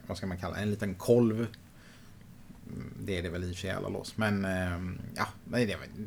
vad 0.07 0.17
ska 0.17 0.27
man 0.27 0.37
kalla 0.37 0.57
en 0.57 0.69
liten 0.69 0.95
kolv 0.95 1.35
mm, 1.35 2.93
det 2.99 3.17
är 3.17 3.23
det 3.23 3.29
väl 3.29 3.43
i 3.43 3.51
och 3.51 3.55
för 3.55 3.61
sig 3.61 3.71
alla 3.71 3.89
lås. 3.89 4.17
Men 4.17 4.45
eh, 4.45 4.79
ja, 5.15 5.27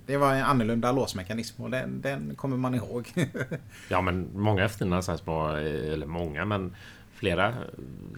det, 0.07 0.17
var 0.17 0.35
en 0.35 0.45
annorlunda 0.45 0.93
låsmekanism 0.93 1.63
och 1.63 1.71
den, 1.71 2.01
den 2.01 2.35
kommer 2.35 2.57
man 2.57 2.75
ihåg. 2.75 3.13
ja, 3.89 4.01
men 4.01 4.29
många 4.35 4.69
fina 4.69 5.03
så 5.03 5.11
här 5.11 5.19
små, 5.19 5.49
eller 5.49 6.07
många, 6.07 6.45
men 6.45 6.77
flera 7.15 7.55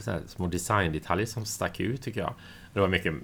så 0.01 0.11
här 0.11 0.21
små 0.27 0.47
designdetaljer 0.47 1.27
som 1.27 1.45
stack 1.45 1.81
ut 1.81 2.03
tycker 2.03 2.21
jag. 2.21 2.35
Det 2.73 2.81
var 2.81 2.89
mycket 2.89 3.15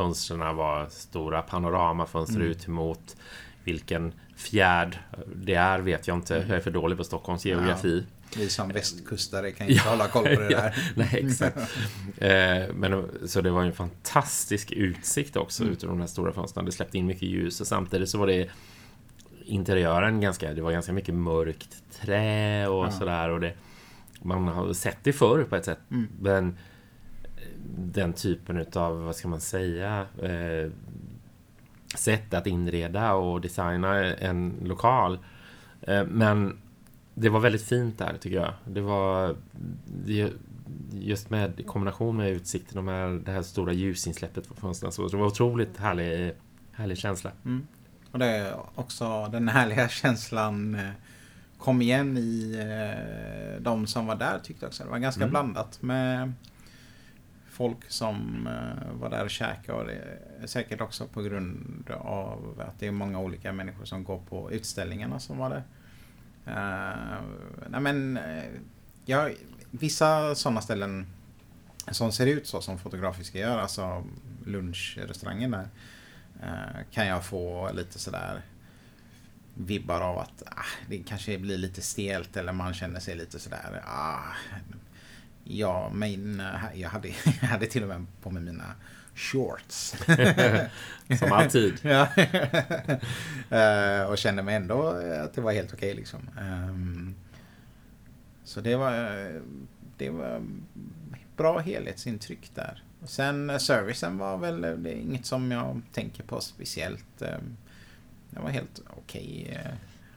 Fönstren 0.00 0.56
var 0.56 0.86
stora 0.90 1.42
panoramafönster 1.42 2.36
mm. 2.36 2.50
ut 2.50 2.66
mot 2.66 3.16
vilken 3.64 4.12
fjärd 4.36 4.98
det 5.34 5.54
är 5.54 5.78
vet 5.78 6.08
jag 6.08 6.16
inte. 6.16 6.44
Jag 6.48 6.56
är 6.56 6.60
för 6.60 6.70
dålig 6.70 6.98
på 6.98 7.04
Stockholms 7.04 7.44
geografi. 7.44 8.06
Ja. 8.06 8.38
Vi 8.40 8.48
som 8.48 8.68
västkustare 8.68 9.50
kan 9.50 9.68
inte 9.68 9.82
ja, 9.84 9.90
hålla 9.90 10.08
koll 10.08 10.22
på 10.22 10.40
det 10.40 10.48
där. 10.48 10.76
nej, 10.96 11.08
exakt. 11.12 11.56
eh, 12.18 12.74
men, 12.74 13.08
så 13.26 13.40
det 13.40 13.50
var 13.50 13.62
en 13.62 13.72
fantastisk 13.72 14.72
utsikt 14.72 15.36
också 15.36 15.62
mm. 15.62 15.72
ut 15.72 15.84
ur 15.84 15.88
de 15.88 16.00
här 16.00 16.06
stora 16.06 16.32
fönstren. 16.32 16.64
Det 16.64 16.72
släppte 16.72 16.98
in 16.98 17.06
mycket 17.06 17.28
ljus 17.28 17.60
och 17.60 17.66
samtidigt 17.66 18.08
så 18.08 18.18
var 18.18 18.26
det 18.26 18.48
interiören 19.44 20.20
ganska, 20.20 20.54
det 20.54 20.62
var 20.62 20.72
ganska 20.72 20.92
mycket 20.92 21.14
mörkt 21.14 21.82
trä 22.00 22.68
och 22.68 22.86
ja. 22.86 22.90
sådär. 22.90 23.30
Och 23.30 23.40
det, 23.40 23.54
man 24.22 24.48
har 24.48 24.72
sett 24.72 24.98
det 25.02 25.12
förr 25.12 25.44
på 25.44 25.56
ett 25.56 25.64
sätt. 25.64 25.80
Mm. 25.90 26.08
Men 26.20 26.56
den 27.76 28.12
typen 28.12 28.66
av, 28.74 29.04
vad 29.04 29.16
ska 29.16 29.28
man 29.28 29.40
säga, 29.40 30.06
eh, 30.22 30.70
sätt 31.96 32.34
att 32.34 32.46
inreda 32.46 33.14
och 33.14 33.40
designa 33.40 34.04
en 34.04 34.54
lokal. 34.64 35.18
Eh, 35.82 36.04
men 36.04 36.58
det 37.14 37.28
var 37.28 37.40
väldigt 37.40 37.64
fint 37.64 37.98
där 37.98 38.16
tycker 38.20 38.36
jag. 38.36 38.52
Det 38.64 38.80
var 38.80 39.36
just 40.92 41.30
med 41.30 41.66
kombination 41.66 42.16
med 42.16 42.30
utsikten 42.30 42.78
och 42.78 42.84
med 42.84 43.10
det 43.10 43.32
här 43.32 43.42
stora 43.42 43.72
ljusinsläppet 43.72 44.48
på 44.48 44.54
fönstren. 44.54 44.92
Så 44.92 45.08
det 45.08 45.16
var 45.16 45.26
otroligt 45.26 45.76
härlig, 45.76 46.32
härlig 46.72 46.98
känsla. 46.98 47.30
Mm. 47.44 47.66
Och 48.12 48.18
det 48.18 48.26
är 48.26 48.54
också 48.74 49.28
den 49.32 49.48
härliga 49.48 49.88
känslan 49.88 50.74
eh, 50.74 50.90
kom 51.58 51.82
igen 51.82 52.16
i 52.16 52.56
eh, 52.58 53.62
de 53.62 53.86
som 53.86 54.06
var 54.06 54.16
där 54.16 54.38
tyckte 54.38 54.64
jag 54.64 54.68
också. 54.68 54.84
Det 54.84 54.90
var 54.90 54.98
ganska 54.98 55.22
mm. 55.22 55.30
blandat 55.30 55.82
med 55.82 56.32
folk 57.60 57.90
som 57.90 58.46
eh, 58.46 58.92
var 59.00 59.10
där 59.10 59.24
och 59.24 59.30
käkade 59.30 59.78
och 59.78 59.86
det 59.86 60.18
är 60.42 60.46
säkert 60.46 60.80
också 60.80 61.06
på 61.06 61.22
grund 61.22 61.90
av 61.90 62.62
att 62.66 62.80
det 62.80 62.86
är 62.86 62.90
många 62.90 63.18
olika 63.18 63.52
människor 63.52 63.84
som 63.84 64.04
går 64.04 64.18
på 64.18 64.52
utställningarna 64.52 65.20
som 65.20 65.38
var 65.38 65.50
där. 65.50 65.62
Uh, 66.46 67.22
nej 67.68 67.80
men, 67.80 68.16
eh, 68.16 68.44
ja, 69.04 69.30
vissa 69.70 70.34
sådana 70.34 70.60
ställen 70.60 71.06
som 71.90 72.12
ser 72.12 72.26
ut 72.26 72.46
så 72.46 72.60
som 72.60 72.78
Fotografiska 72.78 73.38
gör, 73.38 73.58
alltså 73.58 74.04
lunchrestaurangen 74.46 75.50
där, 75.50 75.68
uh, 76.42 76.82
kan 76.90 77.06
jag 77.06 77.24
få 77.24 77.72
lite 77.72 77.98
sådär 77.98 78.42
vibbar 79.54 80.00
av 80.00 80.18
att 80.18 80.42
ah, 80.46 80.64
det 80.88 80.98
kanske 80.98 81.38
blir 81.38 81.58
lite 81.58 81.82
stelt 81.82 82.36
eller 82.36 82.52
man 82.52 82.74
känner 82.74 83.00
sig 83.00 83.16
lite 83.16 83.38
sådär. 83.38 83.82
Ah, 83.86 84.34
ja, 85.58 85.90
men 85.94 86.42
jag 86.74 86.88
hade, 86.88 87.08
jag 87.40 87.48
hade 87.48 87.66
till 87.66 87.82
och 87.82 87.88
med 87.88 88.06
på 88.22 88.30
mig 88.30 88.42
mina 88.42 88.74
shorts. 89.14 89.94
Som 91.18 91.32
alltid. 91.32 91.74
ja. 91.82 92.08
Eh, 93.50 94.02
och 94.02 94.18
kände 94.18 94.42
mig 94.42 94.54
ändå 94.54 94.86
att 95.24 95.34
det 95.34 95.40
var 95.40 95.52
helt 95.52 95.74
okej 95.74 95.90
okay, 95.90 96.00
liksom. 96.00 96.20
Um, 96.40 97.14
så 98.44 98.60
det 98.60 98.76
var, 98.76 98.92
det 99.96 100.10
var 100.10 100.42
bra 101.36 101.58
helhetsintryck 101.58 102.50
där. 102.54 102.82
Sen 103.04 103.50
eh, 103.50 103.58
servicen 103.58 104.18
var 104.18 104.38
väl 104.38 104.60
det 104.60 104.90
är 104.90 104.94
inget 104.94 105.26
som 105.26 105.50
jag 105.50 105.82
tänker 105.92 106.22
på 106.22 106.40
speciellt. 106.40 107.22
Um, 107.22 107.56
det 108.30 108.40
var 108.40 108.50
helt 108.50 108.82
okej. 108.96 109.46
Okay. 109.48 109.54
Eh, 109.54 109.74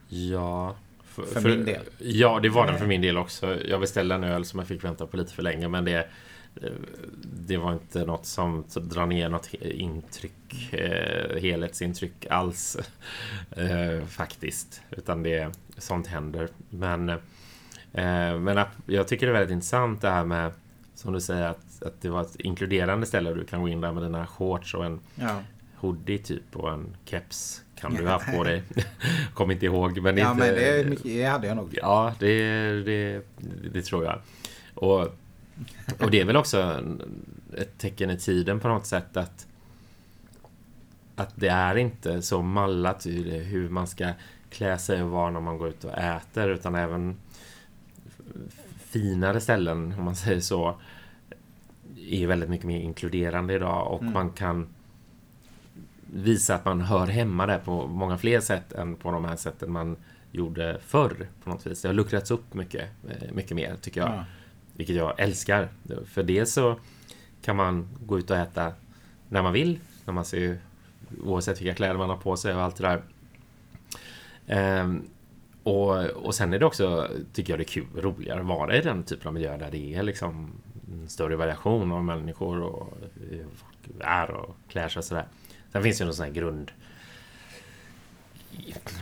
ja. 0.08 0.76
För, 1.14 1.22
för, 1.22 1.48
min 1.48 1.64
del. 1.64 1.82
Ja, 1.98 2.40
det 2.42 2.48
var 2.48 2.66
den 2.66 2.78
för 2.78 2.86
min 2.86 3.00
del 3.00 3.18
också. 3.18 3.58
Jag 3.68 3.80
beställde 3.80 4.14
en 4.14 4.24
öl 4.24 4.44
som 4.44 4.58
jag 4.58 4.68
fick 4.68 4.84
vänta 4.84 5.06
på 5.06 5.16
lite 5.16 5.32
för 5.32 5.42
länge, 5.42 5.68
men 5.68 5.84
det 5.84 6.08
det 7.22 7.56
var 7.56 7.72
inte 7.72 8.04
något 8.04 8.26
som 8.26 8.64
drar 8.74 9.06
ner 9.06 9.28
något 9.28 9.54
intryck, 9.54 10.72
eh, 10.72 11.40
helhetsintryck 11.40 12.26
alls 12.30 12.76
eh, 13.50 14.06
faktiskt. 14.06 14.82
Utan 14.90 15.22
det 15.22 15.52
sånt 15.78 16.06
händer. 16.06 16.48
Men, 16.70 17.08
eh, 17.08 17.18
men 18.38 18.64
jag 18.86 19.08
tycker 19.08 19.26
det 19.26 19.32
är 19.32 19.38
väldigt 19.38 19.54
intressant 19.54 20.00
det 20.00 20.10
här 20.10 20.24
med 20.24 20.52
som 20.94 21.12
du 21.12 21.20
säger 21.20 21.46
att, 21.46 21.82
att 21.82 22.00
det 22.00 22.08
var 22.08 22.20
ett 22.20 22.36
inkluderande 22.36 23.06
ställe 23.06 23.34
du 23.34 23.44
kan 23.44 23.60
gå 23.62 23.68
in 23.68 23.80
där 23.80 23.92
med 23.92 24.02
dina 24.02 24.26
shorts 24.26 24.74
och 24.74 24.84
en 24.84 25.00
ja. 25.14 25.42
hoodie 25.76 26.18
typ 26.18 26.56
och 26.56 26.72
en 26.72 26.96
keps 27.04 27.63
kan 27.80 27.94
du 27.94 28.08
ha 28.08 28.18
på 28.18 28.44
dig. 28.44 28.62
Kommer 29.34 29.54
inte 29.54 29.66
ihåg. 29.66 30.00
Men 30.02 30.16
ja, 30.16 30.30
inte, 30.30 30.44
men 30.44 30.54
det, 30.54 31.02
det 31.02 31.24
hade 31.24 31.46
jag 31.46 31.56
nog. 31.56 31.78
Ja, 31.82 32.14
det, 32.18 32.70
det, 32.82 33.22
det 33.72 33.82
tror 33.82 34.04
jag. 34.04 34.18
Och 34.74 35.14
och 35.98 36.10
det 36.10 36.20
är 36.20 36.24
väl 36.24 36.36
också 36.36 36.82
ett 37.56 37.78
tecken 37.78 38.10
i 38.10 38.18
tiden 38.18 38.60
på 38.60 38.68
något 38.68 38.86
sätt 38.86 39.16
att 39.16 39.46
att 41.16 41.32
det 41.34 41.48
är 41.48 41.76
inte 41.76 42.22
så 42.22 42.42
mallat 42.42 43.06
hur 43.06 43.68
man 43.68 43.86
ska 43.86 44.08
klä 44.50 44.78
sig 44.78 45.02
och 45.02 45.10
vara 45.10 45.30
när 45.30 45.40
man 45.40 45.58
går 45.58 45.68
ut 45.68 45.84
och 45.84 45.98
äter 45.98 46.48
utan 46.48 46.74
även 46.74 47.16
finare 48.78 49.40
ställen 49.40 49.94
om 49.98 50.04
man 50.04 50.16
säger 50.16 50.40
så 50.40 50.80
är 51.96 52.26
väldigt 52.26 52.48
mycket 52.48 52.66
mer 52.66 52.80
inkluderande 52.80 53.54
idag 53.54 53.92
och 53.92 54.02
mm. 54.02 54.12
man 54.12 54.30
kan 54.30 54.68
visa 56.14 56.54
att 56.54 56.64
man 56.64 56.80
hör 56.80 57.06
hemma 57.06 57.46
där 57.46 57.58
på 57.58 57.86
många 57.86 58.18
fler 58.18 58.40
sätt 58.40 58.72
än 58.72 58.96
på 58.96 59.10
de 59.10 59.24
här 59.24 59.36
sätten 59.36 59.72
man 59.72 59.96
gjorde 60.32 60.78
förr 60.86 61.28
på 61.44 61.50
något 61.50 61.66
vis. 61.66 61.82
Det 61.82 61.88
har 61.88 61.94
luckrats 61.94 62.30
upp 62.30 62.54
mycket, 62.54 62.90
eh, 63.08 63.32
mycket 63.32 63.56
mer 63.56 63.76
tycker 63.80 64.00
jag. 64.00 64.10
Ja. 64.10 64.24
Vilket 64.76 64.96
jag 64.96 65.20
älskar. 65.20 65.68
För 66.06 66.22
det 66.22 66.46
så 66.46 66.78
kan 67.42 67.56
man 67.56 67.88
gå 68.06 68.18
ut 68.18 68.30
och 68.30 68.36
äta 68.36 68.72
när 69.28 69.42
man 69.42 69.52
vill. 69.52 69.78
När 70.04 70.14
man 70.14 70.24
ser, 70.24 70.58
oavsett 71.24 71.60
vilka 71.60 71.74
kläder 71.74 71.96
man 71.96 72.10
har 72.10 72.16
på 72.16 72.36
sig 72.36 72.54
och 72.54 72.62
allt 72.62 72.76
det 72.76 72.82
där. 72.82 73.02
Ehm, 74.46 75.02
och, 75.62 76.04
och 76.04 76.34
sen 76.34 76.52
är 76.52 76.58
det 76.58 76.66
också, 76.66 77.08
tycker 77.32 77.52
jag 77.52 77.60
det 77.60 77.62
är 77.62 77.68
kul, 77.68 77.86
roligare 77.96 78.40
att 78.40 78.46
vara 78.46 78.76
i 78.76 78.80
den 78.80 79.02
typen 79.02 79.28
av 79.28 79.34
miljö 79.34 79.56
där 79.56 79.70
det 79.70 79.94
är 79.94 80.02
liksom 80.02 80.52
en 80.92 81.08
större 81.08 81.36
variation 81.36 81.92
av 81.92 82.04
människor 82.04 82.60
och 82.60 82.98
folk 83.54 84.00
är 84.00 84.30
och 84.30 84.56
klär 84.68 84.88
sig 84.88 85.00
och 85.00 85.04
sådär. 85.04 85.26
Sen 85.74 85.82
finns 85.82 85.98
det 85.98 86.02
ju 86.02 86.06
någon 86.06 86.14
sån 86.14 86.24
här 86.24 86.32
grund 86.32 86.70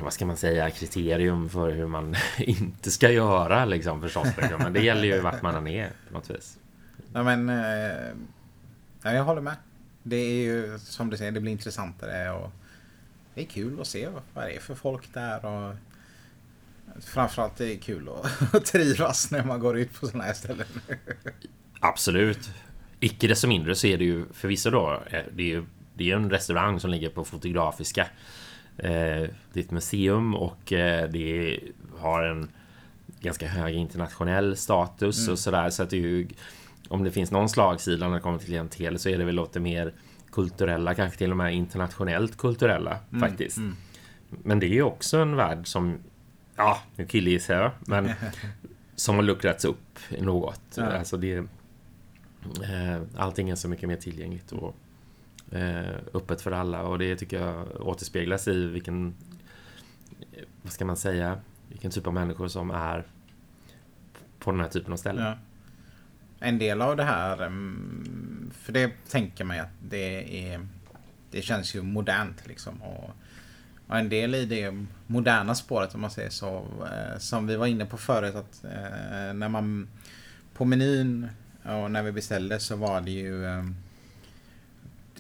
vad 0.01 0.13
ska 0.13 0.27
man 0.27 0.37
säga, 0.37 0.71
kriterium 0.71 1.49
för 1.49 1.71
hur 1.71 1.87
man 1.87 2.17
inte 2.39 2.91
ska 2.91 3.11
göra 3.11 3.65
liksom 3.65 4.03
förstås. 4.03 4.29
Men 4.59 4.73
det 4.73 4.81
gäller 4.81 5.05
ju 5.05 5.21
vart 5.21 5.43
man 5.43 5.55
än 5.55 5.67
är 5.67 5.91
på 6.09 6.15
något 6.15 6.31
vis. 6.31 6.59
Ja 7.13 7.23
men, 7.23 7.49
eh, 7.49 9.15
jag 9.15 9.25
håller 9.25 9.41
med. 9.41 9.57
Det 10.03 10.17
är 10.17 10.35
ju 10.35 10.79
som 10.79 11.11
du 11.11 11.17
säger, 11.17 11.33
det 11.33 11.41
blir 11.41 11.53
intressantare 11.53 12.31
och 12.31 12.51
det 13.35 13.41
är 13.41 13.47
kul 13.47 13.81
att 13.81 13.87
se 13.87 14.09
vad 14.35 14.45
det 14.45 14.57
är 14.57 14.61
för 14.61 14.75
folk 14.75 15.15
där 15.15 15.45
och 15.45 15.75
framförallt 17.01 17.57
det 17.57 17.75
är 17.75 17.79
kul 17.79 18.09
att 18.53 18.65
trivas 18.65 19.31
när 19.31 19.45
man 19.45 19.61
går 19.61 19.79
ut 19.79 20.01
på 20.01 20.07
sådana 20.07 20.25
här 20.25 20.35
ställen. 20.35 20.67
Absolut. 21.81 22.51
Icke 23.01 23.27
desto 23.27 23.49
mindre 23.49 23.75
så 23.75 23.87
är 23.87 23.99
det 23.99 24.05
ju 24.05 24.25
förvisso 24.33 24.71
då, 24.71 25.03
eh, 25.11 25.23
det 25.33 25.43
är 25.43 25.47
ju 25.47 25.65
det 25.95 26.11
är 26.11 26.17
en 26.17 26.31
restaurang 26.31 26.81
som 26.81 26.91
ligger 26.91 27.09
på 27.09 27.25
Fotografiska 27.25 28.07
Eh, 28.77 29.29
det 29.53 29.61
är 29.61 29.61
ett 29.61 29.71
museum 29.71 30.35
och 30.35 30.73
eh, 30.73 31.11
det 31.11 31.59
har 31.99 32.23
en 32.23 32.49
ganska 33.21 33.49
hög 33.49 33.75
internationell 33.75 34.57
status 34.57 35.19
mm. 35.19 35.33
och 35.33 35.39
sådär. 35.39 35.71
Så 35.71 35.83
att 35.83 35.91
det 35.91 35.97
ju, 35.97 36.29
om 36.89 37.05
det 37.05 37.11
finns 37.11 37.31
någon 37.31 37.49
slagsida 37.49 38.09
när 38.09 38.15
det 38.15 38.21
kommer 38.21 38.39
till 38.39 38.47
klientel 38.47 38.99
så 38.99 39.09
är 39.09 39.19
det 39.19 39.25
väl 39.25 39.39
åt 39.39 39.53
det 39.53 39.61
mer 39.61 39.95
kulturella, 40.33 40.95
kanske 40.95 41.19
till 41.19 41.31
och 41.31 41.37
med 41.37 41.55
internationellt 41.55 42.37
kulturella 42.37 42.99
mm. 43.11 43.21
faktiskt. 43.21 43.57
Mm. 43.57 43.77
Men 44.29 44.61
det 44.61 44.67
är 44.67 44.75
ju 44.75 44.83
också 44.83 45.19
en 45.19 45.37
värld 45.37 45.67
som, 45.67 45.99
ja, 46.57 46.79
nu 46.97 47.07
killgissar 47.07 47.55
jag, 47.55 47.71
men 47.81 48.11
som 48.97 49.15
har 49.15 49.23
luckrats 49.23 49.65
upp 49.65 49.99
något. 50.19 50.63
Ja. 50.75 50.85
Alltså 50.85 51.17
det, 51.17 51.37
eh, 51.37 53.03
allting 53.17 53.51
är 53.51 53.55
så 53.55 53.69
mycket 53.69 53.89
mer 53.89 53.97
tillgängligt 53.97 54.53
och 54.53 54.77
Eh, 55.53 55.95
öppet 56.15 56.41
för 56.41 56.53
alla 56.53 56.83
och 56.83 56.99
det 56.99 57.17
tycker 57.17 57.41
jag 57.41 57.87
återspeglas 57.87 58.49
i 58.49 58.67
vilken, 58.67 59.15
vad 60.63 60.73
ska 60.73 60.85
man 60.85 60.97
säga, 60.97 61.41
vilken 61.69 61.91
typ 61.91 62.07
av 62.07 62.15
människor 62.15 62.49
som 62.49 62.71
är 62.71 63.07
på 64.39 64.51
den 64.51 64.61
här 64.61 64.69
typen 64.69 64.93
av 64.93 64.97
ställen. 64.97 65.25
Ja. 65.25 65.39
En 66.41 66.59
del 66.59 66.83
av 66.83 66.97
det 66.97 67.05
här, 67.05 67.43
mm, 67.43 68.51
för 68.59 68.73
det 68.73 68.93
tänker 69.11 69.45
man 69.45 69.57
ju 69.57 69.63
att 69.63 69.75
det 69.89 70.49
är, 70.53 70.67
det 71.31 71.43
känns 71.43 71.75
ju 71.75 71.83
modernt 71.83 72.47
liksom. 72.47 72.83
Och, 72.83 73.11
och 73.87 73.99
en 73.99 74.09
del 74.09 74.35
i 74.35 74.45
det 74.45 74.85
moderna 75.07 75.55
spåret 75.55 75.95
om 75.95 76.01
man 76.01 76.11
säger 76.11 76.31
så, 76.31 76.67
eh, 76.83 77.19
som 77.19 77.47
vi 77.47 77.57
var 77.57 77.67
inne 77.67 77.87
på 77.87 77.97
förut 77.97 78.35
att 78.35 78.65
eh, 78.65 79.35
när 79.35 79.49
man 79.49 79.89
på 80.55 80.65
menyn 80.65 81.29
och 81.65 81.91
när 81.91 82.03
vi 82.03 82.13
beställde 82.13 82.61
så 82.61 82.77
var 82.77 83.01
det 83.01 83.11
ju 83.11 83.47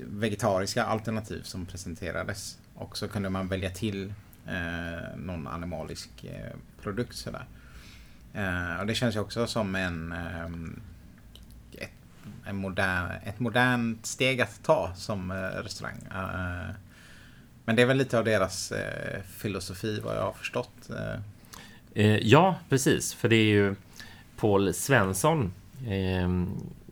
vegetariska 0.00 0.84
alternativ 0.84 1.42
som 1.42 1.66
presenterades. 1.66 2.58
Och 2.74 2.96
så 2.96 3.08
kunde 3.08 3.30
man 3.30 3.48
välja 3.48 3.70
till 3.70 4.14
eh, 4.46 5.16
någon 5.16 5.46
animalisk 5.46 6.24
eh, 6.24 6.56
produkt 6.82 7.16
sådär. 7.16 7.46
Eh, 8.34 8.80
och 8.80 8.86
det 8.86 8.94
känns 8.94 9.16
ju 9.16 9.20
också 9.20 9.46
som 9.46 9.74
en, 9.74 10.12
eh, 10.12 10.46
ett, 11.82 11.90
en 12.44 12.56
modern, 12.56 13.10
ett 13.24 13.40
modernt 13.40 14.06
steg 14.06 14.40
att 14.40 14.62
ta 14.62 14.94
som 14.94 15.30
eh, 15.30 15.34
restaurang. 15.36 15.98
Eh, 16.10 16.74
men 17.64 17.76
det 17.76 17.82
är 17.82 17.86
väl 17.86 17.96
lite 17.96 18.18
av 18.18 18.24
deras 18.24 18.72
eh, 18.72 19.22
filosofi 19.22 20.00
vad 20.04 20.16
jag 20.16 20.22
har 20.22 20.32
förstått. 20.32 20.90
Eh. 20.90 21.20
Eh, 21.94 22.16
ja, 22.16 22.58
precis. 22.68 23.14
För 23.14 23.28
det 23.28 23.36
är 23.36 23.44
ju 23.44 23.74
Paul 24.36 24.74
Svensson, 24.74 25.52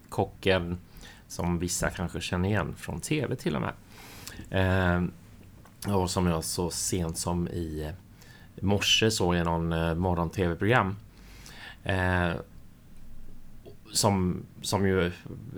kocken 0.08 0.78
som 1.30 1.58
vissa 1.58 1.90
kanske 1.90 2.20
känner 2.20 2.48
igen 2.48 2.74
från 2.76 3.00
tv 3.00 3.36
till 3.36 3.56
och 3.56 3.62
med. 3.62 3.72
Eh, 4.50 5.02
och 5.94 6.10
som 6.10 6.26
jag 6.26 6.44
så 6.44 6.70
sent 6.70 7.18
som 7.18 7.48
i 7.48 7.92
morse 8.60 9.10
såg 9.10 9.36
i 9.36 9.42
någon 9.42 9.72
eh, 9.72 9.94
morgon-tv-program. 9.94 10.96
Eh, 11.84 12.32
som, 13.92 14.42
som 14.62 14.86
ju 14.86 15.12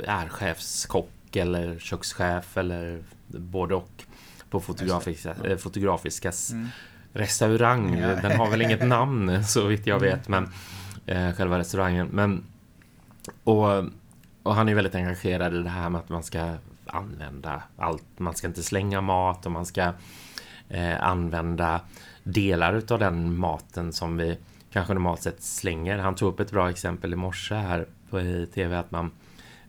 är 0.04 0.28
chefskock 0.28 1.37
eller 1.37 1.78
kökschef 1.78 2.56
eller 2.56 3.02
både 3.26 3.74
och 3.74 4.04
på 4.50 4.61
Fotografiska, 4.61 5.35
äh, 5.44 5.56
Fotografiskas 5.56 6.50
mm. 6.50 6.68
restaurang. 7.12 7.96
Den 7.96 8.32
har 8.32 8.50
väl 8.50 8.62
inget 8.62 8.87
namn 8.87 9.44
så 9.44 9.66
vitt 9.66 9.87
jag 9.87 10.00
vet, 10.00 10.28
men 10.28 10.48
eh, 11.06 11.32
själva 11.32 11.58
restaurangen. 11.58 12.08
Men 12.12 12.44
och 13.44 13.85
och 14.42 14.55
han 14.55 14.68
är 14.68 14.74
väldigt 14.74 14.94
engagerad 14.94 15.55
i 15.55 15.62
det 15.62 15.68
här 15.68 15.90
med 15.90 15.98
att 15.98 16.09
man 16.09 16.22
ska 16.22 16.55
använda 16.87 17.62
allt. 17.76 18.18
Man 18.18 18.35
ska 18.35 18.46
inte 18.46 18.62
slänga 18.62 19.00
mat 19.00 19.46
och 19.46 19.52
man 19.52 19.66
ska 19.66 19.92
eh, 20.68 21.02
använda 21.02 21.81
delar 22.22 22.74
utav 22.74 22.98
den 22.98 23.37
maten 23.38 23.92
som 23.92 24.16
vi 24.16 24.38
kanske 24.72 24.94
normalt 24.94 25.22
sett 25.22 25.42
slänger. 25.42 25.98
Han 25.98 26.14
tog 26.14 26.33
upp 26.33 26.40
ett 26.40 26.50
bra 26.50 26.70
exempel 26.70 27.12
i 27.12 27.16
morse 27.16 27.55
här 27.55 27.87
på 28.11 28.46
tv 28.55 28.78
att 28.78 28.90
man 28.90 29.11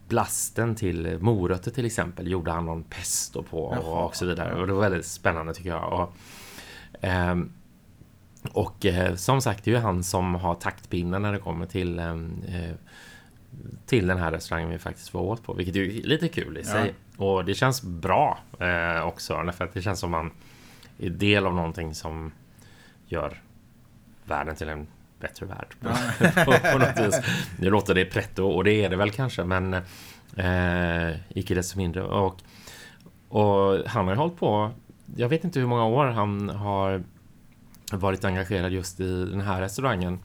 blasten 0.08 0.76
till 0.76 1.18
morötter 1.22 1.72
till 1.72 1.86
exempel 1.86 2.32
gjorde 2.32 2.52
han 2.52 2.66
någon 2.66 2.84
pesto 2.84 3.44
på 3.44 3.64
och, 3.64 4.06
och 4.06 4.16
så 4.16 4.26
vidare. 4.26 4.62
Och 4.62 4.68
det 4.68 4.74
var 4.74 4.82
väldigt 4.82 5.06
spännande 5.06 5.54
tycker 5.54 5.70
jag. 5.70 5.94
Och, 5.94 6.16
eh, 7.06 7.36
och 8.52 8.86
eh, 8.86 9.16
som 9.16 9.42
sagt, 9.42 9.64
det 9.64 9.72
är 9.72 9.76
ju 9.76 9.82
han 9.82 10.04
som 10.04 10.36
har 10.36 10.56
taktpinnen 10.56 11.22
när 11.22 11.32
det 11.32 11.40
kommer 11.40 11.66
till 11.66 12.00
ehm, 12.00 12.44
eh, 12.48 12.76
till 13.86 14.08
den 14.08 14.18
här 14.18 14.32
restaurangen 14.32 14.70
vi 14.70 14.80
faktiskt 14.80 15.14
var 15.14 15.22
åt 15.22 15.44
på, 15.44 15.54
vilket 15.54 15.76
är 15.76 16.08
lite 16.08 16.28
kul 16.28 16.58
i 16.58 16.64
sig. 16.64 16.94
Ja. 17.18 17.26
Och 17.26 17.46
det 17.46 17.54
känns 17.54 17.84
bra 17.84 18.40
eh, 18.60 19.08
också, 19.08 19.52
för 19.58 19.66
att 19.66 19.74
det 19.74 19.82
känns 19.82 20.00
som 20.00 20.12
man 20.12 20.32
är 21.00 21.10
del 21.10 21.46
av 21.46 21.56
någonting 21.56 21.96
som 21.96 22.32
gör 23.08 23.42
världen 24.26 24.56
till 24.56 24.70
en 24.70 24.88
bättre 25.20 25.46
värld. 25.46 25.76
på, 26.46 26.72
på 26.72 26.78
något 26.78 27.00
vis. 27.08 27.20
Nu 27.60 27.70
låter 27.70 27.96
det 27.96 28.06
pretto 28.06 28.46
och 28.46 28.64
det 28.64 28.86
är 28.86 28.90
det 28.90 28.96
väl 28.96 29.12
kanske 29.12 29.44
men 29.44 29.74
eh, 30.38 31.16
icke 31.30 31.56
desto 31.56 31.78
mindre. 31.78 32.04
Och, 32.04 32.42
och 33.30 33.80
han 33.88 34.08
har 34.08 34.16
hållit 34.16 34.38
på, 34.38 34.72
jag 35.16 35.30
vet 35.30 35.44
inte 35.44 35.60
hur 35.60 35.68
många 35.68 35.86
år 35.86 36.06
han 36.06 36.50
har 36.50 37.04
varit 37.92 38.26
engagerad 38.26 38.72
just 38.72 39.00
i 39.00 39.26
den 39.26 39.42
här 39.42 39.62
restaurangen. 39.62 40.20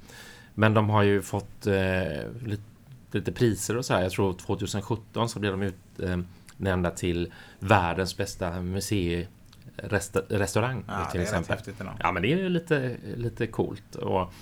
Men 0.54 0.74
de 0.74 0.90
har 0.90 1.02
ju 1.02 1.22
fått 1.22 1.66
eh, 1.66 2.46
lite, 2.46 2.62
lite, 3.10 3.32
priser 3.32 3.76
och 3.76 3.84
så 3.84 3.94
här. 3.94 4.02
Jag 4.02 4.12
tror 4.12 4.32
2017 4.32 5.28
så 5.28 5.40
blev 5.40 5.58
de 5.58 5.62
utnämnda 5.62 6.90
till 6.90 7.32
världens 7.58 8.16
bästa 8.16 8.60
museirestaurang. 8.60 10.84
Ja, 10.88 11.04
till 11.04 11.18
det 11.18 11.18
är 11.18 11.22
exempel. 11.22 11.56
rätt 11.56 11.66
häftigt. 11.66 11.86
Ja, 11.98 12.12
men 12.12 12.22
det 12.22 12.32
är 12.32 12.36
ju 12.36 12.48
lite, 12.48 12.96
lite 13.16 13.46
coolt. 13.46 13.94
Och, 13.94 14.32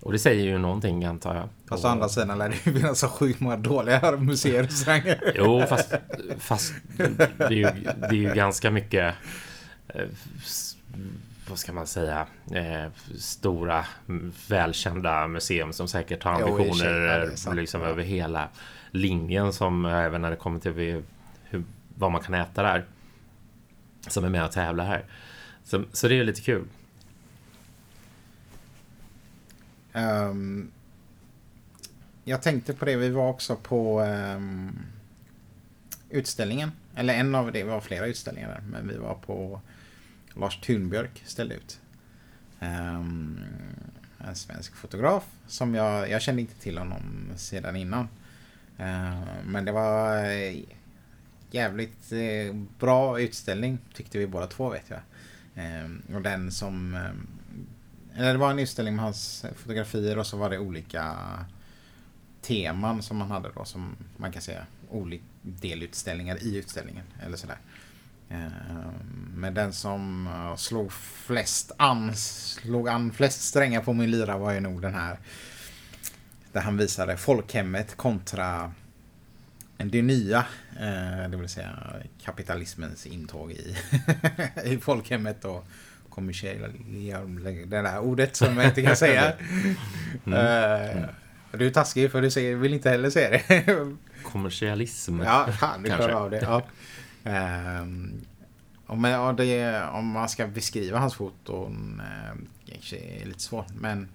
och 0.00 0.12
det 0.12 0.18
säger 0.18 0.44
ju 0.44 0.58
någonting 0.58 1.04
antar 1.04 1.34
jag. 1.34 1.48
Fast 1.68 1.84
och, 1.84 1.90
å 1.90 1.92
andra 1.92 2.08
sidan 2.08 2.38
lär 2.38 2.48
det 2.48 2.54
ju 2.54 2.60
finnas 2.78 2.98
så 2.98 3.08
sjukt 3.08 3.40
många 3.40 3.56
dåliga 3.56 4.16
museirestauranger. 4.16 5.32
Jo, 5.34 5.62
fast, 5.68 5.94
fast 6.38 6.74
det, 7.36 7.44
är 7.44 7.50
ju, 7.50 7.70
det 7.96 8.06
är 8.06 8.12
ju 8.12 8.34
ganska 8.34 8.70
mycket 8.70 9.14
eh, 9.88 10.04
vad 11.50 11.58
ska 11.58 11.72
man 11.72 11.86
säga, 11.86 12.26
eh, 12.54 12.90
stora 13.18 13.84
välkända 14.48 15.28
museum 15.28 15.72
som 15.72 15.88
säkert 15.88 16.22
har 16.22 16.40
Jo, 16.40 16.46
ambitioner 16.46 17.00
ja, 17.00 17.12
är 17.12 17.36
sant. 17.36 17.56
liksom 17.56 17.82
över 17.82 18.02
hela 18.02 18.48
linjen 18.90 19.52
som 19.52 19.84
även 19.84 20.22
när 20.22 20.30
det 20.30 20.36
kommer 20.36 20.60
till 20.60 20.72
hur, 20.72 21.04
vad 21.94 22.12
man 22.12 22.20
kan 22.20 22.34
äta 22.34 22.62
där. 22.62 22.84
Som 24.08 24.24
är 24.24 24.28
med 24.28 24.44
och 24.44 24.52
tävlar 24.52 24.84
här. 24.84 25.04
Så, 25.64 25.84
så 25.92 26.08
det 26.08 26.18
är 26.18 26.24
lite 26.24 26.40
kul. 26.40 26.64
Ehm, 29.92 30.70
jag 32.24 32.42
tänkte 32.42 32.74
på 32.74 32.84
det, 32.84 32.96
vi 32.96 33.10
var 33.10 33.28
också 33.28 33.56
på 33.56 34.00
ehm, 34.00 34.78
utställningen. 36.10 36.72
Eller 36.94 37.14
en 37.14 37.34
av 37.34 37.52
det, 37.52 37.58
det 37.58 37.64
var 37.64 37.80
flera 37.80 38.06
utställningar 38.06 38.48
där. 38.48 38.60
Men 38.70 38.88
vi 38.88 38.96
var 38.96 39.14
på 39.14 39.60
Lars 40.34 40.60
Thunbjörk 40.60 41.22
ställde 41.26 41.54
ut. 41.54 41.80
Um, 42.60 43.40
en 44.18 44.36
svensk 44.36 44.76
fotograf 44.76 45.24
som 45.46 45.74
jag, 45.74 46.10
jag 46.10 46.22
kände 46.22 46.40
inte 46.40 46.54
till 46.54 46.78
honom 46.78 47.28
sedan 47.36 47.76
innan. 47.76 48.08
Uh, 48.80 49.24
men 49.44 49.64
det 49.64 49.72
var 49.72 50.24
eh, 50.24 50.54
jävligt 51.50 52.12
eh, 52.12 52.54
bra 52.78 53.20
utställning 53.20 53.78
tyckte 53.94 54.18
vi 54.18 54.26
båda 54.26 54.46
två 54.46 54.68
vet 54.68 54.90
jag. 54.90 55.00
Ehm, 55.54 56.02
och 56.14 56.22
den 56.22 56.52
som 56.52 56.94
ehm, 56.94 57.26
eller 58.14 58.32
det 58.32 58.38
var 58.38 58.50
en 58.50 58.58
utställning 58.58 58.96
med 58.96 59.04
hans 59.04 59.44
fotografier 59.56 60.18
och 60.18 60.26
så 60.26 60.36
var 60.36 60.50
det 60.50 60.58
olika 60.58 61.16
teman 62.42 63.02
som 63.02 63.16
man 63.16 63.30
hade 63.30 63.50
då 63.54 63.64
som 63.64 63.96
man 64.16 64.32
kan 64.32 64.42
säga 64.42 64.66
olika 64.90 65.24
delutställningar 65.42 66.42
i 66.42 66.56
utställningen 66.56 67.04
eller 67.22 67.36
sådär. 67.36 67.58
Eh, 68.30 68.36
Men 69.34 69.54
den 69.54 69.72
som 69.72 70.26
eh, 70.26 70.56
slog 70.56 70.92
flest 70.92 71.72
an, 71.76 72.16
slog 72.16 72.88
an 72.88 73.12
flest 73.12 73.42
strängar 73.42 73.80
på 73.80 73.92
min 73.92 74.10
lyra 74.10 74.38
var 74.38 74.52
ju 74.52 74.60
nog 74.60 74.82
den 74.82 74.94
här 74.94 75.18
där 76.52 76.60
han 76.60 76.76
visade 76.76 77.16
folkhemmet 77.16 77.96
kontra 77.96 78.72
det 79.76 80.02
nya, 80.02 80.38
eh, 80.80 81.30
det 81.30 81.36
vill 81.36 81.48
säga 81.48 81.76
kapitalismens 82.24 83.06
intåg 83.06 83.52
i, 83.52 83.76
i 84.64 84.78
folkhemmet 84.78 85.44
och 85.44 85.66
kommersiella, 86.08 86.68
det 87.66 87.82
där 87.82 87.98
ordet 87.98 88.36
som 88.36 88.56
jag 88.56 88.66
inte 88.66 88.82
kan 88.82 88.96
säga. 88.96 89.32
Eh, 90.26 91.04
Du 91.52 91.66
är 91.66 91.70
taskig 91.70 92.10
för 92.12 92.22
du 92.22 92.54
vill 92.54 92.74
inte 92.74 92.90
heller 92.90 93.10
säga 93.10 93.30
det. 93.30 93.74
Kommersialism. 94.22 95.20
ja, 95.22 95.48
fan, 95.60 95.82
du 95.82 95.90
klarar 95.90 96.12
av 96.14 96.30
det. 96.30 96.40
Ja. 96.42 96.62
Ehm, 97.24 98.20
om, 98.86 99.00
man- 99.02 99.10
ja, 99.10 99.32
det, 99.32 99.82
om 99.84 100.06
man 100.06 100.28
ska 100.28 100.46
beskriva 100.46 100.98
hans 100.98 101.14
foton, 101.14 102.00
eh, 102.00 102.34
kanske 102.72 102.96
är 102.96 103.26
lite 103.26 103.40
svårt, 103.40 103.74
men 103.74 104.08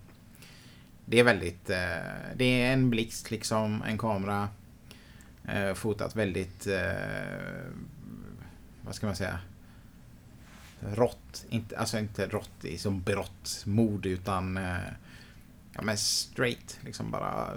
det 1.05 1.19
är 1.19 1.23
väldigt, 1.23 1.69
eh, 1.69 2.35
det 2.35 2.45
är 2.61 2.73
en 2.73 2.89
blixt 2.89 3.31
liksom, 3.31 3.83
en 3.87 3.97
kamera, 3.97 4.49
eh, 5.47 5.73
fotat 5.73 6.15
väldigt, 6.15 6.67
eh, 6.67 7.71
vad 8.81 8.95
ska 8.95 9.05
man 9.05 9.15
säga, 9.15 9.39
rått. 10.79 11.45
Inte, 11.49 11.77
alltså 11.77 11.99
inte 11.99 12.27
rått 12.27 12.65
i 12.65 12.77
som 12.77 13.01
berått 13.01 13.63
mod 13.65 14.05
utan 14.05 14.55
ja, 15.73 15.81
men 15.81 15.97
straight. 15.97 16.79
Liksom 16.83 17.11
bara 17.11 17.49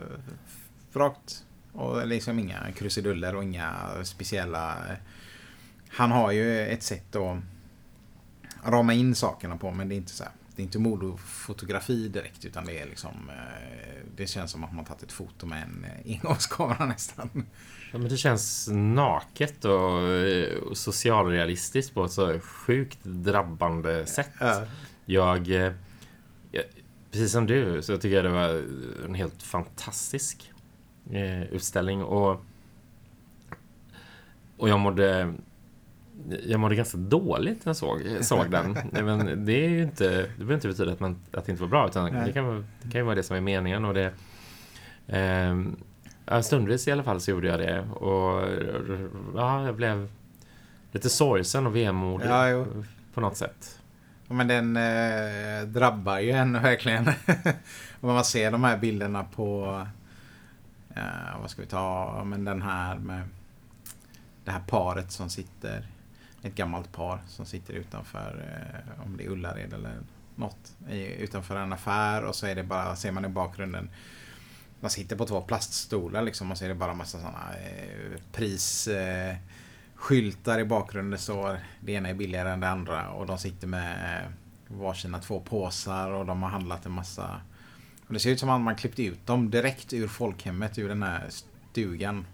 rakt. 0.92 1.44
Och 1.72 2.06
liksom 2.06 2.38
inga 2.38 2.72
krusiduller 2.72 3.34
och 3.36 3.44
inga 3.44 3.74
speciella... 4.04 4.76
Han 5.98 6.10
har 6.10 6.32
ju 6.32 6.66
ett 6.66 6.82
sätt 6.82 7.16
att 7.16 7.38
rama 8.64 8.92
in 8.94 9.14
sakerna 9.14 9.56
på 9.56 9.70
men 9.70 9.88
det 9.88 9.94
är 9.94 9.96
inte 9.96 10.12
så 10.12 10.24
här. 10.24 10.32
Det 10.56 10.62
är 10.62 10.64
inte 10.64 10.78
modefotografi 10.78 12.08
direkt 12.08 12.44
utan 12.44 12.64
det 12.64 12.78
är 12.80 12.86
liksom... 12.86 13.10
eh, 13.30 14.02
Det 14.16 14.26
känns 14.26 14.50
som 14.50 14.64
att 14.64 14.74
man 14.74 14.84
tagit 14.84 15.02
ett 15.02 15.12
foto 15.12 15.46
med 15.46 15.62
en 15.62 15.84
eh, 15.84 16.12
engångskamera 16.16 16.86
nästan. 16.86 17.30
Ja, 17.92 17.98
men 17.98 18.08
det 18.08 18.16
känns 18.16 18.68
naket 18.72 19.64
och, 19.64 20.02
eh, 20.08 20.72
socialrealistiskt 20.72 21.94
på 21.94 22.04
ett 22.04 22.12
så 22.12 22.40
sjukt 22.40 22.98
drabbande 23.04 24.06
sätt. 24.06 24.30
Ja. 24.40 24.64
Jag, 25.04 25.48
jag, 25.48 26.64
precis 27.10 27.32
som 27.32 27.46
du, 27.46 27.82
så 27.82 27.96
tycker 27.98 28.16
jag 28.16 28.24
det 28.24 28.30
var 28.30 28.64
en 29.04 29.14
helt 29.14 29.42
fantastisk 29.42 30.52
utställning 31.50 32.02
och 32.02 32.44
och 34.56 34.68
jag 34.68 34.78
mådde 34.80 35.34
jag 36.46 36.60
mådde 36.60 36.74
ganska 36.74 36.98
dåligt 36.98 37.64
när 37.64 37.70
jag 37.70 37.76
såg, 37.76 38.02
såg 38.20 38.50
den. 38.50 38.78
Men 38.92 39.44
det 39.44 39.64
är 39.64 39.68
ju 39.68 39.82
inte, 39.82 40.10
det 40.10 40.36
behöver 40.36 40.54
inte 40.54 40.68
betyda 40.68 40.92
att, 40.92 41.00
man, 41.00 41.16
att 41.32 41.44
det 41.46 41.52
inte 41.52 41.62
var 41.62 41.70
bra, 41.70 41.86
utan 41.86 42.12
Nej. 42.12 42.26
det 42.26 42.32
kan, 42.32 42.46
vara, 42.46 42.64
det 42.82 42.90
kan 42.90 43.00
ju 43.00 43.04
vara 43.04 43.14
det 43.14 43.22
som 43.22 43.36
är 43.36 43.40
meningen. 43.40 43.84
Och 43.84 43.94
det, 43.94 44.12
ja, 46.24 46.42
stundvis 46.42 46.88
i 46.88 46.92
alla 46.92 47.02
fall 47.02 47.20
så 47.20 47.30
gjorde 47.30 47.48
jag 47.48 47.60
det. 47.60 47.80
Och 47.80 48.48
ja, 49.34 49.64
jag 49.64 49.76
blev 49.76 50.08
lite 50.92 51.10
sorgsen 51.10 51.66
och 51.66 51.76
vemodig 51.76 52.26
Ja, 52.26 52.66
på 53.14 53.20
något 53.20 53.36
sätt. 53.36 53.80
Men 54.28 54.48
den 54.48 54.76
eh, 54.76 55.68
drabbar 55.68 56.18
ju 56.18 56.30
en 56.30 56.52
verkligen. 56.52 57.06
Om 58.00 58.14
man 58.14 58.24
ser 58.24 58.50
de 58.50 58.64
här 58.64 58.78
bilderna 58.78 59.24
på... 59.24 59.86
Eh, 60.94 61.40
vad 61.40 61.50
ska 61.50 61.62
vi 61.62 61.68
ta? 61.68 62.22
Men 62.24 62.44
den 62.44 62.62
här 62.62 62.96
med... 62.96 63.22
Det 64.44 64.50
här 64.50 64.62
paret 64.66 65.12
som 65.12 65.28
sitter... 65.30 65.86
Ett 66.42 66.54
gammalt 66.54 66.92
par 66.92 67.20
som 67.28 67.46
sitter 67.46 67.74
utanför... 67.74 68.44
Eh, 68.48 69.06
om 69.06 69.16
det 69.16 69.24
är 69.24 69.28
Ullared 69.28 69.72
eller 69.72 69.98
något. 70.36 70.72
I, 70.90 71.22
utanför 71.22 71.56
en 71.56 71.72
affär 71.72 72.24
och 72.24 72.34
så 72.34 72.46
är 72.46 72.54
det 72.54 72.62
bara... 72.62 72.96
Ser 72.96 73.12
man 73.12 73.24
i 73.24 73.28
bakgrunden... 73.28 73.90
Man 74.80 74.90
sitter 74.90 75.16
på 75.16 75.26
två 75.26 75.40
plaststolar 75.40 76.22
liksom 76.22 76.50
och 76.50 76.58
så 76.58 76.64
är 76.64 76.68
det 76.68 76.74
bara 76.74 76.94
massa 76.94 77.18
sådana 77.18 77.56
eh, 77.56 78.20
prisskyltar 78.32 80.58
Eh, 80.58 80.60
i 80.60 80.64
bakgrunden 80.64 81.10
det 81.10 81.18
står 81.18 81.58
det 81.80 81.92
ena 81.92 82.08
är 82.08 82.14
billigare 82.14 82.50
än 82.50 82.60
det 82.60 82.68
andra 82.68 83.10
och 83.10 83.26
de 83.26 83.38
sitter 83.38 83.66
med 83.66 84.22
eh, 84.22 84.28
varsina 84.76 85.18
två 85.18 85.40
påsar 85.40 86.10
och 86.10 86.26
de 86.26 86.42
har 86.42 86.50
handlat 86.50 86.86
en 86.86 86.92
massa 86.92 87.40
och 88.06 88.14
det 88.14 88.20
ser 88.20 88.30
ut 88.30 88.40
som 88.40 88.50
att 88.50 88.60
man 88.60 88.76
klippt 88.76 88.98
ut 88.98 89.26
dem 89.26 89.50
direkt 89.50 89.92
ur 89.92 90.08
folkhemmet 90.08 90.78
ur 90.78 90.88
den 90.88 91.02
här 91.02 91.28
stugan 91.72 92.26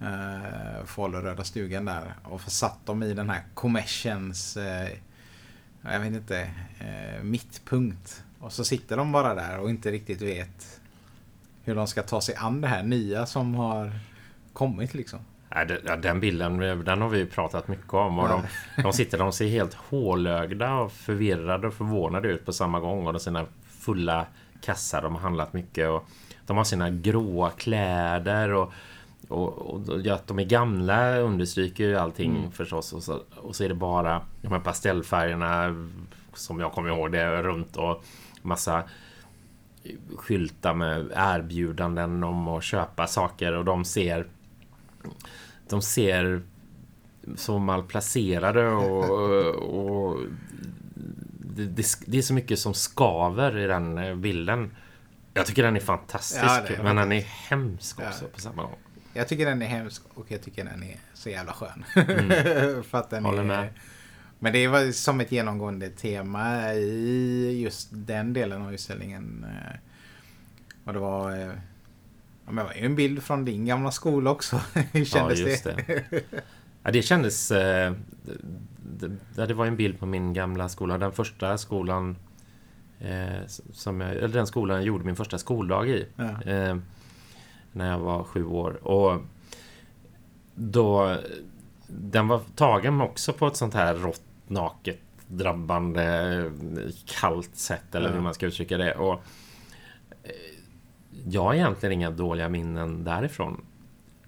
eh, 0.00 0.84
Faluröda 0.84 1.44
stugan 1.44 1.84
där 1.84 2.14
och 2.22 2.40
försatt 2.40 2.86
dem 2.86 3.02
i 3.02 3.14
den 3.14 3.30
här 3.30 3.42
kommersens 3.54 4.56
eh, 4.56 4.88
jag 5.82 6.00
vet 6.00 6.12
inte 6.12 6.40
eh, 6.78 7.22
mittpunkt 7.22 8.24
och 8.38 8.52
så 8.52 8.64
sitter 8.64 8.96
de 8.96 9.12
bara 9.12 9.34
där 9.34 9.58
och 9.58 9.70
inte 9.70 9.90
riktigt 9.90 10.22
vet 10.22 10.80
hur 11.64 11.74
de 11.74 11.86
ska 11.86 12.02
ta 12.02 12.20
sig 12.20 12.34
an 12.34 12.60
det 12.60 12.68
här 12.68 12.82
nya 12.82 13.26
som 13.26 13.54
har 13.54 13.92
kommit 14.52 14.94
liksom. 14.94 15.18
Ja, 15.48 15.64
den 15.96 16.20
bilden, 16.20 16.58
den 16.84 17.02
har 17.02 17.08
vi 17.08 17.26
pratat 17.26 17.68
mycket 17.68 17.94
om. 17.94 18.18
Och 18.18 18.28
de, 18.28 18.42
de 18.82 18.92
sitter, 18.92 19.18
de 19.18 19.32
ser 19.32 19.48
helt 19.48 19.74
hålögda 19.74 20.74
och 20.74 20.92
förvirrade 20.92 21.66
och 21.66 21.74
förvånade 21.74 22.28
ut 22.28 22.44
på 22.44 22.52
samma 22.52 22.80
gång. 22.80 23.06
Och 23.06 23.12
de 23.12 23.20
sina 23.20 23.46
fulla 23.80 24.26
kassar, 24.60 25.02
de 25.02 25.14
har 25.14 25.22
handlat 25.22 25.52
mycket. 25.52 25.88
Och 25.88 26.08
de 26.46 26.56
har 26.56 26.64
sina 26.64 26.90
gråa 26.90 27.50
kläder 27.50 28.52
och, 28.52 28.72
och, 29.28 29.48
och 29.58 30.00
ja, 30.04 30.14
att 30.14 30.26
de 30.26 30.38
är 30.38 30.44
gamla 30.44 31.18
understryker 31.18 31.84
ju 31.84 31.96
allting 31.96 32.50
förstås. 32.52 32.92
Och 32.92 33.02
så, 33.02 33.22
och 33.36 33.56
så 33.56 33.64
är 33.64 33.68
det 33.68 33.74
bara 33.74 34.22
de 34.42 34.48
här 34.52 34.60
pastellfärgerna 34.60 35.86
som 36.34 36.60
jag 36.60 36.72
kommer 36.72 36.88
ihåg 36.88 37.12
det 37.12 37.42
runt 37.42 37.76
och 37.76 38.04
massa 38.42 38.82
skyltar 40.16 40.74
med 40.74 41.12
erbjudanden 41.14 42.24
om 42.24 42.48
att 42.48 42.64
köpa 42.64 43.06
saker 43.06 43.52
och 43.52 43.64
de 43.64 43.84
ser 43.84 44.26
de 45.68 45.82
ser 45.82 46.42
så 47.36 47.58
malplacerade 47.58 48.68
och, 48.68 49.10
och 49.54 50.18
det, 51.38 51.64
det, 51.64 51.86
det 52.06 52.18
är 52.18 52.22
så 52.22 52.34
mycket 52.34 52.58
som 52.58 52.74
skaver 52.74 53.58
i 53.58 53.66
den 53.66 53.98
eh, 53.98 54.14
bilden. 54.14 54.76
Jag 55.34 55.46
tycker 55.46 55.62
den 55.62 55.76
är 55.76 55.80
fantastisk, 55.80 56.44
Ja, 56.44 56.60
är 56.60 56.82
men 56.82 56.96
den 56.96 57.12
är 57.12 57.20
hemsk 57.20 57.98
också 57.98 58.24
Ja. 58.24 58.30
på 58.34 58.40
samma 58.40 58.62
gång. 58.62 58.76
Jag 59.16 59.28
tycker 59.28 59.46
den 59.46 59.62
är 59.62 59.66
hemsk 59.66 60.02
och 60.14 60.26
jag 60.30 60.42
tycker 60.42 60.64
den 60.64 60.82
är 60.82 60.96
så 61.14 61.30
jävla 61.30 61.52
skön. 61.52 61.84
För 62.84 62.98
att 62.98 63.10
den 63.10 63.18
Mm. 63.18 63.24
Håller 63.30 63.42
är... 63.42 63.46
med. 63.46 63.68
Men 64.38 64.52
det 64.52 64.68
var 64.68 64.92
som 64.92 65.20
ett 65.20 65.32
genomgående 65.32 65.88
tema 65.90 66.74
i 66.74 67.60
just 67.62 67.88
den 67.92 68.32
delen 68.32 68.62
av 68.62 68.74
utställningen. 68.74 69.46
eh, 69.48 69.76
Och 70.84 70.92
det 70.92 70.98
var... 70.98 71.32
eh, 71.32 71.52
Ja, 72.48 72.52
men 72.52 72.56
det 72.56 72.62
var 72.64 72.74
ju 72.74 72.86
en 72.86 72.94
bild 72.96 73.22
från 73.22 73.44
din 73.44 73.64
gamla 73.64 73.90
skola 73.90 74.30
också. 74.30 74.60
Hur 74.92 75.04
kändes 75.04 75.38
ja, 75.40 75.46
just 75.48 75.64
det? 75.64 76.02
det. 76.10 76.22
Ja, 76.82 76.90
det 76.90 77.02
kändes... 77.02 77.50
Eh, 77.50 77.92
det, 78.98 79.08
det, 79.34 79.46
det 79.46 79.54
var 79.54 79.66
en 79.66 79.76
bild 79.76 79.98
på 79.98 80.06
min 80.06 80.32
gamla 80.32 80.68
skola. 80.68 80.98
Den 80.98 81.12
första 81.12 81.58
skolan... 81.58 82.16
Eh, 83.00 83.46
som 83.72 84.00
jag, 84.00 84.10
eller 84.10 84.28
den 84.28 84.46
skolan 84.46 84.76
jag 84.76 84.86
gjorde 84.86 85.04
min 85.04 85.16
första 85.16 85.38
skoldag 85.38 85.88
i. 85.88 86.06
Ja. 86.16 86.42
Eh, 86.42 86.76
när 87.76 87.90
jag 87.90 87.98
var 87.98 88.24
sju 88.24 88.46
år. 88.46 88.86
Och 88.86 89.20
då... 90.54 91.16
Den 91.88 92.28
var 92.28 92.40
tagen 92.56 93.00
också 93.00 93.32
på 93.32 93.46
ett 93.46 93.56
sånt 93.56 93.74
här 93.74 93.94
rått, 93.94 94.22
naket, 94.46 95.00
drabbande, 95.26 96.50
kallt 97.20 97.56
sätt. 97.56 97.94
Eller 97.94 98.12
hur 98.12 98.20
man 98.20 98.34
ska 98.34 98.46
uttrycka 98.46 98.78
det. 98.78 98.94
Och 98.94 99.12
eh, 100.22 100.30
jag 101.26 101.42
har 101.42 101.54
egentligen 101.54 101.92
inga 101.92 102.10
dåliga 102.10 102.48
minnen 102.48 103.04
därifrån. 103.04 103.64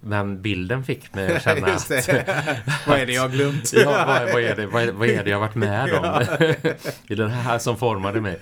Men 0.01 0.43
bilden 0.43 0.85
fick 0.85 1.15
mig 1.15 1.37
att 1.37 1.43
känna 1.43 1.67
att... 1.75 1.91
Vad 2.87 2.99
är 2.99 3.07
det 3.07 3.13
jag 3.13 3.23
har 3.23 3.29
glömt? 3.29 3.73
Ja, 3.77 4.05
vad, 4.07 4.33
vad, 4.33 4.43
är 4.43 4.57
det, 4.57 4.67
vad, 4.67 4.83
är, 4.83 4.93
vad 4.93 5.09
är 5.09 5.25
det 5.25 5.31
jag 5.31 5.41
varit 5.41 5.55
med 5.55 5.93
om? 5.93 6.05
är 6.05 7.17
det 7.17 7.29
här 7.29 7.59
som 7.59 7.77
formade 7.77 8.21
mig. 8.21 8.39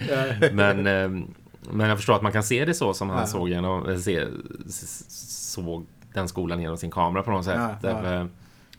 Men, 0.53 0.87
eh, 0.87 1.27
men 1.73 1.89
jag 1.89 1.99
förstår 1.99 2.15
att 2.17 2.23
man 2.23 2.33
kan 2.33 2.43
se 2.43 2.65
det 2.65 2.75
så 2.75 2.95
som 2.95 3.11
han 3.11 3.19
Ja. 3.19 3.27
såg, 3.27 3.49
genom, 3.49 3.89
eh, 3.89 3.97
se, 3.99 4.27
såg 4.69 5.87
den 6.15 6.29
skolan 6.29 6.61
genom 6.61 6.77
sin 6.77 6.91
kamera 6.91 7.23
på 7.23 7.31
något 7.31 7.45
sätt. 7.45 7.61
Ja, 7.83 7.91
ja. 8.05 8.27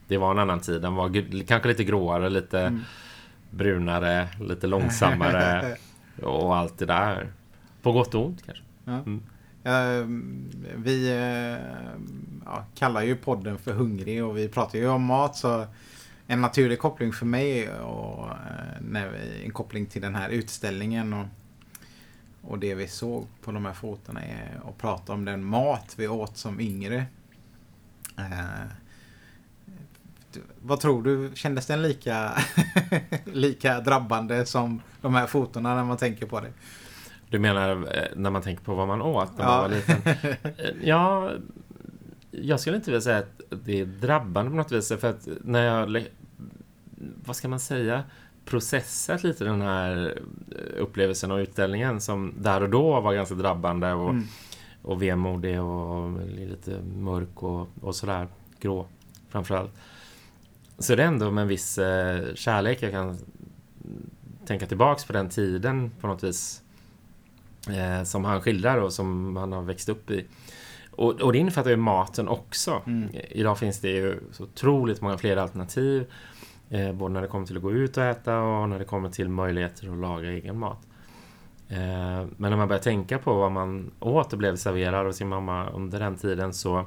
Det, 0.08 0.18
var 0.18 0.32
en 0.32 0.40
annan 0.40 0.60
tid. 0.60 0.82
Den 0.82 0.96
var 0.96 1.44
kanske 1.48 1.68
lite 1.70 1.84
gråare, 1.84 2.30
lite 2.30 2.60
Mm. 2.60 2.82
brunare, 3.52 4.28
lite 4.42 4.68
långsammare 4.68 5.76
och 6.24 6.56
allt 6.58 6.78
det 6.78 6.86
där. 6.86 7.32
På 7.82 7.92
gott 7.92 8.16
och 8.16 8.26
ont 8.26 8.44
kanske. 8.46 8.64
Ja. 8.86 8.92
Mm. 8.94 9.22
Eh, 9.64 10.06
vi 10.76 11.10
eh, 11.10 11.66
ja, 12.46 12.66
kallar 12.76 13.02
ju 13.02 13.16
podden 13.16 13.58
för 13.58 13.72
Hungrig 13.74 14.26
och 14.26 14.38
vi 14.38 14.48
pratar 14.50 14.80
ju 14.80 14.88
om 14.88 15.04
mat 15.04 15.36
så 15.36 15.66
en 16.28 16.42
naturlig 16.42 16.80
koppling 16.80 17.14
för 17.14 17.26
mig 17.26 17.70
och 17.72 18.28
eh, 18.28 18.34
när 18.82 19.10
vi, 19.10 19.44
en 19.46 19.52
koppling 19.52 19.86
till 19.86 20.02
den 20.02 20.16
här 20.16 20.30
utställningen 20.30 21.14
och, 21.14 21.26
och 22.48 22.60
det 22.60 22.76
vi 22.76 22.88
såg 22.88 23.28
på 23.44 23.52
de 23.52 23.66
här 23.66 23.74
fotona 23.74 24.22
är 24.22 24.62
att 24.70 24.78
prata 24.78 25.14
om 25.14 25.26
den 25.26 25.44
mat 25.46 25.94
vi 25.98 26.08
åt 26.08 26.38
som 26.38 26.60
yngre. 26.60 27.06
Eh, 28.18 28.68
vad 30.62 30.80
tror 30.80 31.04
du, 31.04 31.32
kändes 31.36 31.66
den 31.66 31.82
lika, 31.82 32.32
lika 33.26 33.80
drabbande 33.80 34.46
som 34.46 34.82
de 35.02 35.16
här 35.16 35.28
fotona 35.28 35.76
när 35.76 35.84
man 35.84 35.98
tänker 35.98 36.26
på 36.26 36.40
det? 36.40 36.52
Du 37.30 37.40
menar 37.40 37.70
eh, 37.72 38.04
när 38.16 38.30
man 38.30 38.42
tänker 38.42 38.64
på 38.64 38.76
vad 38.76 38.88
man 38.88 39.02
åt 39.02 39.38
när 39.38 39.44
Ja. 39.46 39.50
man 39.52 39.62
var 39.62 39.70
liten? 39.70 40.02
Eh, 40.58 40.72
Ja, 40.84 41.32
jag 42.32 42.60
skulle 42.60 42.76
inte 42.78 42.92
vilja 42.92 43.02
säga 43.02 43.18
att 43.18 43.42
det 43.66 43.80
är 43.80 43.86
drabbande 43.86 44.50
på 44.52 44.58
något 44.58 44.72
vis. 44.72 44.88
För 45.00 45.10
att 45.10 45.28
när 45.44 45.64
jag, 45.64 46.06
vad 47.26 47.36
ska 47.36 47.48
man 47.48 47.60
säga, 47.60 48.04
processat 48.48 49.24
lite 49.24 49.44
den 49.44 49.62
här 49.62 50.18
eh, 50.52 50.82
upplevelsen 50.82 51.32
och 51.32 51.38
utställningen 51.38 52.02
som 52.02 52.34
där 52.40 52.64
och 52.64 52.70
då 52.70 53.02
var 53.02 53.14
ganska 53.14 53.36
drabbande 53.36 53.94
och, 53.94 54.10
Mm. 54.10 54.24
och 54.82 55.02
vemodig 55.02 55.62
och 55.62 56.20
lite 56.28 56.80
mörk 56.98 57.44
och, 57.44 57.68
och 57.82 57.96
sådär 57.96 58.28
grå 58.60 58.88
framförallt. 59.30 59.72
Så 60.80 60.96
det 60.96 61.04
är 61.04 61.08
ändå 61.08 61.32
med 61.32 61.42
en 61.42 61.48
viss 61.48 61.78
eh, 61.78 62.34
kärlek 62.36 62.84
jag 62.84 62.92
kan 62.92 63.18
tänka 64.46 64.66
tillbaks 64.66 65.06
på 65.06 65.14
den 65.14 65.30
tiden 65.30 65.92
på 66.02 66.08
något 66.08 66.24
vis. 66.24 66.62
Eh, 67.70 68.04
som 68.04 68.26
han 68.26 68.42
skildrar 68.42 68.78
och 68.78 68.94
som 68.94 69.36
han 69.36 69.52
har 69.52 69.62
växt 69.62 69.90
upp 69.90 70.12
i. 70.12 70.26
Och, 70.92 71.22
och 71.22 71.34
det 71.34 71.40
innefattar 71.40 71.70
ju 71.70 71.76
maten 71.76 72.28
också. 72.28 72.82
Mm. 72.88 73.10
Idag 73.30 73.60
finns 73.60 73.80
det 73.80 73.90
ju 73.90 74.20
så 74.32 74.44
otroligt 74.44 75.02
många 75.02 75.18
fler 75.18 75.38
alternativ. 75.38 76.06
Eh, 76.70 76.94
både 76.94 77.14
när 77.14 77.22
det 77.22 77.28
kommer 77.28 77.46
till 77.46 77.58
att 77.58 77.64
gå 77.64 77.72
ut 77.72 77.98
och 77.98 78.04
äta 78.04 78.40
och 78.40 78.70
när 78.70 78.80
det 78.80 78.86
kommer 78.86 79.10
till 79.10 79.30
möjligheter 79.30 79.92
att 79.92 79.98
laga 79.98 80.30
egen 80.30 80.60
mat. 80.60 80.80
Eh, 81.70 81.78
men 82.38 82.50
när 82.52 82.56
man 82.58 82.68
börjar 82.68 82.82
tänka 82.82 83.18
på 83.20 83.34
vad 83.34 83.52
man 83.52 83.92
åt 84.00 84.34
och 84.34 84.40
blev 84.40 84.56
serverad 84.56 85.08
av 85.08 85.12
sin 85.12 85.28
mamma 85.28 85.70
under 85.70 86.00
den 86.00 86.16
tiden 86.16 86.54
så 86.54 86.86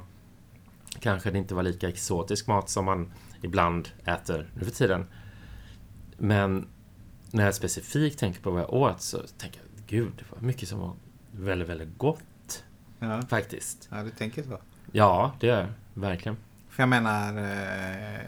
kanske 0.99 1.31
det 1.31 1.37
inte 1.37 1.55
var 1.55 1.63
lika 1.63 1.89
exotisk 1.89 2.47
mat 2.47 2.69
som 2.69 2.85
man 2.85 3.11
ibland 3.41 3.89
äter 4.05 4.49
nu 4.55 4.65
för 4.65 4.71
tiden. 4.71 5.05
Men 6.17 6.67
när 7.31 7.45
jag 7.45 7.55
specifikt 7.55 8.19
tänker 8.19 8.41
på 8.41 8.51
vad 8.51 8.61
jag 8.61 8.73
åt 8.73 9.01
så 9.01 9.17
tänker 9.37 9.59
jag 9.59 9.85
gud, 9.87 10.11
det 10.17 10.23
var 10.35 10.39
mycket 10.47 10.69
som 10.69 10.79
var 10.79 10.93
väldigt, 11.31 11.69
väldigt 11.69 11.97
gott 11.97 12.63
Ja. 12.99 13.21
faktiskt. 13.29 13.87
ja, 13.91 14.03
du 14.03 14.09
tänker 14.09 14.43
så. 14.43 14.57
Ja, 14.91 15.31
det 15.39 15.47
gör 15.47 15.59
jag 15.59 15.67
verkligen. 16.01 16.37
För 16.69 16.83
jag 16.83 16.89
menar, 16.89 17.37
eh, 17.37 18.19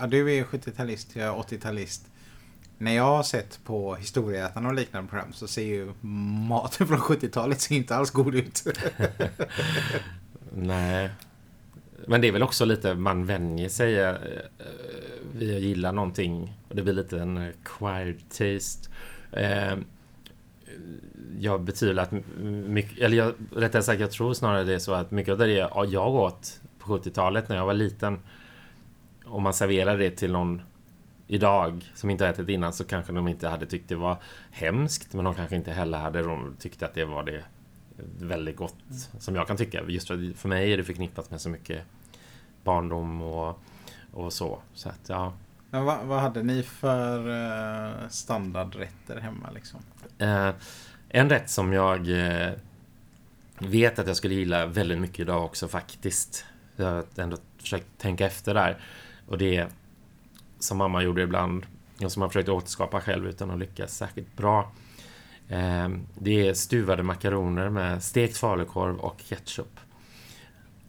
ja, 0.00 0.06
du 0.06 0.34
är 0.34 0.44
70-talist, 0.44 1.18
jag 1.18 1.28
är 1.28 1.32
80-talist. 1.32 2.00
När 2.78 2.92
jag 2.92 3.04
har 3.04 3.22
sett 3.22 3.60
på 3.64 3.94
Historieätarna 3.94 4.68
och 4.68 4.74
liknande 4.74 5.10
program 5.10 5.32
så 5.32 5.46
ser 5.46 5.62
ju 5.62 5.92
maten 6.48 6.86
från 6.86 6.98
70-talet 6.98 7.70
inte 7.70 7.96
alls 7.96 8.10
god 8.10 8.34
ut. 8.34 8.64
Nej. 10.52 11.10
Men 12.06 12.20
det 12.20 12.28
är 12.28 12.32
väl 12.32 12.42
också 12.42 12.64
lite, 12.64 12.94
man 12.94 13.26
vänjer 13.26 13.68
sig 13.68 13.98
eh, 13.98 14.08
eh 14.08 14.16
vid 15.32 15.56
att 15.56 15.62
gilla 15.62 15.92
någonting 15.92 16.58
och 16.68 16.76
det 16.76 16.82
blir 16.82 16.94
lite 16.94 17.20
en 17.20 17.36
eh, 17.36 17.48
acquired 17.48 18.28
taste. 18.28 18.90
Eh, 19.32 19.78
jag 21.38 21.60
betvivlar 21.60 22.02
att 22.02 22.12
mycket, 22.42 22.98
eller 22.98 23.16
jag, 23.16 23.34
rättare 23.56 23.82
sagt 23.82 24.00
jag 24.00 24.10
tror 24.10 24.34
snarare 24.34 24.64
det 24.64 24.74
är 24.74 24.78
så 24.78 24.92
att 24.92 25.10
mycket 25.10 25.32
av 25.32 25.38
det 25.38 25.70
jag 25.88 26.14
åt 26.14 26.60
på 26.78 26.98
70-talet 26.98 27.48
när 27.48 27.56
jag 27.56 27.66
var 27.66 27.74
liten 27.74 28.18
om 29.28 29.42
man 29.42 29.54
serverar 29.54 29.98
det 29.98 30.10
till 30.10 30.32
någon 30.32 30.62
idag 31.26 31.92
som 31.94 32.10
inte 32.10 32.24
har 32.24 32.32
ätit 32.32 32.48
innan 32.48 32.72
så 32.72 32.84
kanske 32.84 33.12
de 33.12 33.28
inte 33.28 33.48
hade 33.48 33.66
tyckt 33.66 33.88
det 33.88 33.96
var 33.96 34.16
hemskt 34.50 35.14
men 35.14 35.24
de 35.24 35.34
kanske 35.34 35.56
inte 35.56 35.72
heller 35.72 35.98
hade 35.98 36.22
de 36.22 36.56
tyckt 36.58 36.82
att 36.82 36.94
det 36.94 37.04
var 37.04 37.22
det 37.22 37.44
väldigt 38.18 38.56
gott 38.56 38.76
som 39.18 39.34
jag 39.34 39.46
kan 39.46 39.56
tycka. 39.56 39.82
Just 39.88 40.08
för, 40.08 40.36
för 40.36 40.48
mig 40.48 40.72
är 40.72 40.76
det 40.76 40.84
förknippat 40.84 41.30
med 41.30 41.40
så 41.40 41.48
mycket 41.48 41.82
barndom 42.64 43.22
och, 43.22 43.60
och 44.12 44.32
så. 44.32 44.62
Så 44.74 44.88
att 44.88 45.08
ja. 45.08 45.32
Men 45.70 45.84
vad, 45.84 46.06
vad 46.06 46.20
hade 46.20 46.42
ni 46.42 46.62
för 46.62 47.18
eh, 47.28 48.08
standardrätter 48.08 49.20
hemma 49.20 49.50
liksom? 49.50 49.80
Eh, 50.18 50.50
en 51.08 51.30
rätt 51.30 51.50
som 51.50 51.72
jag 51.72 52.10
eh, 52.10 52.52
vet 53.58 53.98
att 53.98 54.06
jag 54.06 54.16
skulle 54.16 54.34
gilla 54.34 54.66
väldigt 54.66 54.98
mycket 54.98 55.20
idag 55.20 55.44
också 55.44 55.68
faktiskt. 55.68 56.44
Jag 56.76 56.86
har 56.86 57.04
ändå 57.16 57.36
försökt 57.58 57.86
tänka 57.98 58.26
efter 58.26 58.54
där. 58.54 58.78
Och 59.28 59.38
det 59.38 59.56
är 59.56 59.68
som 60.58 60.78
mamma 60.78 61.02
gjorde 61.02 61.22
ibland 61.22 61.66
och 62.04 62.12
som 62.12 62.22
jag 62.22 62.32
försökt 62.32 62.48
återskapa 62.48 63.00
själv 63.00 63.26
utan 63.28 63.50
att 63.50 63.58
lyckas 63.58 63.96
särskilt 63.96 64.36
bra. 64.36 64.72
Eh, 65.48 65.88
det 66.18 66.48
är 66.48 66.54
stuvade 66.54 67.02
makaroner 67.02 67.70
med 67.70 68.02
stekt 68.02 68.36
falukorv 68.36 68.96
och 68.96 69.20
ketchup. 69.20 69.80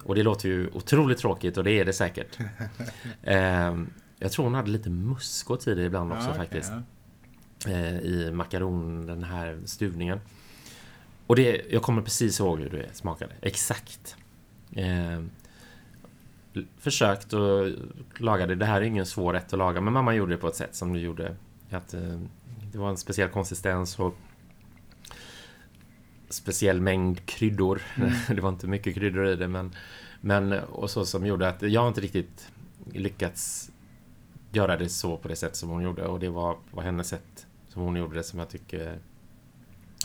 Och 0.03 0.15
det 0.15 0.23
låter 0.23 0.49
ju 0.49 0.69
otroligt 0.73 1.17
tråkigt 1.17 1.57
och 1.57 1.63
det 1.63 1.71
är 1.71 1.85
det 1.85 1.93
säkert. 1.93 2.37
Eh, 3.23 3.75
jag 4.19 4.31
tror 4.31 4.45
hon 4.45 4.53
hade 4.53 4.71
lite 4.71 4.89
muskot 4.89 5.67
i 5.67 5.75
det 5.75 5.83
ibland 5.83 6.11
också 6.11 6.23
Ja, 6.25 6.29
okej, 6.31 6.39
faktiskt 6.41 6.71
ja. 7.65 7.71
eh, 7.71 7.97
i 7.99 8.31
makaron, 8.33 9.05
den 9.05 9.23
här 9.23 9.59
stuvningen. 9.65 10.19
Och 11.27 11.35
det, 11.35 11.61
jag 11.69 11.81
kommer 11.81 12.01
precis 12.01 12.39
ihåg 12.39 12.59
hur 12.59 12.69
det 12.69 12.93
smakade. 12.93 13.33
Exakt. 13.41 14.15
Försökt 16.77 17.33
att 17.33 18.19
laga 18.19 18.47
det. 18.47 18.55
Det 18.55 18.65
här 18.65 18.81
är 18.81 18.85
ingen 18.85 19.05
svår 19.05 19.33
rätt 19.33 19.53
att 19.53 19.59
laga, 19.59 19.81
men 19.81 19.93
mamma 19.93 20.15
gjorde 20.15 20.33
det 20.33 20.37
på 20.37 20.47
ett 20.47 20.55
sätt 20.55 20.75
som 20.75 20.93
det 20.93 20.99
gjorde 20.99 21.35
att 21.69 21.93
eh, 21.93 22.19
det 22.71 22.77
var 22.77 22.89
en 22.89 22.97
speciell 22.97 23.29
konsistens 23.29 23.99
och 23.99 24.15
speciell 26.29 26.81
mängd 26.81 27.25
kryddor. 27.25 27.81
det 28.35 28.41
var 28.41 28.49
inte 28.49 28.67
mycket 28.67 28.95
kryddor 28.95 29.27
i 29.27 29.35
det, 29.35 29.47
men, 29.47 29.75
men 30.21 30.51
och 30.53 30.89
så 30.89 31.05
som 31.05 31.25
gjorde 31.25 31.49
att 31.49 31.61
jag 31.61 31.87
inte 31.87 32.01
riktigt 32.01 32.51
lyckats 32.93 33.71
göra 34.51 34.77
det 34.77 34.89
så 34.89 35.17
på 35.17 35.27
det 35.27 35.35
sätt 35.35 35.55
som 35.55 35.69
hon 35.69 35.83
gjorde 35.83 36.05
och 36.05 36.19
det 36.19 36.29
var 36.29 36.57
på 36.71 36.81
hennes 36.81 37.07
sätt 37.07 37.47
som 37.67 37.81
hon 37.81 37.95
gjorde 37.95 38.15
det 38.15 38.23
som 38.23 38.39
jag 38.39 38.49
tycker 38.49 38.99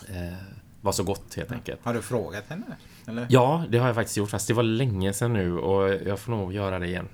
eh, 0.09 0.39
var 0.81 0.93
så 0.93 1.05
gott 1.05 1.35
helt 1.35 1.53
enkelt. 1.53 1.81
Har 1.85 1.95
du 1.95 2.03
frågat 2.03 2.45
henne? 2.49 2.77
Eller? 3.07 3.27
Ja, 3.31 3.65
det 3.69 3.79
har 3.79 3.87
jag 3.87 3.95
faktiskt 3.95 4.17
gjort 4.17 4.31
fast 4.31 4.49
det 4.49 4.55
var 4.55 4.63
länge 4.63 5.13
sedan 5.13 5.33
nu 5.33 5.59
och 5.59 5.89
jag 6.07 6.19
får 6.19 6.33
nog 6.33 6.53
göra 6.53 6.79
det 6.79 6.87
igen 6.87 7.09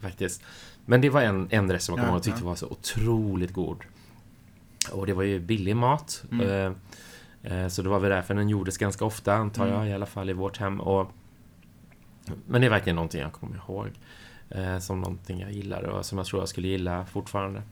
faktiskt. 0.00 0.42
Men 0.84 1.00
det 1.00 1.10
var 1.10 1.22
en, 1.22 1.48
en 1.50 1.72
rätt 1.72 1.82
som 1.82 1.92
jag 1.92 1.98
kommer 1.98 2.08
Ja, 2.08 2.12
ihåg 2.12 2.18
och 2.18 2.22
tyckte 2.24 2.44
var 2.44 2.54
så 2.54 2.66
otroligt 2.66 3.52
god. 3.52 3.78
Och 4.92 5.06
det 5.06 5.12
var 5.12 5.22
ju 5.22 5.40
billig 5.40 5.76
mat. 5.76 6.24
Mm. 6.32 6.74
Eh, 7.42 7.58
eh, 7.62 7.68
Så 7.68 7.82
det 7.82 7.88
var 7.88 7.98
väl 8.00 8.10
därför 8.10 8.34
den 8.34 8.48
gjordes 8.48 8.78
ganska 8.78 9.04
ofta, 9.04 9.34
antar 9.34 9.66
jag, 9.66 9.76
Mm. 9.76 9.88
i 9.88 9.94
alla 9.94 10.06
fall 10.06 10.30
i 10.30 10.32
vårt 10.32 10.56
hem. 10.58 10.80
Och, 10.80 11.10
men 12.46 12.60
det 12.60 12.66
är 12.66 12.70
verkligen 12.70 12.96
någonting 12.96 13.20
jag 13.20 13.32
kommer 13.32 13.56
ihåg. 13.56 13.88
eh, 14.50 14.78
Som 14.78 15.00
någonting 15.00 15.40
jag 15.40 15.52
gillade 15.52 15.88
och 15.88 16.06
som 16.06 16.18
jag 16.18 16.26
tror 16.26 16.42
jag 16.42 16.48
skulle 16.48 16.68
gilla 16.68 17.06
fortfarande. 17.06 17.62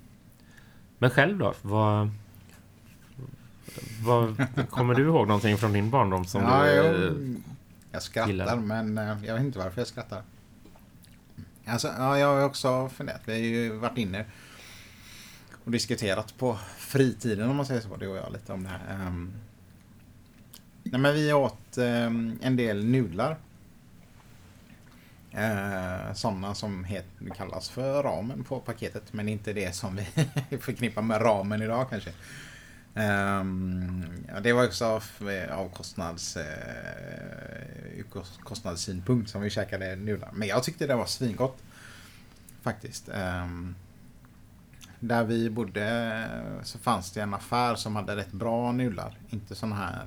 Men 0.98 1.10
själv 1.10 1.38
då? 1.38 1.54
Vad, 1.62 2.10
vad, 4.04 4.36
kommer 4.70 4.94
du 4.94 5.02
ihåg 5.02 5.26
någonting 5.28 5.56
från 5.56 5.72
din 5.72 5.90
barndom 5.90 6.24
som 6.24 6.42
ja, 6.42 6.64
du... 6.92 7.36
jag, 7.95 8.01
eh, 8.01 8.05
skrattar, 8.05 8.30
gillar. 8.30 8.57
men 8.57 8.99
eh, 8.99 9.24
jag 9.24 9.34
vet 9.34 9.42
inte 9.42 9.59
varför 9.59 9.80
jag 9.80 9.88
skrattar. 9.88 10.22
Alltså, 11.66 11.88
ja, 11.99 12.18
jag 12.18 12.26
har 12.26 12.45
också 12.45 12.88
funderat. 12.88 13.20
Vi 13.24 13.32
har 13.32 13.38
ju 13.38 13.72
varit 13.72 13.99
inne 13.99 14.24
och 15.64 15.70
diskuterat 15.70 16.38
på 16.38 16.59
fritiden, 16.78 17.51
om 17.51 17.57
man 17.57 17.66
säger 17.66 17.80
så, 17.80 17.97
du 17.97 18.09
och 18.09 18.16
jag, 18.16 18.32
lite 18.32 18.53
om 18.53 18.62
det 18.62 18.68
här. 18.68 19.07
Um, 19.07 19.32
nej, 20.82 21.01
men 21.01 21.14
vi 21.14 21.32
åt 21.32 21.78
ehm, 21.78 22.38
en 22.42 22.57
del 22.57 22.84
nudlar. 22.84 23.36
Uh, 25.34 26.14
sådana 26.14 26.55
som 26.55 26.84
het, 26.84 27.07
kallas 27.36 27.68
för 27.68 28.03
ramen 28.03 28.45
på 28.45 28.61
paketet, 28.61 29.12
men 29.12 29.28
inte 29.28 29.53
det 29.53 29.74
som 29.74 29.97
vi 29.97 30.07
förknippar 30.59 31.03
med 31.03 31.20
ramen 31.20 31.62
idag 31.62 31.90
kanske. 31.90 32.11
Um, 32.97 34.05
ja, 34.28 34.40
det 34.40 34.53
var 34.53 34.64
också 34.64 34.84
av, 34.84 35.05
av 35.51 35.68
kostnads, 35.68 36.36
eh, 36.36 38.05
kostnadssynpunkt 38.42 39.30
som 39.30 39.42
vi 39.42 39.51
käkade 39.51 39.97
nudlar. 39.97 40.30
Men 40.32 40.49
jag 40.49 40.62
tyckte 40.62 40.86
det 40.86 40.95
var 40.95 41.07
svingott. 41.07 41.62
Faktiskt. 42.62 43.09
Um, 43.09 43.74
där 45.01 45.24
vi 45.24 45.51
bodde 45.51 46.28
så 46.62 46.78
fanns 46.78 47.12
det 47.12 47.20
en 47.20 47.34
affär 47.34 47.74
som 47.74 47.97
hade 47.97 48.16
rätt 48.16 48.32
bra 48.32 48.72
nudlar. 48.72 49.18
Inte 49.30 49.55
såna 49.55 49.76
här 49.76 50.07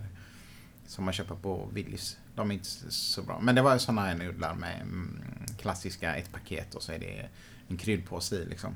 som 0.88 1.06
man 1.06 1.14
köper 1.14 1.36
på 1.36 1.70
Willys. 1.74 2.18
De 2.36 2.52
är 2.52 2.56
inte 2.56 2.92
så 2.92 3.22
bra. 3.22 3.40
Men 3.42 3.56
det 3.56 3.62
var 3.62 3.78
sådana 3.78 4.02
såna 4.02 4.02
här 4.02 4.16
nudlar 4.16 4.56
med 4.56 4.82
mm, 4.82 5.22
klassiska 5.58 6.16
ett 6.16 6.32
paket 6.32 6.76
och 6.76 6.84
så 6.84 6.92
är 6.92 7.00
det 7.00 7.30
en 7.68 7.78
kryddpåse 7.78 8.36
i 8.36 8.46
liksom. 8.46 8.76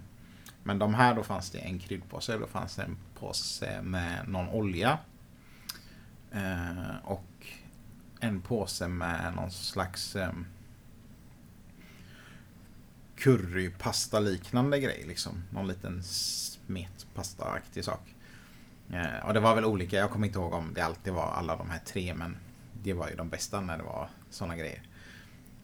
Men 0.63 0.79
de 0.79 0.93
här 0.93 1.15
då 1.15 1.23
fanns 1.23 1.49
det 1.49 1.59
en 1.59 1.79
kryddpåse, 1.79 2.37
då 2.37 2.47
fanns 2.47 2.75
det 2.75 2.83
en 2.83 2.97
påse 3.21 3.81
med 3.81 4.27
någon 4.27 4.49
olja. 4.49 4.99
Eh, 6.31 6.95
och 7.03 7.47
en 8.19 8.41
påse 8.41 8.87
med 8.87 9.33
någon 9.35 9.51
slags 9.51 10.15
eh, 10.15 10.31
currypasta 13.15 14.19
liknande 14.19 14.79
grej 14.79 15.03
liksom. 15.07 15.43
Någon 15.49 15.67
liten 15.67 16.03
smetpasta-aktig 16.03 17.83
sak. 17.83 18.15
Eh, 18.93 19.25
och 19.27 19.33
det 19.33 19.39
var 19.39 19.55
väl 19.55 19.65
olika, 19.65 19.97
jag 19.97 20.11
kommer 20.11 20.27
inte 20.27 20.39
ihåg 20.39 20.53
om 20.53 20.73
det 20.73 20.81
alltid 20.81 21.13
var 21.13 21.31
alla 21.31 21.55
de 21.55 21.69
här 21.69 21.79
tre 21.85 22.13
men 22.13 22.37
det 22.83 22.93
var 22.93 23.09
ju 23.09 23.15
de 23.15 23.29
bästa 23.29 23.61
när 23.61 23.77
det 23.77 23.83
var 23.83 24.09
sådana 24.29 24.55
grejer. 24.55 24.81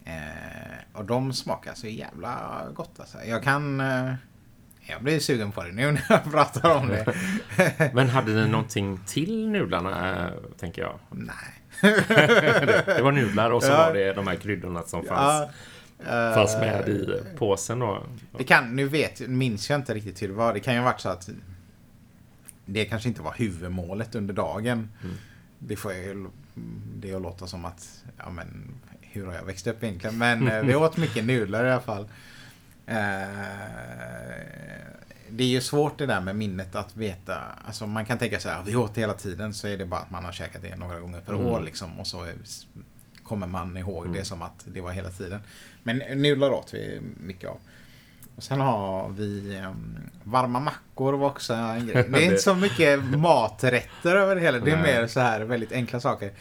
Eh, 0.06 0.78
och 0.94 1.06
de 1.06 1.34
smakar 1.34 1.74
så 1.74 1.88
jävla 1.88 2.64
gott 2.74 3.00
alltså. 3.00 3.24
Jag 3.24 3.44
kan... 3.44 3.80
Eh, 3.80 4.14
jag 4.90 5.04
blir 5.04 5.20
sugen 5.20 5.52
på 5.52 5.64
det 5.64 5.72
nu 5.72 5.92
när 5.92 6.02
jag 6.10 6.32
pratar 6.32 6.76
om 6.76 6.88
det. 6.88 7.14
Men 7.94 8.10
hade 8.10 8.32
ni 8.34 8.48
någonting 8.48 9.00
till 9.06 9.48
nudlarna, 9.50 10.24
eh, 10.26 10.32
tänker 10.60 10.82
jag? 10.82 11.00
Nej. 11.10 11.36
det, 11.82 12.84
det 12.86 13.02
var 13.02 13.12
nudlar 13.12 13.52
och 13.52 13.64
så 13.64 13.70
Ja. 13.72 13.78
var 13.78 13.94
det 13.94 14.14
de 14.14 14.28
här 14.28 14.36
kryddorna 14.36 14.84
som 14.84 15.04
fanns, 15.06 15.50
Ja, 16.08 16.30
eh, 16.30 16.36
fanns 16.36 16.56
med 16.56 16.90
i 16.90 17.22
påsen 17.38 17.80
då. 17.80 18.04
Det 18.38 18.44
kan, 18.44 18.76
nu 18.76 18.88
vet, 18.88 19.20
minns 19.20 19.70
jag 19.70 19.80
inte 19.80 19.94
riktigt 19.94 20.22
hur 20.22 20.28
det 20.28 20.34
var. 20.34 20.54
Det 20.54 20.60
kan 20.60 20.74
ju 20.74 20.80
ha 20.80 20.86
varit 20.86 21.02
så 21.02 21.10
att 21.10 21.30
det 22.66 22.86
kanske 22.86 23.10
inte 23.10 23.22
var 23.22 23.34
huvudmålet 23.38 24.16
under 24.16 24.34
dagen. 24.34 24.90
Mm. 25.04 25.16
Det 25.60 25.76
får 25.76 25.94
jag 25.94 26.04
ju 26.04 26.28
det 26.96 27.14
att 27.14 27.22
låta 27.22 27.48
som 27.48 27.66
att, 27.66 28.04
ja 28.18 28.30
men 28.30 28.74
hur 29.02 29.26
har 29.26 29.34
jag 29.34 29.44
växt 29.44 29.68
upp 29.68 29.84
egentligen? 29.84 30.18
Men 30.18 30.48
eh, 30.48 30.62
vi 30.62 30.76
åt 30.76 30.98
mycket 30.98 31.26
nudlar 31.26 31.66
i 31.66 31.72
alla 31.72 31.82
fall. 31.82 32.08
Eh, 32.88 33.87
det 35.38 35.44
är 35.44 35.48
ju 35.48 35.62
svårt 35.62 35.98
det 35.98 36.06
där 36.06 36.22
med 36.22 36.36
minnet 36.36 36.76
att 36.76 36.96
veta. 36.98 37.38
Alltså 37.66 37.88
man 37.88 38.06
kan 38.06 38.18
tänka 38.18 38.40
så 38.40 38.50
här, 38.50 38.64
vi 38.66 38.76
åt 38.76 38.96
det 38.96 39.02
hela 39.02 39.14
tiden 39.14 39.54
så 39.54 39.68
är 39.68 39.78
det 39.78 39.86
bara 39.86 40.00
att 40.00 40.12
man 40.12 40.26
har 40.26 40.32
käkat 40.32 40.62
det 40.62 40.76
några 40.76 41.00
gånger 41.00 41.22
per 41.22 41.34
Mm. 41.34 41.46
år 41.46 41.62
liksom. 41.62 42.00
Och 42.00 42.08
så 42.08 42.28
kommer 43.24 43.48
man 43.48 43.78
ihåg 43.78 44.06
Mm. 44.06 44.18
det 44.18 44.26
som 44.26 44.42
att 44.42 44.66
det 44.66 44.82
var 44.82 44.92
hela 44.92 45.10
tiden. 45.10 45.40
Men 45.84 45.98
nudlar 45.98 46.50
åt 46.52 46.74
vi 46.74 47.02
mycket 47.20 47.50
av. 47.50 47.58
Och 48.36 48.44
sen 48.44 48.60
har 48.60 49.10
vi 49.10 49.60
um, 49.66 49.98
varma 50.24 50.60
mackor 50.60 51.14
var 51.14 51.28
också 51.28 51.54
en 51.54 51.88
grej. 51.88 52.08
Det 52.10 52.18
är 52.20 52.26
inte 52.26 52.38
så 52.38 52.56
mycket 52.56 53.04
maträtter 53.04 54.16
över 54.16 54.36
det 54.36 54.42
hela. 54.42 54.60
Det 54.60 54.72
är 54.72 54.82
mer 54.82 55.08
så 55.08 55.20
här 55.20 55.42
väldigt 55.42 55.72
enkla 55.72 56.00
saker. 56.00 56.32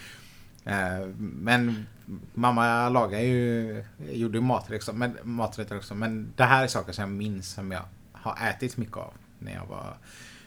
Eh, 0.64 1.06
men 1.18 1.86
mamma 2.34 2.88
lagar 2.88 3.20
ju, 3.20 3.84
gjorde 4.12 4.38
ju 4.38 4.42
maträtter 4.42 4.76
också, 4.76 4.92
men, 4.92 5.18
maträtter 5.22 5.76
också. 5.76 5.94
Men 5.94 6.32
det 6.36 6.44
här 6.44 6.64
är 6.64 6.68
saker 6.68 6.92
som 6.92 7.02
jag 7.02 7.10
minns 7.10 7.48
som 7.52 7.72
jag 7.72 7.82
har 8.26 8.48
ätit 8.48 8.76
mycket 8.76 8.96
av 8.96 9.14
när 9.38 9.54
jag 9.54 9.66
var 9.66 9.96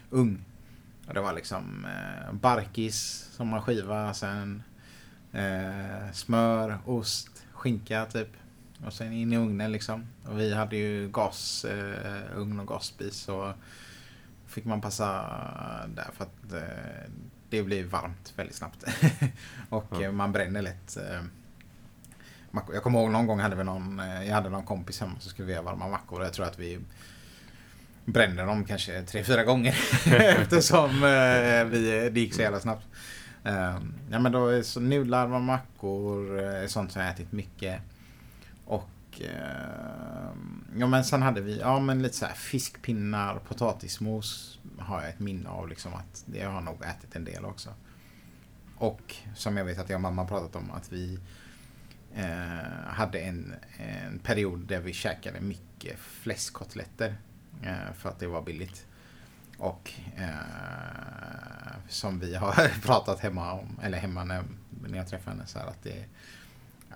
ung. 0.09 0.45
Och 1.07 1.13
det 1.13 1.21
var 1.21 1.34
liksom 1.34 1.86
eh, 1.86 2.34
barkis 2.34 3.30
som 3.32 3.47
man 3.47 3.61
skiva, 3.61 4.13
sen 4.13 4.63
eh, 5.32 6.11
smör, 6.13 6.77
ost, 6.86 7.43
skinka 7.51 8.05
typ. 8.05 8.30
Och 8.86 8.93
sen 8.93 9.13
in 9.13 9.34
i 9.34 9.38
ugnen 9.38 9.71
liksom. 9.71 10.07
Och 10.25 10.39
vi 10.39 10.53
hade 10.53 10.75
ju 10.75 11.09
gasugn 11.09 12.59
eh, 12.59 12.59
och 12.59 12.67
gasspis. 12.67 13.27
Och 13.27 13.53
fick 14.47 14.65
man 14.65 14.82
passa 14.82 15.07
där 15.95 16.09
för 16.13 16.23
att 16.23 16.53
eh, 16.53 17.11
det 17.49 17.63
blir 17.63 17.84
varmt 17.84 18.34
väldigt 18.36 18.55
snabbt. 18.55 18.84
och 19.69 20.01
eh, 20.01 20.11
man 20.11 20.32
bränner 20.32 20.61
lätt. 20.61 20.97
Eh, 20.97 21.21
jag 22.73 22.84
kommer 22.84 22.99
ihåg 22.99 23.11
någon 23.11 23.27
gång 23.27 23.39
hade 23.39 23.55
vi 23.55 23.63
någon, 23.63 23.99
eh, 23.99 24.27
jag 24.27 24.36
hade 24.36 24.49
någon 24.49 24.65
kompis 24.65 25.01
hemma 25.01 25.19
så 25.19 25.30
skulle 25.30 25.45
vi 25.45 25.53
göra 25.53 25.63
varma 25.63 25.88
mackor. 25.88 26.23
Jag 26.23 26.34
tror 26.34 26.45
att 26.45 26.59
vi 26.59 26.80
brände 28.12 28.43
dem 28.43 28.66
kanske 28.66 29.01
tre, 29.03 29.24
fyra 29.24 29.43
gånger. 29.43 29.76
Eftersom 30.41 30.89
eh, 30.89 31.66
vi, 31.66 32.10
det 32.14 32.20
gick 32.20 32.34
så 32.34 32.41
jävla 32.41 32.60
snabbt. 32.60 32.86
Eh, 33.43 33.78
ja 34.12 34.20
men 34.20 34.32
då 34.32 34.47
är 34.47 34.62
så 34.62 34.80
nudlar, 34.80 35.28
varma 35.28 35.39
mackor, 35.45 36.43
eh, 36.43 36.68
sånt 36.68 36.91
som 36.91 37.01
jag 37.01 37.12
ätit 37.12 37.32
mycket. 37.32 37.82
Och 38.66 39.22
eh, 39.22 40.30
ja 40.78 40.88
men 40.88 41.03
sen 41.03 41.22
hade 41.22 41.41
vi, 41.41 41.60
ja 41.60 41.80
men 41.80 42.01
lite 42.01 42.16
så 42.16 42.26
här 42.26 42.34
fiskpinnar, 42.34 43.39
potatismos 43.39 44.60
har 44.78 45.01
jag 45.01 45.10
ett 45.10 45.20
minne 45.20 45.49
av 45.49 45.70
liksom 45.70 45.93
att 45.93 46.24
det 46.26 46.43
har 46.43 46.53
jag 46.53 46.64
nog 46.64 46.84
ätit 46.84 47.16
en 47.16 47.26
del 47.26 47.45
också. 47.45 47.70
Och 48.78 49.16
som 49.36 49.57
jag 49.57 49.66
vet 49.66 49.80
att 49.80 49.89
jag 49.89 49.97
och 49.97 50.01
mamma 50.01 50.26
pratat 50.26 50.55
om 50.55 50.72
att 50.72 50.91
vi 50.91 51.20
eh, 52.16 52.88
hade 52.88 53.20
en, 53.20 53.53
en 53.78 54.20
period 54.20 54.60
där 54.60 54.80
vi 54.80 54.93
käkade 54.93 55.41
mycket 55.41 55.99
fläskkotletter. 55.99 57.16
Eh, 57.62 57.93
för 57.97 58.10
att 58.10 58.20
det 58.20 58.28
var 58.28 58.41
billigt. 58.41 58.86
Och 59.57 59.91
eh, 60.18 60.30
som 61.88 62.20
vi 62.20 62.36
har 62.36 62.82
pratat 62.82 63.20
hemma 63.20 63.53
om, 63.53 63.80
eller 63.84 63.97
hemma 63.97 64.24
när, 64.24 64.43
när 64.88 64.97
jag 64.97 65.07
träffade 65.07 65.32
henne 65.32 65.47
så 65.47 65.60
här 65.60 65.68
att 65.68 65.84
det 65.84 66.05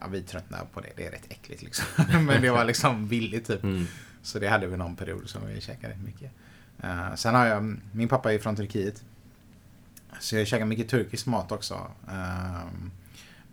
Ja, 0.03 0.07
vi 0.07 0.21
tröttnar 0.21 0.65
på 0.73 0.81
det. 0.81 0.89
Det 0.95 1.05
är 1.05 1.11
rätt 1.11 1.31
äckligt 1.31 1.61
liksom. 1.61 1.85
Men 2.25 2.41
det 2.41 2.49
var 2.49 2.65
liksom 2.65 3.07
billigt 3.07 3.47
typ. 3.47 3.63
Mm. 3.63 3.85
Så 4.21 4.39
det 4.39 4.47
hade 4.47 4.67
vi 4.67 4.77
någon 4.77 4.95
period 4.95 5.29
som 5.29 5.47
vi 5.47 5.61
käkade 5.61 5.95
mycket. 5.95 6.31
Eh, 6.83 7.15
sen 7.15 7.35
har 7.35 7.45
jag, 7.45 7.77
min 7.91 8.07
pappa 8.07 8.33
är 8.33 8.39
från 8.39 8.55
Turkiet. 8.55 9.03
Så 10.19 10.35
jag 10.35 10.47
käkar 10.47 10.65
mycket 10.65 10.89
turkisk 10.89 11.25
mat 11.25 11.51
också. 11.51 11.91
Ehm, 12.09 12.91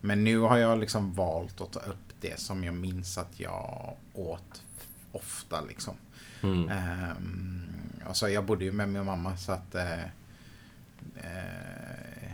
men 0.01 0.25
nu 0.25 0.39
har 0.39 0.57
jag 0.57 0.79
liksom 0.79 1.15
valt 1.15 1.61
att 1.61 1.73
ta 1.73 1.81
upp 1.81 2.13
det 2.21 2.41
som 2.41 2.65
jag 2.65 2.75
minns 2.75 3.19
att 3.19 3.41
jag 3.41 3.97
åt 4.15 4.63
ofta 5.13 5.61
liksom. 5.61 5.95
Mm. 6.43 6.69
Ehm, 6.69 7.63
och 8.09 8.17
så 8.17 8.29
jag 8.29 8.45
bodde 8.45 8.65
ju 8.65 8.73
med 8.73 8.89
min 8.89 9.05
mamma 9.05 9.37
så 9.37 9.53
att... 9.53 9.75
eh, 9.75 10.01
eh, 11.17 12.33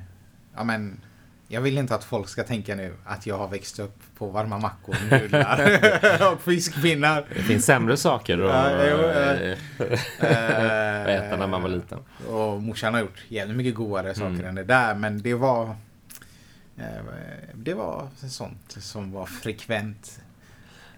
ja 0.56 0.64
men... 0.64 1.00
Jag 1.48 1.60
vill 1.60 1.78
inte 1.78 1.94
att 1.94 2.04
folk 2.04 2.28
ska 2.28 2.42
tänka 2.44 2.74
nu 2.74 2.94
att 3.04 3.26
jag 3.26 3.38
har 3.38 3.48
växt 3.48 3.78
upp 3.78 3.98
på 4.18 4.26
varma 4.26 4.58
mackor, 4.58 4.96
nudlar 5.10 6.32
och 6.32 6.40
fiskpinnar. 6.42 7.24
Det 7.34 7.42
finns 7.42 7.64
sämre 7.64 7.96
saker 7.96 8.38
att 8.38 8.72
eh, 8.72 9.58
Eh, 10.20 11.06
äta 11.06 11.36
när 11.36 11.46
man 11.46 11.62
var 11.62 11.68
liten. 11.68 11.98
Och 12.28 12.62
morsan 12.62 12.94
har 12.94 13.00
gjort 13.00 13.24
jävligt 13.28 13.56
mycket 13.56 13.74
godare 13.74 14.14
saker 14.14 14.26
Mm. 14.30 14.46
än 14.46 14.54
det 14.54 14.64
där. 14.64 14.94
Men 14.94 15.22
det 15.22 15.34
var... 15.34 15.76
Det 17.54 17.74
var 17.74 18.08
sånt 18.28 18.76
som 18.78 19.12
var 19.12 19.26
frekvent. 19.26 20.20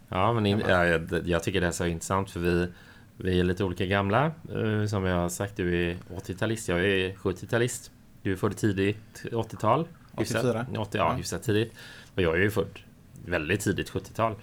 Ja, 0.09 0.33
men 0.33 0.47
in, 0.47 0.63
ja, 0.69 0.87
jag, 0.87 1.23
jag 1.25 1.43
tycker 1.43 1.61
det 1.61 1.67
är 1.67 1.71
så 1.71 1.87
intressant 1.87 2.31
för 2.31 2.41
vi, 2.41 2.69
vi 3.19 3.41
är 3.41 3.45
lite 3.45 3.65
olika 3.65 3.87
gamla. 3.87 4.25
eh, 4.27 4.87
Som 4.87 5.05
jag 5.05 5.17
har 5.17 5.29
sagt, 5.29 5.57
du 5.57 5.91
är 5.91 5.97
80-talist, 6.17 6.69
jag 6.69 6.81
är 6.85 7.13
70-talist. 7.15 7.91
Du 8.23 8.33
är 8.33 8.37
född 8.37 8.57
tidigt 8.57 9.25
80-tal. 9.33 9.89
hyfsat. 10.19 10.45
84. 10.45 10.67
80, 10.79 10.99
ja, 10.99 11.05
Ja. 11.11 11.13
hyfsat 11.13 11.43
tidigt. 11.43 11.73
Och 12.15 12.23
jag 12.23 12.35
är 12.35 12.41
ju 12.41 12.51
född 12.51 12.79
väldigt 13.25 13.61
tidigt 13.61 13.91
70-tal. 13.91 14.35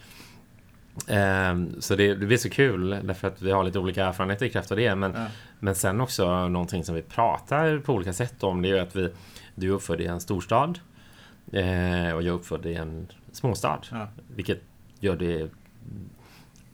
Ehm, 1.07 1.81
så 1.81 1.95
det, 1.95 2.15
det 2.15 2.25
blir 2.25 2.37
så 2.37 2.49
kul 2.49 2.89
därför 3.03 3.27
att 3.27 3.41
vi 3.41 3.51
har 3.51 3.63
lite 3.63 3.79
olika 3.79 4.05
erfarenheter 4.05 4.45
i 4.45 4.49
kraft 4.49 4.71
av 4.71 4.77
det. 4.77 4.95
Men, 4.95 5.13
Ja. 5.15 5.25
men 5.59 5.75
sen 5.75 6.01
också 6.01 6.47
någonting 6.47 6.83
som 6.83 6.95
vi 6.95 7.01
pratar 7.01 7.79
på 7.79 7.93
olika 7.93 8.13
sätt 8.13 8.43
om 8.43 8.61
det 8.61 8.69
är 8.69 8.73
ju 8.73 8.79
att 8.79 8.95
vi, 8.95 9.09
du 9.55 9.67
är 9.67 9.71
uppfödd 9.71 10.01
i 10.01 10.05
en 10.05 10.19
storstad 10.19 10.79
eh, 11.51 12.11
och 12.13 12.23
jag 12.23 12.25
är 12.25 12.31
uppfödd 12.31 12.65
i 12.65 12.73
en 12.75 13.07
småstad. 13.31 13.79
Ja. 13.91 14.07
Vilket 14.35 14.61
gör 14.99 15.15
det 15.15 15.49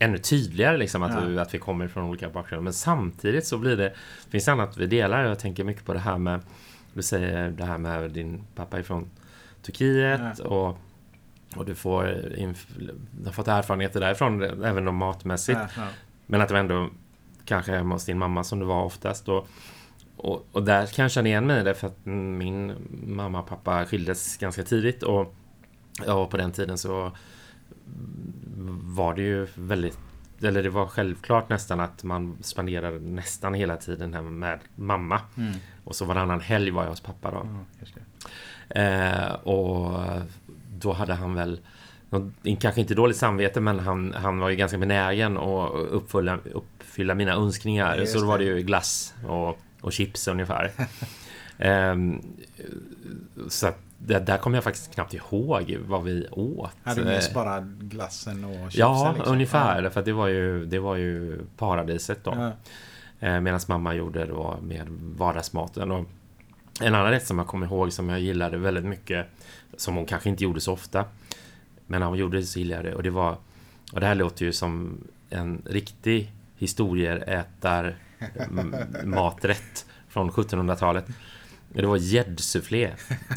ännu 0.01 0.17
tydligare 0.17 0.77
liksom 0.77 1.03
att, 1.03 1.11
Ja. 1.13 1.19
vi, 1.19 1.39
att 1.39 1.53
vi 1.53 1.57
kommer 1.57 1.87
från 1.87 2.03
olika 2.03 2.29
bakgrunder. 2.29 2.63
Men 2.63 2.73
samtidigt 2.73 3.47
så 3.47 3.57
blir 3.57 3.77
det, 3.77 3.93
finns 4.29 4.45
det 4.45 4.51
annat 4.51 4.77
vi 4.77 4.87
delar. 4.87 5.23
Jag 5.23 5.39
tänker 5.39 5.63
mycket 5.63 5.85
på 5.85 5.93
det 5.93 5.99
här 5.99 6.17
med, 6.17 6.39
du 6.93 7.01
säger 7.01 7.49
det 7.51 7.65
här 7.65 7.77
med 7.77 8.11
din 8.11 8.43
pappa 8.55 8.79
ifrån 8.79 9.09
Turkiet 9.61 10.39
och, 10.39 10.77
och 11.55 11.65
du 11.65 11.75
får 11.75 12.03
du 13.11 13.25
har 13.25 13.31
fått 13.31 13.47
erfarenheter 13.47 13.99
därifrån, 13.99 14.43
även 14.43 14.87
om 14.87 14.95
matmässigt. 14.95 15.59
Ja, 15.59 15.67
ja. 15.77 15.87
Men 16.25 16.41
att 16.41 16.49
du 16.49 16.57
ändå 16.57 16.89
kanske 17.45 17.71
hemma 17.71 17.95
hos 17.95 18.05
din 18.05 18.17
mamma 18.17 18.43
som 18.43 18.59
du 18.59 18.65
var 18.65 18.83
oftast. 18.83 19.29
Och, 19.29 19.47
och, 20.17 20.47
och 20.51 20.63
där 20.63 20.85
kan 20.85 21.03
jag 21.03 21.11
känna 21.11 21.27
igen 21.27 21.47
mig 21.47 21.63
därför 21.63 21.87
att 21.87 22.05
min 22.05 22.73
mamma 23.07 23.39
och 23.39 23.47
pappa 23.47 23.85
skildes 23.85 24.37
ganska 24.37 24.63
tidigt. 24.63 25.03
Och, 25.03 25.35
och 26.07 26.29
på 26.29 26.37
den 26.37 26.51
tiden 26.51 26.77
så 26.77 27.11
var 28.83 29.13
det 29.13 29.21
ju 29.21 29.47
väldigt 29.55 29.99
eller 30.43 30.63
det 30.63 30.69
var 30.69 30.87
självklart 30.87 31.49
nästan 31.49 31.79
att 31.79 32.03
man 32.03 32.37
spenderade 32.41 32.99
nästan 32.99 33.53
hela 33.53 33.77
tiden 33.77 34.13
hemma 34.13 34.29
med 34.29 34.59
mamma. 34.75 35.19
Mm. 35.37 35.53
Och 35.83 35.95
så 35.95 36.05
varannan 36.05 36.41
helg 36.41 36.71
var 36.71 36.83
jag 36.83 36.89
hos 36.89 37.01
pappa 37.01 37.31
då. 37.31 37.47
Det. 37.79 38.81
Eh, 38.81 39.33
och 39.33 39.99
då 40.77 40.93
hade 40.93 41.13
han 41.13 41.33
väl 41.33 41.59
kanske 42.59 42.81
inte 42.81 42.93
dåligt 42.93 43.17
samvete 43.17 43.61
men 43.61 43.79
han, 43.79 44.13
han 44.13 44.39
var 44.39 44.49
ju 44.49 44.55
ganska 44.55 44.77
benägen 44.77 45.37
att 45.37 45.71
uppfylla, 45.73 46.39
uppfylla 46.53 47.15
mina 47.15 47.33
önskningar. 47.33 47.97
Just 47.97 48.13
så 48.13 48.19
då 48.19 48.25
var 48.25 48.37
det 48.37 48.43
ju 48.43 48.61
glass 48.61 49.13
och, 49.27 49.59
och 49.81 49.93
chips 49.93 50.27
ungefär. 50.27 50.71
Ehm, 51.57 52.21
så 53.47 53.67
att 53.67 53.79
det, 54.05 54.19
där 54.19 54.37
kommer 54.37 54.57
jag 54.57 54.63
faktiskt 54.63 54.93
knappt 54.93 55.13
ihåg 55.13 55.77
vad 55.87 56.03
vi 56.03 56.27
åt. 56.31 56.71
Ja, 56.83 56.93
du 56.95 57.05
minns 57.05 57.33
bara 57.33 57.59
glassen 57.79 58.45
och 58.45 58.71
chipsen? 58.71 58.79
Ja, 58.79 59.13
liksom. 59.15 59.33
ungefär. 59.33 59.89
För 59.89 59.99
att 59.99 60.05
det 60.05 60.13
var 60.13 60.27
ju, 60.27 60.65
det 60.65 60.79
var 60.79 60.95
ju 60.95 61.39
paradiset 61.57 62.23
då. 62.23 62.33
Ja. 62.35 63.27
Eh, 63.27 63.41
Medan 63.41 63.59
mamma 63.67 63.93
gjorde 63.93 64.25
då 64.25 64.57
med 64.61 64.87
vardagsmaten. 65.17 65.91
Och 65.91 66.05
en 66.81 66.95
annan 66.95 67.11
rätt 67.11 67.27
som 67.27 67.37
jag 67.37 67.47
kommer 67.47 67.65
ihåg 67.65 67.93
som 67.93 68.09
jag 68.09 68.19
gillade 68.19 68.57
väldigt 68.57 68.85
mycket, 68.85 69.27
som 69.77 69.95
hon 69.95 70.05
kanske 70.05 70.29
inte 70.29 70.43
gjorde 70.43 70.61
så 70.61 70.73
ofta, 70.73 71.05
men 71.87 71.99
när 71.99 72.07
hon 72.07 72.17
gjorde 72.17 72.37
det 72.37 72.43
så 72.43 72.59
gillade 72.59 72.83
jag 72.83 72.91
det. 72.91 72.95
Och 72.95 73.03
det 73.03 73.09
var, 73.09 73.37
och 73.93 73.99
det 73.99 74.05
här 74.05 74.15
låter 74.15 74.45
ju 74.45 74.51
som 74.51 74.97
en 75.29 75.61
riktig 75.65 76.31
historieätar 76.55 77.95
maträtt 79.03 79.85
från 80.07 80.31
1700-talet. 80.31 81.05
Det 81.73 81.85
var 81.85 81.97
gäddsufflé. 81.97 82.91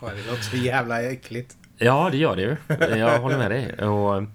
Det 0.00 0.26
låter 0.30 0.42
så 0.42 0.56
jävla 0.56 1.02
äckligt. 1.02 1.56
Ja, 1.78 2.08
det 2.10 2.16
gör 2.16 2.36
det 2.36 2.42
ju. 2.42 2.56
Jag 2.98 3.20
håller 3.20 3.38
med 3.38 3.50
dig. 3.50 3.88
Och 3.88 4.16
eh, 4.16 4.26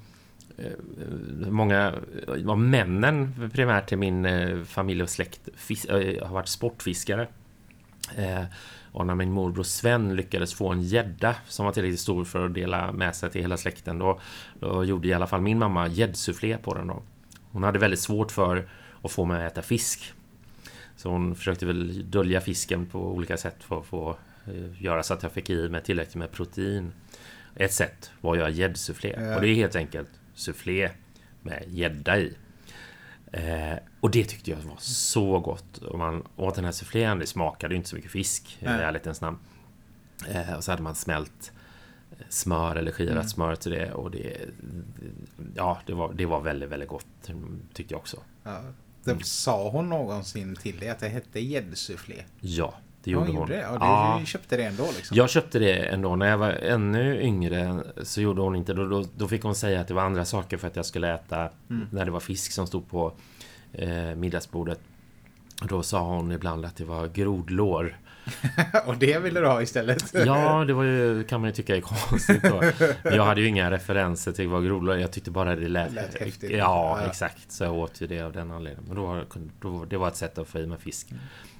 många 1.49 1.93
var 2.27 2.55
männen 2.55 3.49
primärt 3.53 3.87
till 3.87 3.97
min 3.97 4.25
eh, 4.25 4.63
familj 4.63 5.03
och 5.03 5.09
släkt 5.09 5.49
eh, 5.89 6.27
har 6.27 6.33
varit 6.33 6.47
sportfiskare. 6.47 7.27
Och 8.91 9.07
när 9.07 9.15
min 9.15 9.31
morbror 9.31 9.63
Sven 9.63 10.15
lyckades 10.15 10.53
få 10.53 10.69
en 10.69 10.81
gädda 10.81 11.35
som 11.47 11.65
var 11.65 11.73
tillräckligt 11.73 11.99
stor 11.99 12.25
för 12.25 12.45
att 12.45 12.53
dela 12.53 12.91
med 12.91 13.15
sig 13.15 13.29
till 13.29 13.41
hela 13.41 13.57
släkten 13.57 13.99
då, 13.99 14.19
då 14.59 14.83
gjorde 14.83 15.07
i 15.07 15.13
alla 15.13 15.27
fall 15.27 15.41
min 15.41 15.59
mamma 15.59 15.87
gäddsufflé 15.87 16.57
på 16.57 16.73
den 16.73 16.87
då. 16.87 17.01
Hon 17.51 17.63
hade 17.63 17.79
väldigt 17.79 17.99
svårt 17.99 18.31
för 18.31 18.69
att 19.03 19.11
få 19.11 19.25
mig 19.25 19.45
att 19.45 19.51
äta 19.51 19.61
fisk. 19.61 20.13
Så 20.97 21.09
hon 21.09 21.35
försökte 21.35 21.65
väl 21.65 22.11
dölja 22.11 22.41
fisken 22.41 22.85
på 22.85 22.99
olika 23.11 23.37
sätt 23.37 23.63
för 23.63 23.79
att 23.79 23.85
få 23.85 24.17
eh, 24.47 24.83
göra 24.83 25.03
så 25.03 25.13
att 25.13 25.23
jag 25.23 25.31
fick 25.31 25.49
i 25.49 25.69
mig 25.69 25.83
tillräckligt 25.83 26.15
med 26.15 26.31
protein. 26.31 26.91
Ett 27.55 27.73
sätt 27.73 28.11
var 28.21 28.31
att 28.33 28.37
göra 28.39 28.49
gäddsufflé. 28.49 29.13
Och 29.35 29.41
det 29.41 29.47
är 29.47 29.55
helt 29.55 29.75
enkelt 29.75 30.09
soufflé 30.33 30.89
med 31.41 31.63
gädda 31.67 32.17
i. 32.19 32.33
Eh, 33.31 33.73
och 33.99 34.11
det 34.11 34.23
tyckte 34.23 34.51
jag 34.51 34.57
var 34.57 34.75
så 34.79 35.39
gott. 35.39 35.77
Och 35.77 35.97
man 35.99 36.23
åt 36.35 36.55
den 36.55 36.65
här 36.65 36.71
soufflén, 36.71 37.19
det 37.19 37.25
smakade 37.25 37.73
ju 37.73 37.77
inte 37.77 37.89
så 37.89 37.95
mycket 37.95 38.11
fisk 38.11 38.57
i 38.59 38.65
Nej. 38.65 38.83
ärlighetens 38.83 39.21
namn. 39.21 39.37
Eh, 40.29 40.53
och 40.53 40.63
så 40.63 40.71
hade 40.71 40.83
man 40.83 40.95
smält 40.95 41.51
smör 42.29 42.75
eller 42.75 42.91
skirat 42.91 43.11
Mm. 43.11 43.23
smör 43.27 43.55
till 43.55 43.71
det. 43.71 43.91
Och 43.93 44.11
det, 44.11 44.37
ja, 45.55 45.79
det 45.85 45.93
var, 45.93 46.13
det 46.13 46.25
var 46.25 46.41
väldigt, 46.41 46.69
väldigt 46.69 46.89
gott 46.89 47.05
tyckte 47.73 47.93
jag 47.93 47.99
också. 47.99 48.17
Ja. 48.43 48.61
Det, 49.13 49.25
sa 49.25 49.69
hon 49.69 49.89
någonsin 49.89 50.55
till 50.55 50.79
dig 50.79 50.89
att 50.89 50.99
det 50.99 51.09
hette 51.09 51.39
gäddsufflé? 51.39 52.15
Ja, 52.39 52.73
det 53.03 53.11
gjorde 53.11 53.25
hon 53.25 53.35
gjorde 53.35 53.53
det? 53.53 53.59
Ja, 53.61 53.71
du 53.71 53.77
Ja. 53.85 54.21
köpte 54.25 54.57
det 54.57 54.63
ändå 54.63 54.85
liksom? 54.97 55.17
Jag 55.17 55.29
köpte 55.29 55.59
det 55.59 55.73
ändå. 55.73 56.15
När 56.15 56.25
jag 56.29 56.37
var 56.37 56.49
ännu 56.51 57.21
yngre 57.21 57.83
så 58.03 58.21
gjorde 58.21 58.41
hon 58.41 58.55
inte 58.55 58.73
då, 58.73 58.85
då, 58.87 59.05
då 59.17 59.27
fick 59.27 59.43
hon 59.43 59.55
säga 59.55 59.81
att 59.81 59.87
det 59.87 59.93
var 59.93 60.01
andra 60.03 60.25
saker 60.25 60.57
för 60.57 60.67
att 60.67 60.75
jag 60.75 60.85
skulle 60.85 61.13
äta 61.13 61.49
Mm. 61.69 61.87
när 61.91 62.05
det 62.05 62.11
var 62.11 62.19
fisk 62.19 62.51
som 62.51 62.67
stod 62.67 62.89
på 62.89 63.11
eh, 63.73 64.15
middagsbordet. 64.15 64.79
Då 65.61 65.83
sa 65.83 66.01
hon 66.15 66.31
ibland 66.31 66.65
att 66.65 66.75
det 66.75 66.85
var 66.85 67.07
grodlår. 67.07 67.97
och 68.85 68.97
det 68.97 69.19
ville 69.19 69.39
du 69.39 69.47
ha 69.47 69.61
istället? 69.61 70.13
Ja, 70.25 70.65
det 70.65 70.73
var 70.73 70.83
ju, 70.83 71.23
kan 71.23 71.41
man 71.41 71.49
ju 71.49 71.53
tycka 71.53 71.75
är 71.75 71.81
konstigt 71.81 72.43
då. 72.43 72.63
Jag 73.03 73.25
hade 73.25 73.41
ju 73.41 73.47
inga 73.47 73.71
referenser 73.71 74.31
till 74.31 74.47
vad 74.47 74.65
grodlår 74.65 74.97
Jag 74.97 75.11
tyckte 75.11 75.31
bara 75.31 75.55
det 75.55 75.67
lät, 75.67 75.93
Lät 75.93 76.19
häftigt. 76.19 76.51
Ja, 76.51 76.57
Ja. 76.57 77.07
exakt. 77.09 77.51
Så 77.51 77.63
jag 77.63 77.73
åt 77.73 78.01
ju 78.01 78.07
det 78.07 78.21
av 78.21 78.33
den 78.33 78.51
anledningen. 78.51 78.83
Men 78.87 78.95
då, 78.97 79.23
då, 79.61 79.85
det 79.85 79.97
var 79.97 80.07
ett 80.07 80.15
sätt 80.15 80.37
att 80.37 80.47
få 80.47 80.59
i 80.59 80.65
mig 80.65 80.77
fisk. 80.77 81.07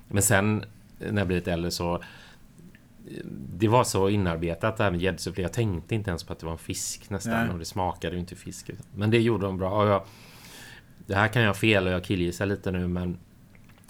Men 0.08 0.24
sen 0.24 0.64
när 1.00 1.18
jag 1.22 1.28
blev 1.28 1.38
lite 1.40 1.54
äldre 1.54 1.72
så 1.72 2.04
det 3.54 3.68
var 3.68 3.84
så 3.84 4.10
inarbetat 4.10 4.78
det 4.78 4.84
här 4.84 4.92
med 4.92 5.02
gäddsufflé. 5.02 5.42
Jag 5.44 5.54
tänkte 5.54 5.96
inte 5.96 6.10
ens 6.10 6.24
på 6.24 6.34
att 6.34 6.40
det 6.40 6.46
var 6.46 6.54
en 6.54 6.58
fisk 6.58 7.10
nästan. 7.10 7.34
Nej. 7.34 7.50
Och 7.50 7.60
det 7.60 7.66
smakade 7.66 8.14
ju 8.14 8.20
inte 8.20 8.36
fisk. 8.36 8.70
Men 8.96 9.12
det 9.12 9.20
gjorde 9.20 9.46
de 9.46 9.58
bra. 9.58 9.82
Och 9.84 9.88
jag, 9.88 10.02
det 11.06 11.16
här 11.16 11.28
kan 11.28 11.42
jag 11.42 11.58
fel 11.58 11.88
och 11.88 11.94
jag 11.94 12.04
killgissar 12.04 12.46
lite 12.46 12.72
nu 12.72 12.88
men 12.88 13.18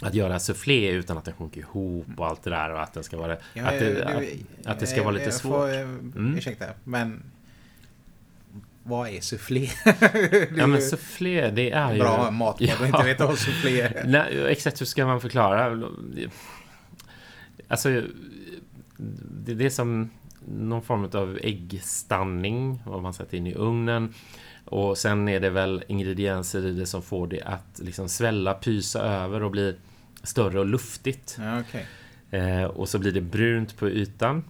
att 0.01 0.13
göra 0.13 0.39
soufflé 0.39 0.89
utan 0.91 1.17
att 1.17 1.25
den 1.25 1.33
sjunker 1.33 1.61
ihop 1.61 2.07
och 2.17 2.27
allt 2.27 2.43
det 2.43 2.49
där 2.49 2.69
och 2.73 2.81
att 2.83 2.93
den 2.93 3.03
ska 3.03 3.17
vara... 3.17 3.37
Ja, 3.53 3.63
att, 3.65 3.79
det, 3.79 3.93
du- 3.93 4.03
att, 4.03 4.67
att 4.73 4.79
det 4.79 4.87
ska 4.87 5.03
vara 5.03 5.11
lite 5.11 5.31
svårt. 5.31 5.51
Får, 5.53 5.73
eh, 5.73 5.79
Mm. 5.81 6.35
Ursäkta, 6.37 6.65
men 6.83 7.23
vad 8.83 9.09
är 9.09 9.21
soufflé? 9.21 9.69
Ja 10.57 10.67
men 10.67 10.81
soufflé 10.81 11.49
det 11.49 11.71
är 11.71 11.93
ju... 11.93 11.99
Bra 11.99 12.31
matpodd 12.31 12.69
och 12.79 12.85
inte 12.87 13.03
vet 13.03 13.19
vad 13.19 13.37
soufflé 13.37 13.81
är. 13.81 14.03
Nej, 14.07 14.45
exakt 14.51 14.81
hur 14.81 14.85
ska 14.85 15.05
man 15.05 15.21
förklara? 15.21 15.83
Alltså, 17.67 17.89
det, 18.97 19.53
det 19.53 19.65
är 19.65 19.69
som 19.69 20.09
någon 20.47 20.81
form 20.81 21.09
av 21.13 21.39
äggstanning, 21.43 22.79
vad 22.85 23.01
man 23.01 23.13
sätter 23.13 23.37
in 23.37 23.47
i 23.47 23.53
ugnen. 23.53 24.13
Och 24.67 24.97
sen 24.97 25.27
är 25.29 25.39
det 25.39 25.49
väl 25.49 25.83
ingredienser 25.87 26.65
i 26.65 26.71
det 26.71 26.85
som 26.85 27.01
får 27.01 27.27
det 27.27 27.41
att 27.41 27.79
liksom 27.83 28.09
svälla, 28.09 28.53
pysa 28.53 29.01
över 29.01 29.43
och 29.43 29.51
bli 29.51 29.75
större 30.23 30.59
och 30.59 30.65
luftigt. 30.65 31.37
Ja, 31.39 31.59
okej. 31.59 31.87
Eh, 32.31 32.63
och 32.63 32.89
så 32.89 32.99
blir 32.99 33.11
det 33.11 33.21
brunt 33.21 33.77
på 33.77 33.89
ytan. 33.89 34.43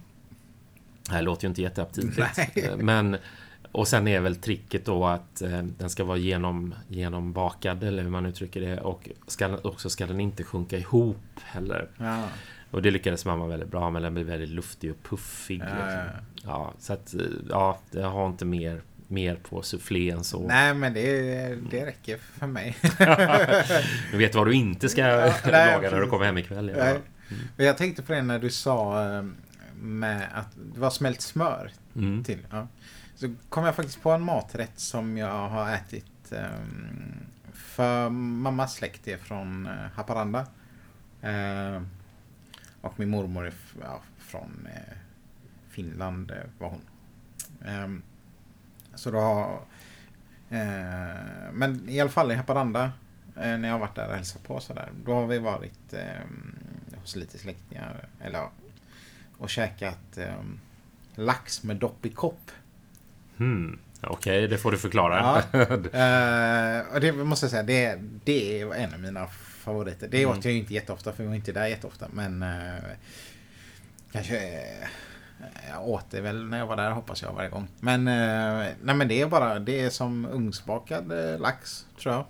Det 1.08 1.12
här 1.14 1.22
låter 1.22 1.44
ju 1.44 1.48
inte 1.48 1.62
jätteaptitligt. 1.62 2.38
Eh, 2.56 2.76
Men, 2.76 3.16
och 3.72 3.88
sen 3.88 4.08
är 4.08 4.20
väl 4.20 4.36
tricket 4.36 4.84
då 4.84 5.06
att 5.06 5.42
eh, 5.42 5.62
den 5.62 5.90
ska 5.90 6.04
vara 6.04 6.16
genom, 6.18 6.74
genombakad, 6.88 7.84
eller 7.84 8.02
hur 8.02 8.10
man 8.10 8.26
uttrycker 8.26 8.60
det. 8.60 8.80
Och 8.80 9.08
ska, 9.26 9.56
också 9.62 9.90
ska 9.90 10.06
den 10.06 10.20
inte 10.20 10.44
sjunka 10.44 10.78
ihop 10.78 11.16
heller. 11.44 11.88
Ja, 11.98 12.24
Och 12.70 12.82
det 12.82 12.90
lyckades 12.90 13.24
mamma 13.24 13.46
väldigt 13.46 13.68
bra 13.70 13.90
med. 13.90 14.02
Den 14.02 14.14
blev 14.14 14.26
väldigt 14.26 14.48
luftig 14.48 14.90
och 14.90 15.02
puffig. 15.02 15.60
Ja, 15.60 15.64
liksom. 15.64 16.00
ja, 16.00 16.10
ja, 16.44 16.72
så 16.78 16.92
att, 16.92 17.14
eh, 17.14 17.20
ja, 17.50 17.78
jag 17.90 18.10
har 18.10 18.26
inte 18.26 18.44
mer, 18.44 18.82
mer 19.08 19.36
på 19.36 19.62
soufflé 19.62 20.10
än 20.10 20.24
så. 20.24 20.46
Nej, 20.46 20.74
men 20.74 20.94
det, 20.94 21.54
det 21.70 21.86
räcker 21.86 22.18
för 22.18 22.46
mig. 22.46 22.76
Du 24.12 24.18
vet 24.18 24.34
vad 24.34 24.46
du 24.46 24.52
inte 24.54 24.88
ska 24.88 25.00
Ja, 25.00 25.34
nej, 25.44 25.74
laga 25.74 25.90
när 25.90 26.00
du 26.00 26.06
kommer 26.06 26.24
hem 26.26 26.38
ikväll. 26.38 26.72
Ja. 26.76 26.84
Nej. 26.84 26.98
Men 27.56 27.66
Jag 27.66 27.78
tänkte 27.78 28.02
på 28.02 28.12
det 28.12 28.22
när 28.22 28.38
du 28.38 28.50
sa 28.50 29.04
eh, 29.16 29.24
med 29.80 30.26
att 30.34 30.48
det 30.74 30.80
var 30.80 30.90
smält 30.90 31.20
smör 31.20 31.70
Mm. 31.96 32.24
till. 32.24 32.38
Ja. 32.50 32.66
Så 33.14 33.34
kom 33.48 33.64
jag 33.64 33.74
faktiskt 33.74 34.02
på 34.02 34.10
en 34.10 34.22
maträtt 34.22 34.72
som 34.80 35.16
jag 35.18 35.48
har 35.48 35.72
ätit 35.74 36.32
ehm, 36.32 37.26
för 37.54 38.10
mammas 38.10 38.74
släkt 38.74 39.08
är 39.08 39.16
från 39.16 39.66
eh, 39.66 39.72
Haparanda. 39.94 40.46
Eh, 41.22 41.82
och 42.80 42.98
min 43.00 43.08
mormor 43.08 43.46
är 43.46 43.52
ja, 43.82 44.00
från 44.18 44.68
eh, 44.74 44.96
Finland 45.70 46.30
eh, 46.30 46.36
var 46.58 46.68
hon. 46.68 46.80
Ehm, 47.68 48.02
så 48.98 49.10
då 49.10 49.18
har... 49.18 49.60
Eh, 50.50 51.52
men 51.52 51.88
i 51.88 52.00
alla 52.00 52.10
fall 52.10 52.32
i 52.32 52.34
Haparanda 52.34 52.92
eh, 53.36 53.58
när 53.58 53.68
jag 53.68 53.74
har 53.74 53.78
varit 53.78 53.94
där 53.94 54.08
och 54.08 54.14
hälsat 54.14 54.42
på 54.42 54.60
sådär. 54.60 54.88
Då 55.04 55.14
har 55.14 55.26
vi 55.26 55.38
varit 55.38 55.92
eh, 55.92 57.00
hos 57.00 57.16
lite 57.16 57.38
släktingar 57.38 58.08
eller 58.20 58.48
och 59.38 59.50
käkat 59.50 60.18
eh, 60.18 60.42
lax 61.14 61.62
med 61.62 61.76
dopp 61.76 62.06
i 62.06 62.10
kopp. 62.10 62.50
Hmm. 63.36 63.78
Okej, 64.00 64.48
det 64.48 64.58
får 64.58 64.72
du 64.72 64.78
förklara. 64.78 65.42
Ja. 65.52 65.58
Eh, 65.98 66.94
och 66.94 67.00
det 67.00 67.12
måste 67.12 67.44
jag 67.44 67.50
säga, 67.50 67.62
det, 67.62 67.98
det 68.24 68.60
är 68.60 68.74
en 68.74 68.94
av 68.94 69.00
mina 69.00 69.26
favoriter. 69.28 70.08
Det 70.10 70.26
åt 70.26 70.44
jag 70.44 70.52
ju 70.52 70.58
inte 70.58 70.74
jätteofta 70.74 71.12
för 71.12 71.22
vi 71.22 71.28
var 71.28 71.36
inte 71.36 71.52
där 71.52 71.66
jätteofta. 71.66 72.06
Men 72.12 72.42
eh, 72.42 72.74
kanske... 74.12 74.62
jag 75.68 75.88
åt 75.88 76.10
det 76.10 76.20
väl 76.20 76.44
när 76.44 76.58
jag 76.58 76.66
var 76.66 76.76
där 76.76 76.90
hoppas 76.90 77.22
jag 77.22 77.32
varje 77.32 77.48
gång. 77.50 77.68
Men, 77.80 78.08
eh, 78.08 78.74
nej, 78.82 78.94
men 78.94 79.08
det 79.08 79.20
är 79.20 79.26
bara 79.26 79.58
det 79.58 79.80
är 79.80 79.90
som 79.90 80.26
ugnsbakad 80.26 81.12
eh, 81.32 81.40
lax 81.40 81.86
tror 82.02 82.14
jag. 82.14 82.24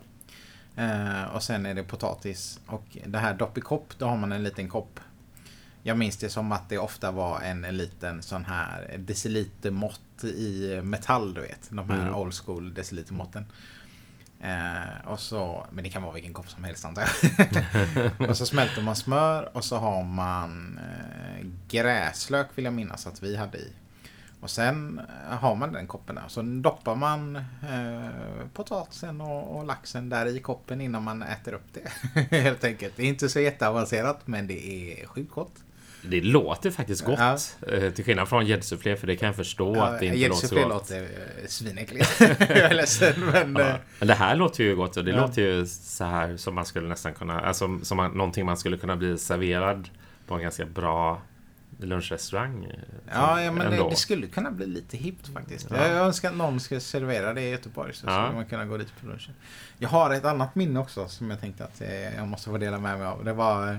Eh, 0.77 1.25
och 1.25 1.43
sen 1.43 1.67
är 1.67 1.75
det 1.75 1.83
potatis. 1.83 2.61
Och 2.67 2.97
det 3.07 3.19
här 3.19 3.35
dopp 3.35 3.59
i 3.59 3.61
kopp, 3.61 3.99
då 3.99 4.07
har 4.07 4.17
man 4.17 4.33
en 4.33 4.43
liten 4.43 4.69
kopp. 4.69 5.01
Jag 5.83 5.99
minns 5.99 6.17
det 6.17 6.29
som 6.29 6.53
att 6.53 6.69
det 6.69 6.79
ofta 6.79 7.11
var 7.11 7.41
en 7.41 7.61
liten 7.63 8.23
sån 8.23 8.45
här 8.45 8.95
decilitermått 8.99 10.25
i 10.25 10.81
metall, 10.85 11.35
du 11.35 11.41
vet. 11.41 11.69
De 11.71 11.91
här 11.91 12.03
Mm. 12.03 12.15
old 12.15 12.35
school 12.35 12.75
decilitermåtten. 12.75 13.47
Eh, 14.41 15.07
och 15.11 15.21
så, 15.21 15.67
men 15.71 15.85
det 15.85 15.91
kan 15.91 16.03
vara 16.03 16.13
vilken 16.13 16.33
kopp 16.33 16.49
som 16.49 16.65
helst 16.65 16.85
antar 16.85 17.03
jag. 17.03 18.29
och 18.31 18.37
så 18.37 18.47
smälter 18.47 18.83
man 18.83 18.97
smör 18.97 19.57
och 19.57 19.65
så 19.65 19.77
har 19.77 20.05
man 20.05 20.81
eh, 20.83 21.47
gräslök 21.69 22.47
vill 22.55 22.65
jag 22.65 22.75
minnas 22.75 23.07
att 23.07 23.23
vi 23.23 23.37
hade 23.37 23.59
i. 23.59 23.73
Och 24.41 24.51
sen 24.51 25.01
eh, 25.31 25.37
har 25.39 25.55
man 25.55 25.73
den 25.73 25.87
koppen 25.87 26.15
där. 26.15 26.29
Så 26.29 26.43
doppar 26.43 26.95
man 26.95 27.37
eh, 27.37 28.11
potatisen 28.53 29.21
och, 29.21 29.57
och 29.57 29.67
laxen 29.67 30.09
där 30.09 30.27
i 30.27 30.41
koppen 30.41 30.81
innan 30.81 31.03
man 31.03 31.23
äter 31.23 31.53
upp 31.53 31.75
det. 31.75 32.31
Helt 32.37 32.65
enkelt. 32.65 32.97
Det 32.97 33.03
är 33.03 33.09
inte 33.09 33.29
så 33.29 33.41
jätteavancerat 33.41 34.27
men 34.27 34.47
det 34.47 34.67
är 34.67 35.07
sjukt 35.07 35.35
gott. 35.35 35.55
Det 36.03 36.21
låter 36.21 36.71
faktiskt 36.71 37.05
gott. 37.05 37.19
Ja. 37.19 37.39
eh, 37.73 37.91
Till 37.93 38.05
skillnad 38.05 38.29
från 38.29 38.47
gäddsufflé, 38.47 38.97
för 38.97 39.07
det 39.07 39.17
kan 39.17 39.27
jag 39.27 39.37
förstå 39.37 39.81
att 39.81 40.01
det 40.01 40.07
inte 40.07 40.29
låter 40.29 40.47
så 40.49 40.55
gott. 40.55 40.69
låter 40.69 41.03
eh, 41.03 41.47
svinäckligt. 41.49 42.17
jag 42.21 42.51
är 42.51 42.75
ledsen 42.75 43.15
men... 43.33 43.57
eh, 43.57 43.67
Ja. 43.67 43.77
Men 43.99 44.09
det 44.09 44.15
här 44.15 44.37
låter 44.37 44.65
ju 44.65 44.77
gott 44.77 44.97
och 44.97 45.05
det 45.05 45.11
Ja. 45.11 45.21
låter 45.21 45.43
ju 45.43 45.67
så 45.67 46.05
här 46.05 46.37
som 46.37 46.55
man 46.55 46.65
skulle 46.67 46.89
nästan 46.89 47.15
kunna, 47.15 47.41
alltså 47.41 47.79
som 47.83 47.97
man, 47.97 48.11
någonting 48.11 48.47
man 48.47 48.57
skulle 48.57 48.77
kunna 48.77 48.97
bli 48.97 49.19
serverad 49.19 49.89
på 50.27 50.35
en 50.35 50.43
ganska 50.43 50.65
bra 50.67 51.23
lunchrestaurang. 51.81 52.65
eh, 52.65 52.71
Ja, 53.13 53.43
ja 53.43 53.53
men 53.53 53.71
det, 53.71 53.89
det 53.91 53.97
skulle 53.97 54.27
kunna 54.27 54.51
bli 54.51 54.67
lite 54.67 54.97
hippt 54.97 55.29
faktiskt. 55.35 55.67
Ja. 55.71 55.77
Jag 55.89 56.07
önskar 56.07 56.31
att 56.31 56.37
någon 56.37 56.61
skulle 56.61 56.81
servera 56.81 57.35
det 57.35 57.41
i 57.43 57.51
Göteborg 57.51 57.95
så 57.95 58.07
Ja. 58.07 58.13
skulle 58.25 58.35
man 58.37 58.47
kunna 58.47 58.65
gå 58.65 58.77
dit 58.77 58.93
på 59.01 59.07
lunchen. 59.07 59.35
Jag 59.79 59.89
har 59.89 60.11
ett 60.15 60.25
annat 60.25 60.55
minne 60.55 60.81
också 60.81 61.09
som 61.09 61.31
jag 61.31 61.41
tänkte 61.41 61.65
att 61.65 61.81
eh, 61.81 62.15
jag 62.17 62.29
måste 62.29 62.51
få 62.51 62.59
dela 62.59 62.79
med 62.79 62.99
mig 62.99 63.07
av. 63.07 63.25
Det 63.25 63.33
var 63.33 63.73
eh, 63.73 63.79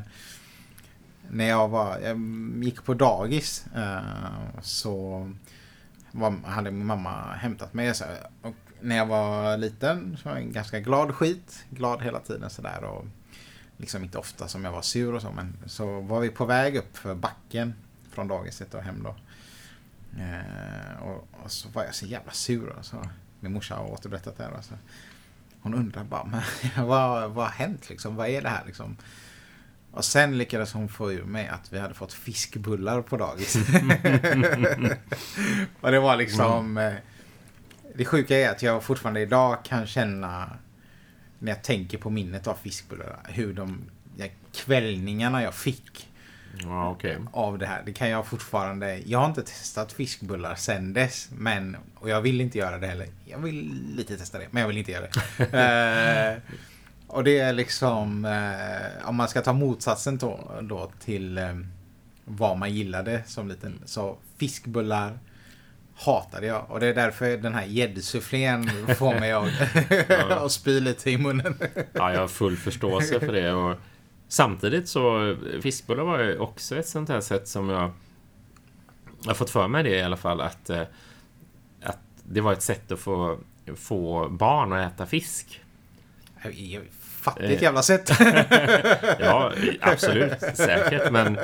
när 1.32 1.48
jag 1.48 1.68
var, 1.68 2.00
jag 2.00 2.20
gick 2.64 2.84
på 2.84 2.94
dagis 2.94 3.66
eh, 3.76 4.62
så 4.62 5.32
var, 6.12 6.32
hade 6.46 6.72
min 6.72 6.86
mamma 6.86 7.34
hämtat 7.34 7.74
mig. 7.74 7.96
Så, 7.96 8.06
och 8.42 8.56
när 8.82 8.98
jag 8.98 9.06
var 9.06 9.58
liten 9.58 10.18
så 10.18 10.30
var 10.30 10.36
jag 10.36 10.46
en 10.46 10.54
ganska 10.54 10.80
glad 10.80 11.16
skit. 11.16 11.66
Glad 11.70 12.02
hela 12.02 12.20
tiden 12.20 12.50
sådär. 12.50 12.84
Och 12.84 13.06
liksom 13.78 14.04
inte 14.04 14.18
ofta 14.18 14.48
som 14.48 14.66
jag 14.66 14.72
var 14.72 14.82
sur 14.82 15.14
och 15.14 15.22
så. 15.22 15.32
Men 15.32 15.58
så 15.66 16.02
var 16.02 16.20
vi 16.20 16.30
på 16.30 16.46
väg 16.46 16.76
upp 16.76 16.98
för 16.98 17.16
backen 17.16 17.74
från 18.12 18.28
dagiset 18.28 18.74
och 18.74 18.82
hem 18.82 19.04
då. 19.04 19.16
Eh, 20.20 21.04
och, 21.04 21.28
och 21.44 21.52
så 21.52 21.70
var 21.70 21.84
jag 21.84 21.96
så 21.96 22.06
jävla 22.06 22.32
sur. 22.32 22.70
Och 22.70 22.86
så, 22.86 23.10
min 23.40 23.54
morsa 23.54 23.76
har 23.76 23.92
återberättat 23.92 24.38
det 24.38 24.44
här. 24.44 24.52
Och 24.52 24.64
så, 24.64 24.74
hon 25.62 25.74
undrar 25.74 26.04
bara, 26.04 26.24
men, 26.76 26.88
vad, 26.88 27.32
vad 27.32 27.46
har 27.46 27.52
hänt 27.52 27.90
liksom? 27.90 28.16
Vad 28.16 28.30
är 28.30 28.42
det 28.42 28.50
här 28.50 28.66
liksom? 28.66 28.98
Och 29.92 30.06
sen 30.06 30.38
lyckades 30.38 30.74
hon 30.74 30.90
få 30.90 31.12
ur 31.14 31.24
mig 31.24 31.48
att 31.48 31.74
vi 31.74 31.80
hade 31.80 31.94
fått 31.94 32.14
fiskbullar 32.14 33.02
på 33.02 33.18
dagis. 33.18 33.56
och 35.82 35.92
det 35.92 36.00
var 36.00 36.16
liksom... 36.16 36.78
eh, 36.78 36.94
Det 37.96 38.06
sjuka 38.06 38.38
är 38.38 38.50
att 38.50 38.62
jag 38.62 38.84
fortfarande 38.84 39.22
idag 39.22 39.66
kan 39.66 39.88
känna 39.88 40.50
när 41.40 41.52
jag 41.52 41.64
tänker 41.64 41.98
på 41.98 42.10
minnet 42.10 42.48
av 42.48 42.56
fiskbullar, 42.64 43.20
hur 43.28 43.54
de 43.54 43.82
kvällningarna 44.54 45.44
jag 45.44 45.54
fick 45.56 46.06
Ja, 46.64 46.90
okej. 46.90 47.18
av 47.32 47.58
det 47.58 47.66
här. 47.66 47.84
Det 47.86 47.94
kan 47.94 48.10
jag 48.10 48.26
fortfarande... 48.28 48.98
Jag 49.06 49.20
har 49.20 49.26
inte 49.26 49.42
testat 49.44 49.94
fiskbullar 49.94 50.56
sen 50.56 50.94
dess. 50.94 51.30
Men, 51.38 51.78
och 51.96 52.10
jag 52.10 52.22
vill 52.22 52.42
inte 52.42 52.58
göra 52.58 52.78
det 52.78 52.88
heller. 52.88 53.08
Jag 53.26 53.38
vill 53.40 53.82
lite 53.96 54.18
testa 54.18 54.40
det, 54.40 54.48
men 54.52 54.62
jag 54.62 54.68
vill 54.68 54.78
inte 54.78 54.92
göra 54.92 55.08
det. 55.38 56.42
och 57.10 57.24
det 57.24 57.40
är 57.40 57.54
liksom... 57.54 58.26
Eh, 58.26 59.10
om 59.10 59.16
man 59.16 59.28
ska 59.28 59.42
ta 59.42 59.54
motsatsen 59.54 60.18
då, 60.18 60.52
då 60.62 60.92
till 61.06 61.38
eh, 61.38 61.58
vad 62.26 62.58
man 62.58 62.74
gillade 62.74 63.24
som 63.26 63.48
liten. 63.48 63.82
Så 63.86 64.18
fiskbullar 64.38 65.20
hatade 65.96 66.48
jag. 66.48 66.66
Och 66.72 66.80
det 66.80 66.88
är 66.88 66.94
därför 66.94 67.38
den 67.38 67.54
här 67.54 67.66
gäddsufflén 67.66 68.70
får 68.96 69.20
mig 69.20 69.32
att 69.32 69.50
att 70.44 70.52
spy 70.52 70.80
lite 70.80 71.12
i 71.12 71.18
munnen. 71.18 71.58
Ja, 71.94 72.14
jag 72.14 72.20
har 72.20 72.28
full 72.28 72.58
förståelse 72.58 73.20
för 73.20 73.34
det. 73.34 73.54
Och 73.54 73.78
samtidigt 74.28 74.90
så, 74.90 75.36
fiskbullar 75.62 76.04
var 76.04 76.20
ju 76.20 76.38
också 76.38 76.76
ett 76.76 76.88
sånt 76.88 77.10
här 77.10 77.22
sätt 77.22 77.48
som 77.48 77.70
jag 77.70 77.92
jag 79.22 79.30
har 79.30 79.36
fått 79.36 79.50
för 79.50 79.68
mig 79.68 79.84
det 79.84 79.96
i 79.96 80.02
alla 80.02 80.18
fall 80.18 80.42
att, 80.42 80.70
eh, 80.70 80.84
att 81.82 82.00
det 82.24 82.42
var 82.42 82.54
ett 82.54 82.62
sätt 82.62 82.92
att 82.92 83.00
få, 83.00 83.40
få 83.76 84.30
barn 84.30 84.74
att 84.74 84.94
äta 84.94 85.06
fisk. 85.06 85.62
Fattigt 87.22 87.50
Eh. 87.52 87.64
jävla 87.64 87.82
sätt. 87.82 88.12
Ja, 89.20 89.52
absolut, 89.82 90.40
säkert, 90.54 91.12
men... 91.12 91.38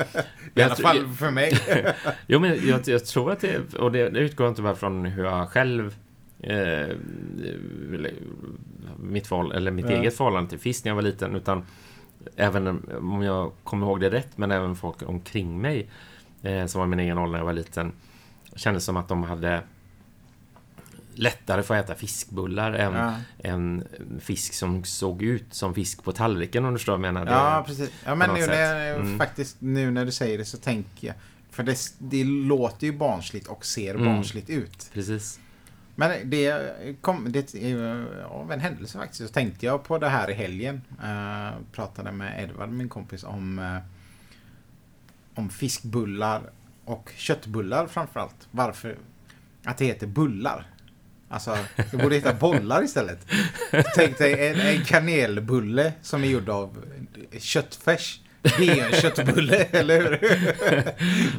I 0.54 0.62
alla 0.62 0.74
fall 0.74 1.08
för 1.08 1.30
mig. 1.30 1.58
Jo, 2.26 2.38
men 2.40 2.66
jag, 2.68 2.88
jag 2.88 3.04
tror 3.06 3.32
att 3.32 3.40
det... 3.40 3.74
Och 3.74 3.92
det, 3.92 4.08
det 4.08 4.18
utgår 4.20 4.48
inte 4.48 4.62
bara 4.62 4.74
från 4.74 5.04
hur 5.06 5.24
jag 5.24 5.48
själv... 5.48 5.94
Eh, 6.40 6.96
mitt, 8.96 9.26
förhåll, 9.26 9.52
eller 9.52 9.70
mitt 9.70 9.90
Ja. 9.90 9.96
eget 9.96 10.16
förhållande 10.16 10.50
till 10.50 10.58
fisk 10.58 10.84
när 10.84 10.90
jag 10.90 10.94
var 10.96 11.02
liten, 11.02 11.36
utan 11.36 11.64
även 12.36 12.82
om 13.00 13.22
jag 13.22 13.52
kommer 13.64 13.86
ihåg 13.86 14.00
det 14.00 14.10
rätt, 14.10 14.38
men 14.38 14.50
även 14.50 14.76
folk 14.76 15.02
omkring 15.02 15.60
mig 15.60 15.90
eh, 16.42 16.66
som 16.66 16.78
var 16.78 16.86
min 16.86 17.00
egen 17.00 17.18
ålder 17.18 17.32
när 17.32 17.38
jag 17.38 17.44
var 17.46 17.52
liten, 17.52 17.92
kändes 18.56 18.84
som 18.84 18.96
att 18.96 19.08
de 19.08 19.22
hade 19.22 19.60
lättare 21.18 21.62
för 21.62 21.74
att 21.76 21.84
äta 21.84 21.94
fiskbullar 21.94 22.72
än, 22.72 22.94
Ja. 22.94 23.14
än 23.38 23.84
fisk 24.20 24.54
som 24.54 24.84
såg 24.84 25.22
ut 25.22 25.54
som 25.54 25.74
fisk 25.74 26.04
på 26.04 26.12
tallriken 26.12 26.64
om 26.64 26.72
du 26.72 26.78
förstår 26.78 26.96
vad 26.98 27.06
jag 27.06 27.14
menar. 27.14 27.32
Ja, 27.32 27.64
precis. 27.66 27.90
Ja, 28.04 28.14
men 28.14 28.30
nu 28.34 28.46
när, 28.46 28.94
Mm. 28.94 29.18
faktiskt, 29.18 29.56
nu 29.60 29.90
när 29.90 30.04
du 30.04 30.12
säger 30.12 30.38
det 30.38 30.44
så 30.44 30.56
tänker 30.58 31.06
jag... 31.06 31.16
För 31.50 31.62
det, 31.62 31.78
det 31.98 32.24
låter 32.24 32.86
ju 32.86 32.92
barnsligt 32.92 33.46
och 33.46 33.64
ser 33.66 33.94
Mm. 33.94 34.06
barnsligt 34.06 34.50
ut. 34.50 34.90
Precis. 34.92 35.40
Men 35.94 36.30
det 36.30 36.60
kom... 37.00 37.32
Det, 37.32 37.54
av 38.28 38.52
en 38.52 38.60
händelse 38.60 38.98
faktiskt 38.98 39.20
så 39.28 39.28
tänkte 39.28 39.66
jag 39.66 39.84
på 39.84 39.98
det 39.98 40.08
här 40.08 40.30
i 40.30 40.34
helgen. 40.34 40.82
Uh, 41.04 41.50
pratade 41.72 42.12
med 42.12 42.42
Edvard, 42.44 42.68
min 42.68 42.88
kompis, 42.88 43.24
om... 43.24 43.58
eh, 43.58 43.78
om 45.34 45.48
fiskbullar 45.50 46.42
och 46.84 47.12
köttbullar 47.16 47.86
framförallt. 47.86 48.48
Varför... 48.50 48.96
Att 49.64 49.76
det 49.78 49.84
heter 49.84 50.06
bullar. 50.06 50.66
Alltså, 51.28 51.56
det 51.90 51.96
borde 51.96 52.14
heta 52.14 52.34
bollar 52.34 52.82
istället. 52.84 53.26
Tänk 53.94 54.18
dig 54.18 54.48
en, 54.48 54.60
en 54.60 54.84
kanelbulle 54.84 55.92
som 56.02 56.24
är 56.24 56.28
gjord 56.28 56.48
av 56.48 56.84
köttfärs. 57.38 58.20
Det 58.58 58.68
är 58.68 58.86
en 58.86 59.00
köttbulle, 59.00 59.56
eller 59.70 60.00
hur? 60.02 60.18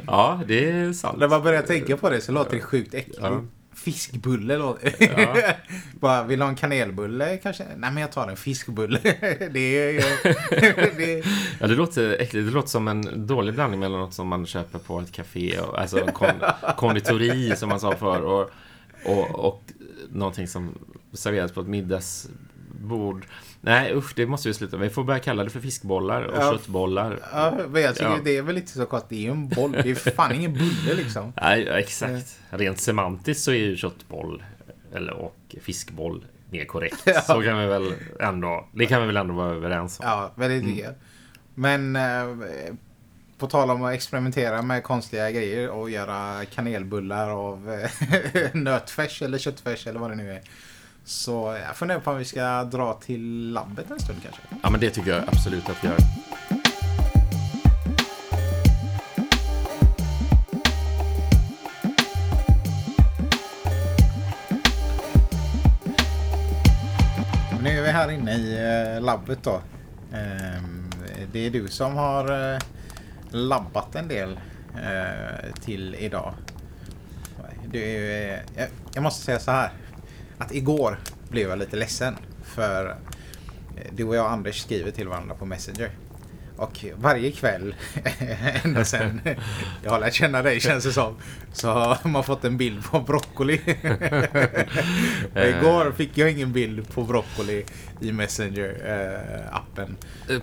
Ja, 0.08 0.42
det 0.48 0.70
är 0.70 0.94
sant. 0.94 1.20
När 1.20 1.28
man 1.28 1.44
börjar 1.44 1.62
tänka 1.62 1.98
på 1.98 2.10
det 2.10 2.22
så 2.22 2.32
låter 2.32 2.56
det 2.56 2.62
sjukt 2.62 2.94
äckligt. 2.94 3.20
Ja. 3.22 3.44
Fiskbulle 3.76 4.58
låter... 4.58 4.94
Ja. 5.00 5.54
Bara, 6.00 6.24
vill 6.24 6.40
du 6.40 6.46
ha 6.46 6.50
en 6.50 6.56
kanelbulle 6.56 7.38
kanske? 7.38 7.64
Nej, 7.78 7.92
men 7.92 7.98
jag 7.98 8.12
tar 8.12 8.28
en 8.28 8.38
fiskbulle. 8.38 9.00
det 9.52 9.60
är... 9.60 10.98
det 10.98 11.24
Ja, 11.60 11.68
det 11.68 11.76
låter 11.76 12.12
äckligt. 12.22 12.48
Det 12.48 12.54
låter 12.54 12.70
som 12.70 12.88
en 12.88 13.28
dålig 13.28 13.54
blandning 13.54 13.80
mellan 13.80 14.00
något 14.00 14.14
som 14.14 14.28
man 14.28 14.46
köper 14.46 14.80
på 14.80 15.00
ett 15.00 15.12
café, 15.12 15.60
och, 15.60 15.80
alltså 15.82 16.06
kon, 16.14 16.30
konditori 16.78 17.56
som 17.56 17.70
man 17.70 17.80
sa 17.80 17.96
förr, 17.96 18.22
och, 18.22 18.52
och, 19.06 19.46
och 19.48 19.64
någonting 20.12 20.47
som 20.47 20.78
serveras 21.14 21.51
på 21.51 21.62
ett 21.62 21.68
middagsbord. 21.68 23.26
Nej, 23.62 23.93
usch, 23.95 24.14
det 24.16 24.26
måste 24.26 24.47
vi 24.49 24.53
sluta 24.53 24.78
med. 24.78 24.88
Vi 24.88 24.93
får 24.93 25.03
börja 25.03 25.20
kalla 25.20 25.43
det 25.43 25.49
för 25.49 25.60
fiskbollar 25.60 26.22
och 26.22 26.38
Ja. 26.38 26.51
köttbollar. 26.51 27.20
ja, 27.32 27.58
men 27.70 27.82
jag 27.82 27.95
tycker 27.95 28.10
Ja. 28.10 28.18
det 28.24 28.38
är 28.38 28.41
väl 28.41 28.58
inte 28.58 28.72
så 28.72 28.86
konstigt. 28.86 29.10
Det 29.10 29.16
är 29.16 29.22
ju 29.22 29.32
en 29.32 29.49
boll. 29.49 29.72
Det 29.72 29.89
är 29.89 29.95
fan 30.16 30.32
ingen 30.36 30.53
bulle 30.53 30.93
liksom. 30.95 31.34
Nej, 31.41 31.68
exakt. 31.70 32.39
Rent 32.49 32.80
semantiskt 32.80 33.43
så 33.43 33.51
är 33.51 33.55
ju 33.55 33.76
köttboll 33.76 34.43
eller, 34.93 35.14
och 35.14 35.55
fiskboll 35.62 36.26
mer 36.49 36.66
korrekt. 36.66 37.01
Ja. 37.05 37.22
Så 37.22 37.41
kan 37.41 37.60
vi 37.60 37.66
väl 37.66 37.93
ändå, 38.20 38.68
det 38.74 38.86
kan 38.86 39.01
vi 39.01 39.08
väl 39.08 39.18
ändå 39.18 39.34
vara 39.34 39.53
överens 39.53 39.99
om. 39.99 40.05
Ja, 40.05 40.32
väldigt 40.36 40.80
mm. 40.80 40.93
Men 41.55 41.95
eh, 41.95 42.74
på 43.38 43.48
tal 43.48 43.70
om 43.72 43.84
att 43.84 43.94
experimentera 43.94 44.62
med 44.62 44.84
konstiga 44.84 45.32
grejer 45.32 45.70
och 45.70 45.90
göra 45.90 46.46
kanelbullar 46.46 47.30
av 47.30 47.72
eh, 47.72 48.50
nötfärs 48.54 49.22
eller 49.22 49.38
köttfärs 49.38 49.88
eller 49.88 50.00
vad 50.00 50.10
det 50.10 50.16
nu 50.16 50.32
är. 50.32 50.42
Så 51.04 51.58
jag 51.68 51.76
funderar 51.76 52.00
på 52.00 52.12
om 52.12 52.18
vi 52.18 52.26
ska 52.26 52.64
dra 52.64 52.94
till 52.94 53.52
labbet 53.54 53.92
en 53.92 54.00
stund 54.00 54.20
kanske. 54.24 54.42
Ja, 54.64 54.70
men 54.70 54.80
det 54.80 54.90
tycker 54.90 55.12
jag 55.12 55.24
absolut 55.28 55.70
att 55.70 55.84
vi 55.84 55.88
gör. 55.88 55.98
här 67.98 68.12
inne 68.12 68.32
i 68.32 68.54
eh, 68.96 69.02
labbet 69.02 69.44
då. 69.44 69.62
Ehm, 70.14 70.90
det 71.32 71.46
är 71.46 71.50
du 71.50 71.68
som 71.68 71.96
har 71.96 72.54
eh, 72.54 72.60
labbat 73.32 73.96
en 73.96 74.08
del 74.08 74.40
eh, 74.76 75.54
till 75.62 75.96
idag. 75.96 76.34
Det, 77.72 78.34
eh, 78.34 78.40
jag, 78.56 78.68
jag 78.94 79.04
måste 79.04 79.26
säga 79.26 79.40
så 79.40 79.52
här. 79.52 79.72
Att 80.38 80.54
igår 80.54 81.00
blev 81.30 81.50
jag 81.50 81.60
lite 81.60 81.76
ledsen. 81.76 82.16
För 82.44 82.90
eh, 83.78 83.92
du 83.92 84.04
och 84.04 84.16
jag 84.16 84.26
och 84.26 84.32
Anders 84.32 84.62
skriver 84.62 84.92
till 84.92 85.08
varandra 85.08 85.36
på 85.36 85.46
Messenger. 85.46 85.92
Och 86.58 86.86
varje 86.95 87.32
kväll, 87.32 87.76
ända 88.64 88.86
sen 88.86 89.22
jag 89.84 89.91
har 89.91 89.99
lärt 89.99 90.14
känna 90.14 90.41
dig 90.41 90.60
känns 90.60 90.84
det 90.84 90.91
som, 90.91 91.16
så 91.53 91.70
har 91.70 92.10
man 92.10 92.24
fått 92.24 92.45
en 92.45 92.58
bild 92.58 92.84
på 92.84 92.99
broccoli. 92.99 93.62
Igår 95.36 95.91
fick 95.91 96.18
jag 96.18 96.32
ingen 96.32 96.53
bild 96.53 96.93
på 96.93 97.03
broccoli 97.03 97.66
i 98.01 98.12
Messenger-appen. 98.12 99.95
Eh, 100.30 100.38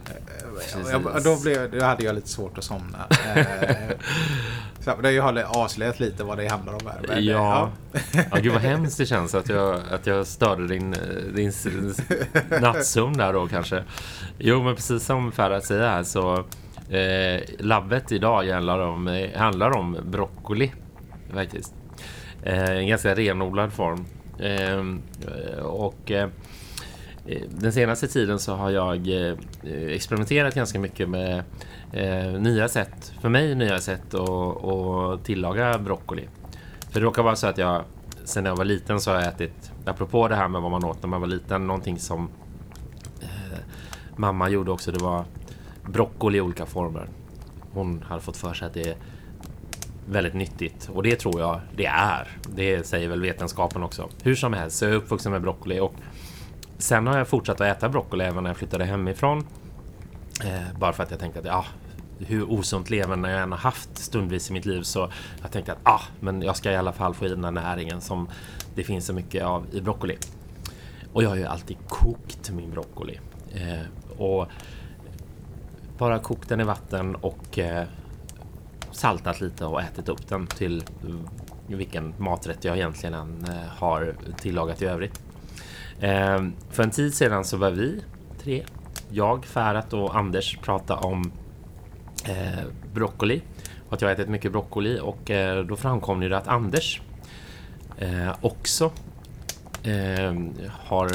jag, 0.90 1.22
då, 1.24 1.40
blev, 1.42 1.70
då 1.70 1.84
hade 1.84 2.04
jag 2.04 2.14
lite 2.14 2.28
svårt 2.28 2.58
att 2.58 2.64
somna. 2.64 3.06
Eh, 3.34 3.96
så 4.84 5.00
det 5.02 5.18
har 5.18 5.42
avslöjat 5.42 6.00
lite 6.00 6.24
vad 6.24 6.38
det 6.38 6.48
handlar 6.48 6.72
om 6.72 6.86
här. 6.86 7.00
Men, 7.08 7.24
ja. 7.24 7.70
ja, 8.30 8.38
gud 8.38 8.52
vad 8.52 8.62
hemskt 8.62 8.98
det 8.98 9.06
känns 9.06 9.34
att 9.34 9.48
jag, 9.48 9.80
att 9.90 10.06
jag 10.06 10.26
störde 10.26 10.66
din, 10.66 10.96
din 11.34 11.52
nattsömn 12.60 13.16
där 13.16 13.32
då 13.32 13.48
kanske. 13.48 13.84
Jo, 14.38 14.62
men 14.62 14.74
precis 14.74 15.04
som 15.04 15.32
Ferhat 15.32 15.64
säger 15.64 15.88
här 15.88 16.03
så 16.05 16.44
eh, 16.90 17.42
labbet 17.59 18.12
idag 18.12 18.48
handlar 18.48 18.78
om, 18.78 19.09
eh, 19.09 19.38
handlar 19.38 19.70
om 19.70 19.96
broccoli 20.11 20.72
faktiskt. 21.32 21.74
Eh, 22.42 22.70
en 22.70 22.86
ganska 22.88 23.14
renodlad 23.14 23.72
form. 23.72 24.05
Eh, 24.38 25.64
och 25.64 26.11
eh, 26.11 26.28
eh 27.26 27.42
den 27.48 27.72
senaste 27.72 28.09
tiden 28.09 28.38
så 28.38 28.55
har 28.55 28.70
jag 28.70 29.09
eh, 29.09 29.36
eh, 29.62 29.86
experimenterat 29.86 30.55
ganska 30.55 30.78
mycket 30.78 31.09
med 31.09 31.42
eh, 31.92 32.40
nya 32.40 32.68
sätt, 32.68 33.12
för 33.20 33.28
mig 33.28 33.55
nya 33.55 33.78
sätt 33.78 34.14
att, 34.14 34.64
att 34.64 35.24
tillaga 35.24 35.78
broccoli. 35.78 36.28
För 36.90 37.00
det 37.00 37.07
råkar 37.07 37.22
vara 37.22 37.36
så 37.36 37.46
att 37.46 37.59
jag 37.59 37.84
sen 38.24 38.44
jag 38.44 38.57
var 38.57 38.64
liten 38.64 39.00
så 39.00 39.11
har 39.11 39.18
jag 39.18 39.28
ätit, 39.28 39.72
apropå 39.84 40.28
det 40.28 40.36
här 40.36 40.48
med 40.48 40.62
vad 40.62 40.70
man 40.70 40.84
åt 40.84 41.02
när 41.02 41.09
man 41.09 41.20
var 41.20 41.28
liten, 41.28 41.66
någonting 41.66 41.98
som 41.98 42.28
eh, 43.20 43.59
mamma 44.16 44.48
gjorde 44.48 44.70
också, 44.70 44.92
det 44.92 45.05
var 45.05 45.24
broccoli 45.87 46.39
i 46.39 46.41
olika 46.41 46.66
former. 46.66 47.09
Hon 47.72 48.05
hade 48.09 48.20
fått 48.20 48.37
för 48.37 48.55
sig 48.55 48.66
att 48.66 48.74
det 48.74 48.89
är 48.89 48.97
väldigt 50.09 50.35
nyttigt 50.35 50.89
och 50.93 51.03
det 51.03 51.16
tror 51.16 51.41
jag 51.41 51.61
det 51.76 51.87
är. 51.87 52.28
Det 52.55 52.87
säger 52.87 53.09
väl 53.09 53.20
vetenskapen 53.20 53.82
också. 53.82 54.09
Hur 54.22 54.35
som 54.35 54.53
helst 54.53 54.76
så 54.76 54.85
är 54.85 54.89
jag 54.89 54.97
uppvuxen 54.97 55.32
med 55.32 55.43
broccoli 55.43 55.80
och 55.80 55.95
sen 56.78 57.07
har 57.07 57.18
jag 57.18 57.28
fortsatt 57.28 57.61
att 57.61 57.76
äta 57.76 57.89
broccoli 57.89 58.24
även 58.24 58.43
när 58.43 58.51
jag 58.51 58.57
flyttade 58.57 58.85
hemifrån. 58.85 59.47
Eh, 60.45 60.78
bara 60.78 60.93
för 60.93 61.03
att 61.03 61.11
jag 61.11 61.20
tänkte 61.20 61.41
att 61.41 61.47
ja, 61.47 61.64
hur 62.18 62.53
osunt 62.53 62.91
leverne 62.91 63.30
jag 63.30 63.43
än 63.43 63.53
har 63.53 63.59
haft 63.59 63.99
stundvis 63.99 64.51
i 64.51 64.53
mitt 64.53 64.66
liv 64.66 64.82
så 64.82 65.11
jag 65.43 65.53
tänkte 65.53 65.72
att 65.72 65.78
ah, 65.82 66.03
men 66.20 66.43
jag 66.43 66.57
ska 66.57 66.72
i 66.72 66.76
alla 66.76 66.93
fall 66.93 67.14
få 67.14 67.26
i 67.26 67.28
den 67.28 67.45
här 67.45 67.51
näringen 67.51 68.01
som 68.01 68.28
det 68.74 68.85
finns 68.85 69.07
så 69.07 69.12
mycket 69.12 69.45
av 69.45 69.66
i 69.72 69.80
broccoli. 69.80 70.16
Och 71.12 71.22
jag 71.22 71.28
har 71.28 71.37
ju 71.37 71.45
alltid 71.45 71.76
kokt 71.89 72.51
min 72.51 72.70
broccoli. 72.70 73.20
Eh, 73.55 74.18
och 74.18 74.49
bara 75.99 76.18
kokt 76.18 76.49
den 76.49 76.61
i 76.61 76.64
vatten 76.64 77.14
och 77.14 77.59
eh, 77.59 77.84
saltat 78.90 79.40
lite 79.40 79.64
och 79.64 79.82
ätit 79.82 80.09
upp 80.09 80.28
den 80.28 80.47
till 80.47 80.84
vilken 81.66 82.14
maträtt 82.18 82.64
jag 82.64 82.76
egentligen 82.76 83.14
än 83.14 83.45
eh, 83.49 83.68
har 83.78 84.14
tillagat 84.40 84.82
i 84.82 84.86
övrigt. 84.86 85.22
Eh, 86.01 86.49
för 86.70 86.82
en 86.82 86.90
tid 86.90 87.14
sedan 87.14 87.45
så 87.45 87.57
var 87.57 87.70
vi 87.70 88.01
tre, 88.42 88.64
jag, 89.11 89.45
Färat 89.45 89.92
och 89.92 90.16
Anders 90.16 90.59
prata 90.62 90.97
om 90.97 91.32
eh, 92.28 92.64
broccoli 92.92 93.42
och 93.88 93.92
att 93.92 94.03
jag 94.03 94.12
ätit 94.12 94.28
mycket 94.28 94.53
broccoli 94.53 95.01
och 95.03 95.30
eh, 95.30 95.64
då 95.64 95.76
framkom 95.76 96.20
det 96.20 96.36
att 96.36 96.49
Anders 96.49 97.01
eh, 97.99 98.32
också 98.40 98.92
eh, 99.82 100.34
har 100.70 101.11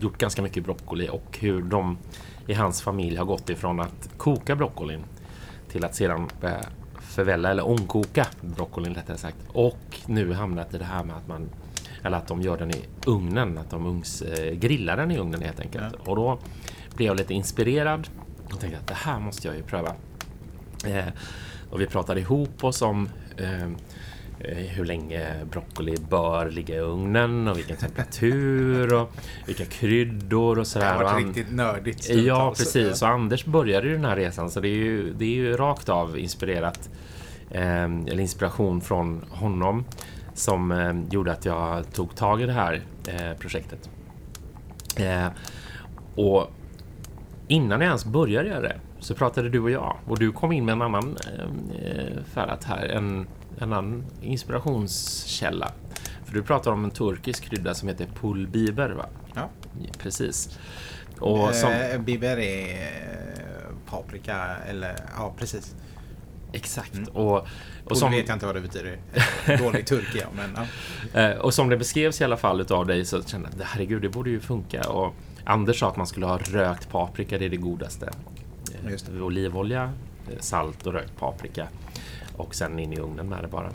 gjort 0.00 0.18
ganska 0.18 0.42
mycket 0.42 0.64
broccoli 0.64 1.08
och 1.08 1.38
hur 1.40 1.62
de 1.62 1.98
i 2.46 2.54
hans 2.54 2.82
familj 2.82 3.16
har 3.16 3.24
gått 3.24 3.50
ifrån 3.50 3.80
att 3.80 4.10
koka 4.16 4.56
broccolin 4.56 5.04
till 5.68 5.84
att 5.84 5.94
sedan 5.94 6.28
förvälla 7.00 7.50
eller 7.50 7.66
omkoka 7.66 8.26
broccolin 8.40 8.94
rättare 8.94 9.16
sagt 9.16 9.36
och 9.48 10.00
nu 10.06 10.32
hamnat 10.32 10.74
i 10.74 10.78
det 10.78 10.84
här 10.84 11.04
med 11.04 11.16
att 11.16 11.28
man 11.28 11.48
eller 12.02 12.16
att 12.16 12.26
de 12.26 12.42
gör 12.42 12.58
den 12.58 12.70
i 12.70 12.84
ugnen, 13.06 13.58
att 13.58 13.70
de 13.70 13.86
ugns, 13.86 14.22
eh, 14.22 14.54
grillar 14.54 14.96
den 14.96 15.10
i 15.10 15.18
ugnen 15.18 15.42
helt 15.42 15.60
enkelt. 15.60 15.84
Ja. 15.92 16.10
Och 16.10 16.16
då 16.16 16.38
blev 16.96 17.06
jag 17.06 17.16
lite 17.16 17.34
inspirerad 17.34 18.08
och 18.52 18.60
tänkte 18.60 18.78
att 18.78 18.86
det 18.86 18.94
här 18.94 19.20
måste 19.20 19.48
jag 19.48 19.56
ju 19.56 19.62
pröva. 19.62 19.94
Eh, 20.86 21.04
och 21.70 21.80
vi 21.80 21.86
pratade 21.86 22.20
ihop 22.20 22.64
oss 22.64 22.82
om 22.82 23.08
eh 23.36 23.68
hur 24.38 24.84
länge 24.84 25.44
broccoli 25.50 25.96
bör 26.10 26.50
ligga 26.50 26.74
i 26.74 26.78
ugnen 26.78 27.48
och 27.48 27.58
vilken 27.58 27.76
temperatur 27.76 28.94
och 28.94 29.12
vilka 29.46 29.64
kryddor 29.64 30.58
och 30.58 30.66
sådär. 30.66 30.86
Det 30.86 30.92
har 30.92 31.04
varit 31.04 31.26
riktigt 31.26 31.52
nördigt. 31.52 32.10
Ja, 32.10 32.54
precis. 32.56 33.02
Och 33.02 33.08
Anders 33.08 33.44
började 33.44 33.86
ju 33.86 33.92
den 33.92 34.04
här 34.04 34.16
resan 34.16 34.50
så 34.50 34.60
det 34.60 34.68
är 34.68 34.76
ju, 34.76 35.12
det 35.12 35.24
är 35.24 35.34
ju 35.34 35.56
rakt 35.56 35.88
av 35.88 36.18
inspirerat 36.18 36.90
eh, 37.50 37.84
eller 37.84 38.20
inspiration 38.20 38.80
från 38.80 39.24
honom 39.30 39.84
som 40.34 40.72
eh, 40.72 40.94
gjorde 41.10 41.32
att 41.32 41.44
jag 41.44 41.92
tog 41.92 42.16
tag 42.16 42.42
i 42.42 42.46
det 42.46 42.52
här 42.52 42.82
eh, 43.08 43.38
projektet. 43.38 43.90
Eh, 44.96 45.26
och 46.14 46.50
innan 47.48 47.80
jag 47.80 47.88
ens 47.88 48.04
började 48.04 48.48
göra 48.48 48.60
det 48.60 48.80
så 49.00 49.14
pratade 49.14 49.48
du 49.48 49.60
och 49.60 49.70
jag 49.70 49.96
och 50.06 50.18
du 50.18 50.32
kom 50.32 50.52
in 50.52 50.64
med 50.64 50.72
en 50.72 50.82
annan 50.82 51.16
eh, 51.82 52.24
färdat 52.24 52.64
här, 52.64 52.86
en, 52.86 53.26
en 53.58 53.72
annan 53.72 54.04
inspirationskälla. 54.22 55.72
För 56.24 56.34
du 56.34 56.42
pratar 56.42 56.70
om 56.70 56.84
en 56.84 56.90
turkisk 56.90 57.44
krydda 57.44 57.74
som 57.74 57.88
heter 57.88 58.08
pulbiber 58.20 58.90
va? 58.90 59.06
Ja. 59.34 59.50
Precis. 59.98 60.58
Och 61.18 61.54
som... 61.54 61.72
Eh, 61.72 62.00
biber 62.00 62.38
är 62.38 62.72
eh, 62.72 63.90
paprika 63.90 64.56
eller 64.68 64.96
ja 65.16 65.34
precis. 65.38 65.74
Exakt. 66.52 66.94
Mm. 66.94 67.08
Och, 67.08 67.46
och 67.84 67.98
som... 67.98 68.12
vet 68.12 68.28
jag 68.28 68.36
inte 68.36 68.46
vad 68.46 68.54
det 68.54 68.60
betyder. 68.60 68.98
Dålig 69.58 69.86
turk 69.86 70.14
ja, 70.14 70.26
men 70.36 70.66
ja. 71.12 71.20
Eh, 71.20 71.38
och 71.38 71.54
som 71.54 71.68
det 71.68 71.76
beskrevs 71.76 72.20
i 72.20 72.24
alla 72.24 72.36
fall 72.36 72.60
utav 72.60 72.86
dig 72.86 73.04
så 73.04 73.22
kände 73.22 73.48
jag 73.58 73.64
herregud, 73.64 74.02
det 74.02 74.08
borde 74.08 74.30
ju 74.30 74.40
funka. 74.40 74.88
Och 74.88 75.14
Anders 75.44 75.78
sa 75.78 75.88
att 75.88 75.96
man 75.96 76.06
skulle 76.06 76.26
ha 76.26 76.38
rökt 76.38 76.90
paprika, 76.90 77.38
det 77.38 77.44
är 77.44 77.50
det 77.50 77.56
godaste. 77.56 78.10
Eh. 78.84 79.22
Olivolja, 79.22 79.92
eh, 80.30 80.38
salt 80.40 80.86
och 80.86 80.92
rökt 80.92 81.16
paprika. 81.16 81.68
Och 82.36 82.54
sen 82.54 82.78
in 82.78 82.92
i 82.92 83.00
ugnen 83.00 83.28
med 83.28 83.44
det 83.44 83.48
bara. 83.48 83.70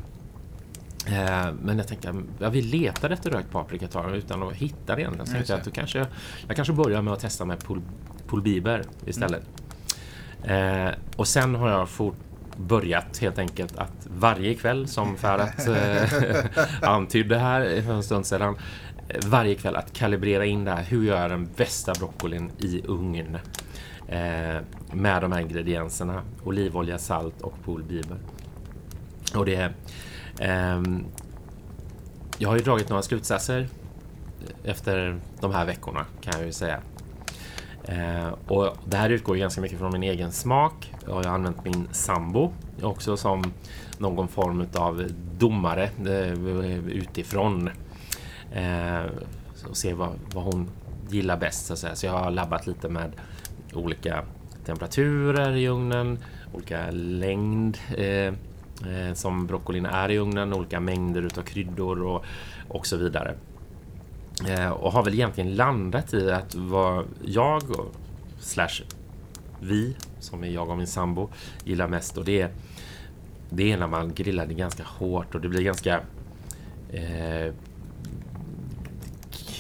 Men 1.62 1.78
jag 1.78 1.88
tänkte, 1.88 2.16
jag 2.40 2.50
vill 2.50 2.66
leta 2.66 3.10
efter 3.10 3.32
rökt 3.32 3.52
paprika 3.52 3.86
ett 3.86 3.92
tag 3.92 4.16
utan 4.16 4.44
att 4.44 4.54
hitta 4.54 4.96
det 4.96 5.02
egentligen. 5.02 5.46
Så 5.46 5.52
jag 5.52 5.60
att 5.60 5.66
då 5.66 5.72
kanske, 5.72 6.08
jag 6.48 6.56
kanske 6.56 6.74
börjar 6.74 7.02
med 7.02 7.14
att 7.14 7.20
testa 7.20 7.46
med 7.46 7.64
pul, 7.64 7.82
pulbiber 8.28 8.84
istället. 9.06 9.44
Mm. 10.44 10.94
och 11.16 11.28
sen 11.28 11.56
har 11.56 11.70
jag 11.70 11.90
fort, 11.90 12.16
börjat 12.60 13.18
helt 13.18 13.40
enkelt 13.40 13.78
att 13.78 14.08
varje 14.08 14.54
kväll, 14.54 14.88
som 14.88 15.18
Ferhat 15.18 15.68
eh, 15.68 16.90
antydde 16.90 17.38
här 17.38 17.82
för 17.82 17.94
en 17.94 18.04
stund 18.04 18.26
sedan, 18.26 18.56
varje 19.26 19.56
kväll 19.56 19.76
att 19.76 19.94
kalibrera 19.94 20.46
in 20.46 20.66
det 20.66 20.72
här. 20.72 20.84
Hur 20.84 21.04
gör 21.04 21.22
jag 21.22 21.32
den 21.32 21.50
bästa 21.56 21.94
broccolin 21.94 22.52
i 22.58 22.82
ugn? 22.88 23.38
Eh, 24.08 24.62
med 24.94 25.22
de 25.22 25.32
här 25.32 25.40
ingredienserna. 25.40 26.22
Olivolja, 26.44 26.98
salt 26.98 27.42
och 27.42 27.64
poolbiber. 27.64 28.18
Och 29.36 29.46
det... 29.46 29.74
Eh, 30.40 30.82
jag 32.38 32.50
har 32.50 32.56
ju 32.56 32.64
dragit 32.64 32.90
några 32.90 33.02
slutsatser 33.02 33.68
efter 34.64 35.20
de 35.40 35.54
här 35.54 35.66
veckorna 35.66 36.06
kan 36.22 36.34
jag 36.38 36.46
ju 36.46 36.54
säga. 36.54 36.80
Eh, 37.84 38.28
och 38.48 38.78
det 38.86 38.98
här 38.98 39.10
utgår 39.10 39.36
ganska 39.36 39.62
mycket 39.62 39.80
från 39.80 39.92
min 39.92 40.04
egen 40.04 40.32
smak. 40.32 40.94
Jag 41.06 41.14
har 41.14 41.26
använt 41.26 41.66
min 41.66 41.88
sambo 41.92 42.54
också 42.82 43.18
som 43.18 43.44
någon 43.98 44.28
form 44.28 44.68
av 44.76 45.04
domare 45.38 45.90
eh, 46.06 46.90
utifrån. 46.90 47.70
Eh, 48.54 49.06
och 49.70 49.78
se 49.78 49.94
vad, 49.94 50.10
vad 50.34 50.44
hon 50.44 50.70
gillar 51.10 51.38
bäst. 51.38 51.66
Så, 51.66 51.74
att 51.74 51.80
säga. 51.80 51.96
så 51.96 52.06
jag 52.06 52.14
har 52.14 52.32
labbat 52.32 52.68
lite 52.68 52.90
med 52.90 53.12
olika 53.74 54.24
temperaturer 54.66 55.56
i 55.56 55.68
ugnen, 55.68 56.20
olika 56.54 56.92
längd 56.92 57.78
eh, 57.98 58.06
eh, 58.06 58.34
som 59.14 59.48
broccolin 59.48 59.86
är 59.86 60.12
i 60.12 60.18
ugnen, 60.18 60.54
olika 60.54 60.80
mängder 60.80 61.22
utav 61.22 61.42
kryddor 61.42 62.04
och, 62.04 62.26
och 62.68 62.88
så 62.88 62.98
vidare. 62.98 63.36
Eh, 64.48 64.70
och 64.70 64.92
har 64.92 65.04
väl 65.04 65.14
egentligen 65.14 65.56
landat 65.56 66.14
i 66.14 66.32
att 66.32 66.56
vad 66.56 67.06
jag 67.26 67.64
slash 68.40 68.84
vi, 69.60 69.96
som 70.20 70.44
är 70.44 70.48
jag 70.48 70.70
och 70.70 70.78
min 70.78 70.88
sambo, 70.88 71.30
gillar 71.64 71.88
mest 71.88 72.18
och 72.18 72.26
det 72.26 72.42
är, 72.42 72.50
det 73.50 73.72
är 73.72 73.78
när 73.78 73.88
man 73.88 74.14
grillar 74.14 74.46
det 74.46 74.54
ganska 74.54 74.84
hårt 74.84 75.36
och 75.36 75.42
det 75.42 75.50
blir 75.50 75.62
ganska 75.62 76.02
eh, 76.94 77.54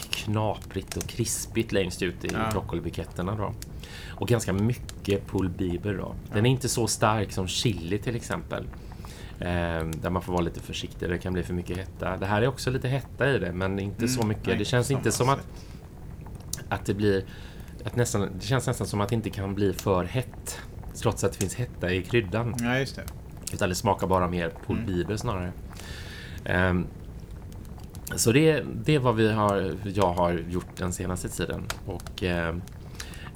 knaprigt 0.09 0.97
och 0.97 1.03
krispigt 1.07 1.71
längst 1.71 2.01
ut 2.01 2.25
i 2.25 2.29
Ja. 2.33 2.49
broccolibuketterna 2.51 3.35
då. 3.35 3.53
Och 4.09 4.27
ganska 4.27 4.53
mycket 4.53 5.27
pulled 5.27 5.51
biber 5.51 5.93
då. 5.93 6.15
Den 6.33 6.45
är 6.45 6.49
inte 6.49 6.69
så 6.69 6.87
stark 6.87 7.31
som 7.31 7.47
chili 7.47 7.97
till 7.97 8.15
exempel. 8.15 8.63
Eh, 9.39 9.85
där 9.85 10.09
man 10.09 10.21
får 10.21 10.33
vara 10.33 10.41
lite 10.43 10.59
försiktig, 10.59 11.09
det 11.09 11.17
kan 11.17 11.33
bli 11.33 11.43
för 11.43 11.53
mycket 11.53 11.77
hetta. 11.77 12.17
Det 12.17 12.25
här 12.25 12.41
är 12.41 12.47
också 12.47 12.69
lite 12.69 12.87
hetta 12.87 13.29
i 13.29 13.39
det, 13.39 13.51
men 13.53 13.79
inte 13.79 14.07
så 14.07 14.25
mycket. 14.25 14.43
Mm. 14.43 14.51
nej, 14.51 14.59
det 14.59 14.65
känns 14.65 14.91
inte 14.91 15.11
som 15.11 15.29
att, 15.29 15.47
att 16.69 16.85
det 16.85 16.93
blir... 16.93 17.25
Att 17.85 17.95
nästan, 17.95 18.29
det 18.39 18.45
känns 18.45 18.67
nästan 18.67 18.87
som 18.87 19.01
att 19.01 19.09
det 19.09 19.15
inte 19.15 19.29
kan 19.29 19.55
bli 19.55 19.73
för 19.73 20.03
hett. 20.03 20.59
Trots 20.95 21.23
att 21.23 21.31
det 21.31 21.37
finns 21.37 21.55
hetta 21.55 21.91
i 21.91 22.03
kryddan. 22.03 22.55
Ja, 22.59 22.79
just 22.79 22.95
det. 22.95 23.03
Utan 23.53 23.69
det 23.69 23.75
smakar 23.75 24.07
bara 24.07 24.27
mer 24.27 24.53
pulled 24.67 24.85
biber 24.85 25.17
snarare. 25.17 25.51
Ehm, 26.45 26.87
så 28.15 28.31
det, 28.31 28.63
det 28.83 28.95
är 28.95 28.99
vad 28.99 29.15
vi 29.15 29.31
har, 29.31 29.75
jag 29.83 30.13
har 30.13 30.31
gjort 30.31 30.77
den 30.77 30.93
senaste 30.93 31.29
tiden. 31.29 31.63
Och 31.85 32.23
ehm, 32.23 32.61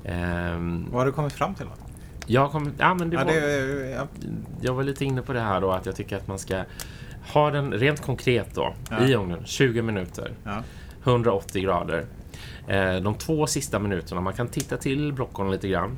ehm, 0.04 0.86
Vad 0.92 1.02
har 1.02 1.06
du 1.06 1.12
kommit 1.12 1.34
fram 1.34 1.56
till 1.56 1.66
då? 1.66 1.83
Jag, 2.26 2.52
kom, 2.52 2.72
ja, 2.78 2.94
men 2.94 3.10
det 3.10 3.16
Ja, 3.16 3.24
var, 3.26 3.32
det, 3.34 3.90
ja, 3.90 4.08
jag 4.62 4.74
var 4.74 4.84
lite 4.84 5.06
inne 5.06 5.22
på 5.22 5.34
det 5.34 5.40
här 5.40 5.62
då 5.62 5.72
att 5.72 5.86
jag 5.86 5.96
tycker 5.96 6.16
att 6.18 6.28
man 6.28 6.40
ska 6.40 6.64
ha 7.34 7.52
den 7.52 7.74
rent 7.74 8.02
konkret 8.02 8.56
då 8.56 8.74
Ja. 8.90 9.06
i 9.08 9.16
ugnen 9.16 9.46
20 9.46 9.82
minuter. 9.82 10.32
ja. 10.44 10.64
180 11.04 11.62
grader. 11.64 12.06
Eh, 12.68 12.96
de 12.96 13.16
två 13.16 13.48
sista 13.48 13.80
minuterna, 13.80 14.22
man 14.22 14.34
kan 14.34 14.48
titta 14.48 14.78
till 14.78 15.14
broccolin 15.14 15.52
lite 15.52 15.68
grann. 15.68 15.98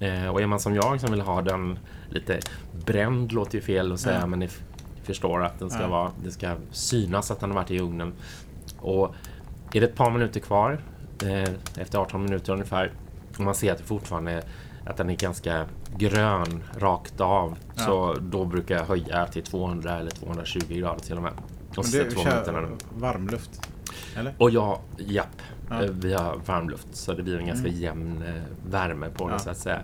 Eh, 0.00 0.26
och 0.28 0.40
är 0.42 0.46
man 0.46 0.60
som 0.60 0.74
jag 0.74 1.00
som 1.00 1.10
vill 1.10 1.20
ha 1.20 1.42
den 1.42 1.78
lite 2.10 2.40
bränd, 2.86 3.32
låter 3.32 3.54
ju 3.54 3.62
fel 3.62 3.92
att 3.92 4.00
säga, 4.00 4.26
men 4.26 4.38
ni 4.38 4.48
förstår 5.02 5.44
att 5.44 5.58
den 5.58 5.70
ska 5.70 5.88
vara, 5.88 6.10
det 6.24 6.30
ska 6.30 6.54
synas 6.70 7.30
att 7.30 7.40
den 7.40 7.50
har 7.50 7.54
varit 7.56 7.70
i 7.70 7.78
ugnen. 7.78 8.12
Och 8.78 9.14
är 9.72 9.80
det 9.80 9.86
ett 9.86 9.94
par 9.96 10.10
minuter 10.10 10.40
kvar, 10.40 10.78
eh, 11.24 11.50
efter 11.82 11.98
18 11.98 12.22
minuter 12.24 12.52
ungefär, 12.52 12.92
och 13.38 13.40
man 13.40 13.54
ser 13.54 13.72
att 13.72 13.78
det 13.78 13.84
fortfarande 13.84 14.32
är, 14.32 14.42
att 14.86 14.96
den 14.96 15.10
är 15.10 15.14
ganska 15.16 15.66
grön 15.96 16.62
rakt 16.76 17.20
av, 17.20 17.58
Ja. 17.74 17.82
så 17.82 18.16
då 18.20 18.44
brukar 18.44 18.74
jag 18.76 18.84
höja 18.84 19.26
till 19.26 19.42
200 19.42 19.98
eller 19.98 20.10
220 20.10 20.58
grader 20.68 21.00
till 21.00 21.16
och 21.16 21.22
med. 21.22 21.32
Och 21.76 21.84
Men 21.92 22.08
du 22.08 22.10
kör 22.16 22.68
varmluft? 22.96 23.68
Eller? 24.16 24.34
Och 24.38 24.50
ja, 24.50 24.80
japp. 24.98 25.42
Ja. 25.70 25.82
Eh, 25.84 25.90
Vi 25.90 26.12
har 26.14 26.36
varmluft 26.46 26.88
så 26.92 27.12
det 27.12 27.22
blir 27.22 27.38
en 27.38 27.46
ganska 27.46 27.68
Mm. 27.68 27.80
jämn 27.80 28.22
eh, 28.26 28.42
värme 28.70 29.08
på 29.10 29.26
det 29.28 29.34
Ja. 29.34 29.38
så 29.38 29.50
att 29.50 29.56
säga. 29.58 29.80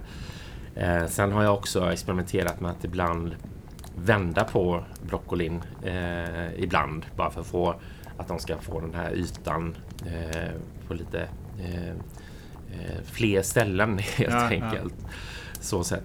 Eh, 0.75 1.07
sen 1.07 1.33
har 1.33 1.43
jag 1.43 1.55
också 1.55 1.93
experimenterat 1.93 2.61
med 2.61 2.71
att 2.71 2.85
ibland 2.85 3.35
vända 3.97 4.45
på 4.45 4.85
broccolin 5.03 5.63
eh, 5.83 6.55
ibland 6.63 7.07
bara 7.17 7.31
för 7.31 7.41
att 7.41 7.47
få 7.47 7.75
att 8.17 8.29
de 8.29 8.39
ska 8.39 8.57
få 8.59 8.81
den 8.81 8.95
här 8.95 9.13
ytan 9.13 9.77
eh, 10.07 10.49
på 10.89 10.95
lite 10.95 11.21
eh, 11.61 11.95
fler 13.05 13.43
ställen 13.43 13.99
helt 14.17 14.33
Ja, 14.33 14.53
ja. 14.53 14.65
enkelt. 14.65 14.95
Så 15.61 15.85
sett. 15.85 16.05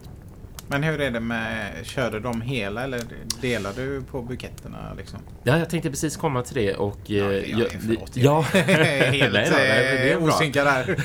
Men 0.68 0.84
hur 0.84 1.02
är 1.02 1.12
det 1.12 1.20
med, 1.20 1.72
kör 1.84 2.12
du 2.12 2.20
dem 2.20 2.42
hela 2.42 2.84
eller 2.84 3.02
delar 3.42 3.72
du 3.76 4.02
på 4.12 4.22
buketterna 4.22 4.78
liksom? 4.98 5.20
Ja, 5.44 5.58
jag 5.58 5.70
tänkte 5.70 5.90
precis 5.90 6.18
komma 6.18 6.42
till 6.42 6.56
det 6.56 6.74
och... 6.76 6.98
Ja, 7.06 7.24
eh, 7.24 7.30
det- 7.30 7.46
ja, 7.48 7.58
jag- 7.60 7.82
förlåt. 7.82 8.12
ja. 8.18 8.42
Helt 8.42 9.34
Nej 9.34 9.50
nej, 9.54 10.12
eh, 10.12 10.24
osynkad 10.24 10.68
här. 10.68 10.96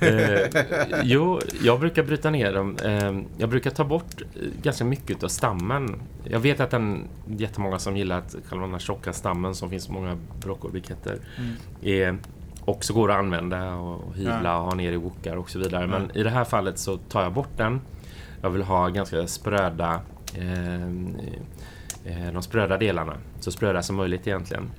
eh, 0.00 1.00
jo, 1.02 1.40
jag 1.62 1.80
brukar 1.80 2.02
bryta 2.02 2.30
ner 2.30 2.52
dem. 2.52 2.76
Eh, 2.84 3.20
jag 3.38 3.48
brukar 3.48 3.70
ta 3.70 3.84
bort 3.84 4.20
eh, 4.20 4.26
ganska 4.62 4.84
mycket 4.84 5.22
av 5.22 5.28
stammen. 5.28 6.02
Jag 6.24 6.40
vet 6.40 6.60
att 6.60 6.70
den 6.70 7.08
jättemånga 7.28 7.78
som 7.78 7.96
gillar 7.96 8.18
att 8.18 8.36
själva 8.48 8.64
den 8.64 8.72
här 8.72 8.80
tjocka 8.80 9.12
stammen 9.12 9.54
som 9.54 9.70
finns 9.70 9.88
i 9.88 9.92
många 9.92 10.18
broccolibiketter 10.40 11.18
Mm. 11.38 11.52
är 11.82 12.18
också 12.64 12.92
går 12.92 13.10
att 13.10 13.16
använda 13.18 13.74
och 13.74 14.14
hyvla 14.14 14.40
Ja. 14.44 14.56
och 14.58 14.64
ha 14.64 14.74
ner 14.74 14.92
i 14.92 14.96
wokar 14.96 15.36
och 15.36 15.50
så 15.50 15.58
vidare. 15.58 15.82
Ja. 15.82 15.86
Men 15.88 16.10
i 16.16 16.22
det 16.22 16.30
här 16.30 16.44
fallet 16.44 16.78
så 16.78 16.96
tar 16.96 17.22
jag 17.22 17.32
bort 17.32 17.56
den. 17.56 17.80
Jag 18.42 18.50
vill 18.50 18.62
ha 18.62 18.88
ganska 18.88 19.26
spröda 19.26 20.00
eh, 20.34 20.84
eh, 22.04 22.32
de 22.32 22.42
spröda 22.42 22.76
delarna. 22.78 23.12
Så 23.40 23.50
spröda 23.52 23.82
som 23.82 23.96
möjligt 23.96 24.26
egentligen. 24.26 24.70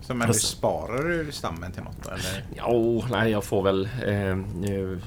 Så 0.00 0.14
men 0.14 0.18
du 0.20 0.26
Alltså- 0.30 0.46
sparar 0.46 1.02
du 1.24 1.32
stammen 1.32 1.72
till 1.72 1.82
något 1.82 2.06
eller? 2.06 2.44
Ja, 2.56 2.64
oh, 2.68 3.04
nej, 3.10 3.30
jag 3.30 3.44
får 3.44 3.62
väl... 3.62 3.84
Eh, 4.06 4.36
nu 4.60 5.00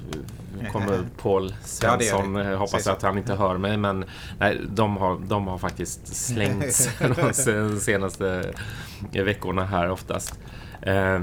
kommer 0.71 0.99
Paul 1.21 1.49
Ja, 1.49 1.55
Svensson. 1.65 2.33
det. 2.33 2.51
eh, 2.51 2.57
hoppas 2.57 2.87
att 2.87 3.01
han 3.01 3.17
inte 3.17 3.33
hör 3.35 3.57
mig, 3.57 3.77
men 3.77 4.05
nej, 4.39 4.61
de, 4.69 4.97
har, 4.97 5.17
de 5.27 5.47
har 5.47 5.57
faktiskt 5.57 6.15
slängts 6.15 6.89
de 7.17 7.33
sen- 7.33 7.79
senaste 7.79 8.53
veckorna 9.11 9.65
här 9.65 9.89
oftast. 9.89 10.39
Eh, 10.81 11.19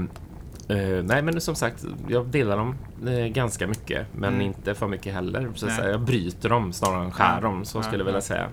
eh, 0.67 1.03
nej, 1.03 1.21
men 1.21 1.41
som 1.41 1.55
sagt, 1.55 1.85
jag 2.07 2.27
delar 2.27 2.57
dem 2.57 2.75
eh, 3.07 3.25
ganska 3.27 3.67
mycket, 3.67 4.07
men 4.13 4.33
Mm. 4.33 4.41
inte 4.41 4.75
för 4.75 4.87
mycket 4.87 5.13
heller. 5.13 5.51
Så 5.55 5.67
säga. 5.67 5.89
Jag 5.91 6.01
bryter 6.01 6.49
dem 6.49 6.73
snarare 6.73 7.03
än 7.05 7.11
skär 7.11 7.41
dem, 7.41 7.65
så 7.65 7.81
skulle 7.83 7.97
jag 7.97 8.05
vilja 8.05 8.17
ja. 8.17 8.21
säga. 8.21 8.49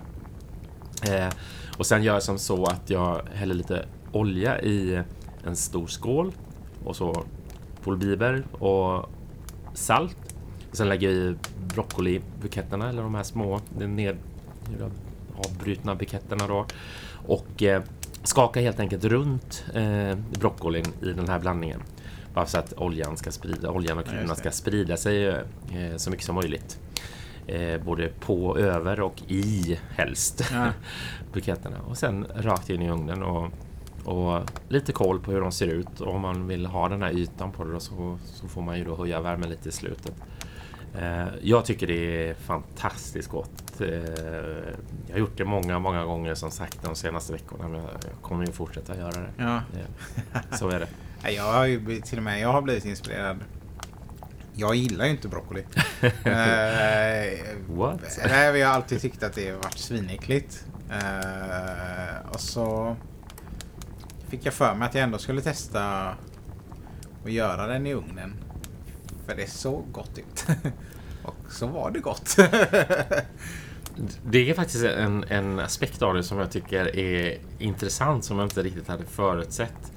Eh, 1.27 1.33
och 1.77 1.85
sen 1.85 2.03
gör 2.03 2.13
jag 2.13 2.23
som 2.23 2.37
så 2.39 2.65
att 2.65 2.89
jag 2.89 3.21
häller 3.33 3.55
lite 3.55 3.85
olja 4.11 4.61
i 4.61 5.01
en 5.45 5.55
stor 5.55 5.87
skål 5.87 6.31
och 6.85 6.95
så 6.95 7.23
polbiber 7.83 8.43
och 8.51 9.09
salt. 9.73 10.17
Och 10.71 10.77
sen 10.77 10.89
lägger 10.89 11.09
jag 11.09 11.17
i 11.17 11.35
broccolibuketterna 11.67 12.89
eller 12.89 13.03
de 13.03 13.15
här 13.15 13.23
små 13.23 13.59
ned, 13.79 14.17
avbrutna 15.37 15.95
buketterna 15.95 16.47
då. 16.47 16.65
Och 17.27 17.63
eh, 17.63 17.83
skaka 18.23 18.59
helt 18.59 18.79
enkelt 18.79 19.03
runt 19.03 19.65
eh, 19.73 20.17
broccolin 20.39 20.85
i 21.01 21.05
den 21.05 21.29
här 21.29 21.39
blandningen. 21.39 21.81
Bara 22.33 22.45
så 22.45 22.57
att 22.57 22.73
oljan, 22.77 23.17
ska 23.17 23.31
sprida, 23.31 23.71
oljan 23.71 23.97
och 23.97 24.05
kryddorna 24.05 24.35
ska 24.35 24.51
sprida 24.51 24.97
sig 24.97 25.27
eh, 25.27 25.41
så 25.97 26.09
mycket 26.09 26.25
som 26.25 26.35
möjligt. 26.35 26.79
Eh, 27.47 27.83
både 27.83 28.09
på, 28.19 28.57
över 28.57 29.01
och 29.01 29.21
i 29.27 29.79
helst 29.89 30.49
Ja. 30.51 30.67
buketterna. 31.33 31.77
Och 31.89 31.97
sen 31.97 32.27
rakt 32.35 32.69
in 32.69 32.81
i 32.81 32.89
ugnen 32.89 33.23
och, 33.23 33.49
och 34.05 34.51
lite 34.69 34.91
koll 34.91 35.19
på 35.19 35.31
hur 35.31 35.41
de 35.41 35.51
ser 35.51 35.67
ut. 35.67 36.01
Och 36.01 36.15
om 36.15 36.21
man 36.21 36.47
vill 36.47 36.65
ha 36.65 36.89
den 36.89 37.01
här 37.01 37.11
ytan 37.11 37.51
på 37.51 37.63
det 37.63 37.71
då, 37.71 37.79
så, 37.79 38.17
så 38.25 38.47
får 38.47 38.61
man 38.61 38.77
ju 38.77 38.85
då 38.85 38.95
höja 38.95 39.21
värmen 39.21 39.49
lite 39.49 39.69
i 39.69 39.71
slutet. 39.71 40.13
Eh, 40.99 41.25
jag 41.41 41.65
tycker 41.65 41.87
det 41.87 42.29
är 42.29 42.33
fantastiskt 42.33 43.29
gott. 43.29 43.73
Jag 45.07 45.13
har 45.13 45.19
gjort 45.19 45.37
det 45.37 45.45
många, 45.45 45.79
många 45.79 46.05
gånger 46.05 46.35
som 46.35 46.51
sagt 46.51 46.83
de 46.83 46.95
senaste 46.95 47.33
veckorna. 47.33 47.67
Men 47.67 47.81
jag 47.81 48.21
kommer 48.21 48.45
ju 48.45 48.51
fortsätta 48.51 48.97
göra 48.97 49.11
det. 49.11 49.33
Ja. 49.37 49.61
Så 50.51 50.69
är 50.69 50.79
det. 50.79 50.87
Jag 51.31 51.43
har 51.43 51.65
ju 51.65 52.01
till 52.01 52.17
och 52.17 52.23
med 52.23 52.39
jag 52.39 52.51
har 52.51 52.61
blivit 52.61 52.85
inspirerad. 52.85 53.37
Jag 54.55 54.75
gillar 54.75 55.05
ju 55.05 55.11
inte 55.11 55.27
broccoli. 55.27 55.63
eh, 56.01 57.39
What? 57.69 58.19
nej, 58.25 58.59
jag 58.59 58.67
har 58.67 58.75
alltid 58.75 59.01
tyckt 59.01 59.23
att 59.23 59.33
det 59.33 59.51
varit 59.51 59.77
svinäckligt. 59.77 60.65
Eh, 60.91 62.29
och 62.29 62.39
så 62.39 62.95
fick 64.27 64.45
jag 64.45 64.53
för 64.53 64.75
mig 64.75 64.87
att 64.87 64.95
jag 64.95 65.03
ändå 65.03 65.17
skulle 65.17 65.41
testa 65.41 66.13
att 67.23 67.31
göra 67.31 67.67
den 67.67 67.87
i 67.87 67.93
ugnen. 67.93 68.33
För 69.25 69.35
det 69.35 69.49
såg 69.49 69.91
gott 69.91 70.17
ut. 70.17 70.45
och 71.23 71.51
så 71.51 71.67
var 71.67 71.91
det 71.91 71.99
gott. 71.99 72.37
Det 74.25 74.49
är 74.49 74.53
faktiskt 74.53 74.83
en, 74.83 75.23
en 75.23 75.59
aspekt 75.59 76.01
av 76.01 76.13
det 76.13 76.23
som 76.23 76.37
jag 76.37 76.51
tycker 76.51 76.95
är 76.95 77.37
intressant 77.59 78.25
som 78.25 78.39
jag 78.39 78.45
inte 78.45 78.63
riktigt 78.63 78.87
hade 78.87 79.05
förutsett. 79.05 79.92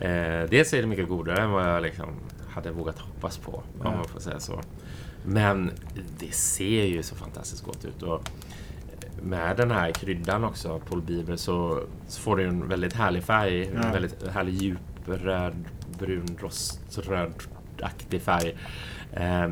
Eh, 0.00 0.48
dels 0.50 0.72
är 0.74 0.80
det 0.80 0.86
mycket 0.86 1.08
godare 1.08 1.42
än 1.42 1.50
vad 1.50 1.68
jag 1.74 1.82
liksom 1.82 2.08
hade 2.50 2.70
vågat 2.70 2.98
hoppas 2.98 3.38
på, 3.38 3.52
om 3.52 3.62
Ja. 3.84 3.90
man 3.96 4.04
får 4.04 4.20
säga 4.20 4.40
så. 4.40 4.60
Men 5.24 5.70
det 6.18 6.34
ser 6.34 6.84
ju 6.84 7.02
så 7.02 7.14
fantastiskt 7.14 7.64
gott 7.64 7.84
ut. 7.84 8.02
Och 8.02 8.30
med 9.22 9.56
den 9.56 9.70
här 9.70 9.90
kryddan 9.90 10.44
också, 10.44 10.80
Paul 10.88 11.02
Bieber, 11.02 11.36
så, 11.36 11.82
så 12.08 12.20
får 12.20 12.36
du 12.36 12.44
en 12.48 12.68
väldigt 12.68 12.92
härlig 12.92 13.22
färg. 13.24 13.70
Ja. 13.74 13.82
En 13.82 13.92
väldigt 13.92 14.26
härlig 14.28 14.54
djup 14.54 14.78
röd, 15.06 15.54
brun, 15.98 16.38
roströdaktig 16.40 18.22
färg. 18.22 18.56
Eh, 19.12 19.48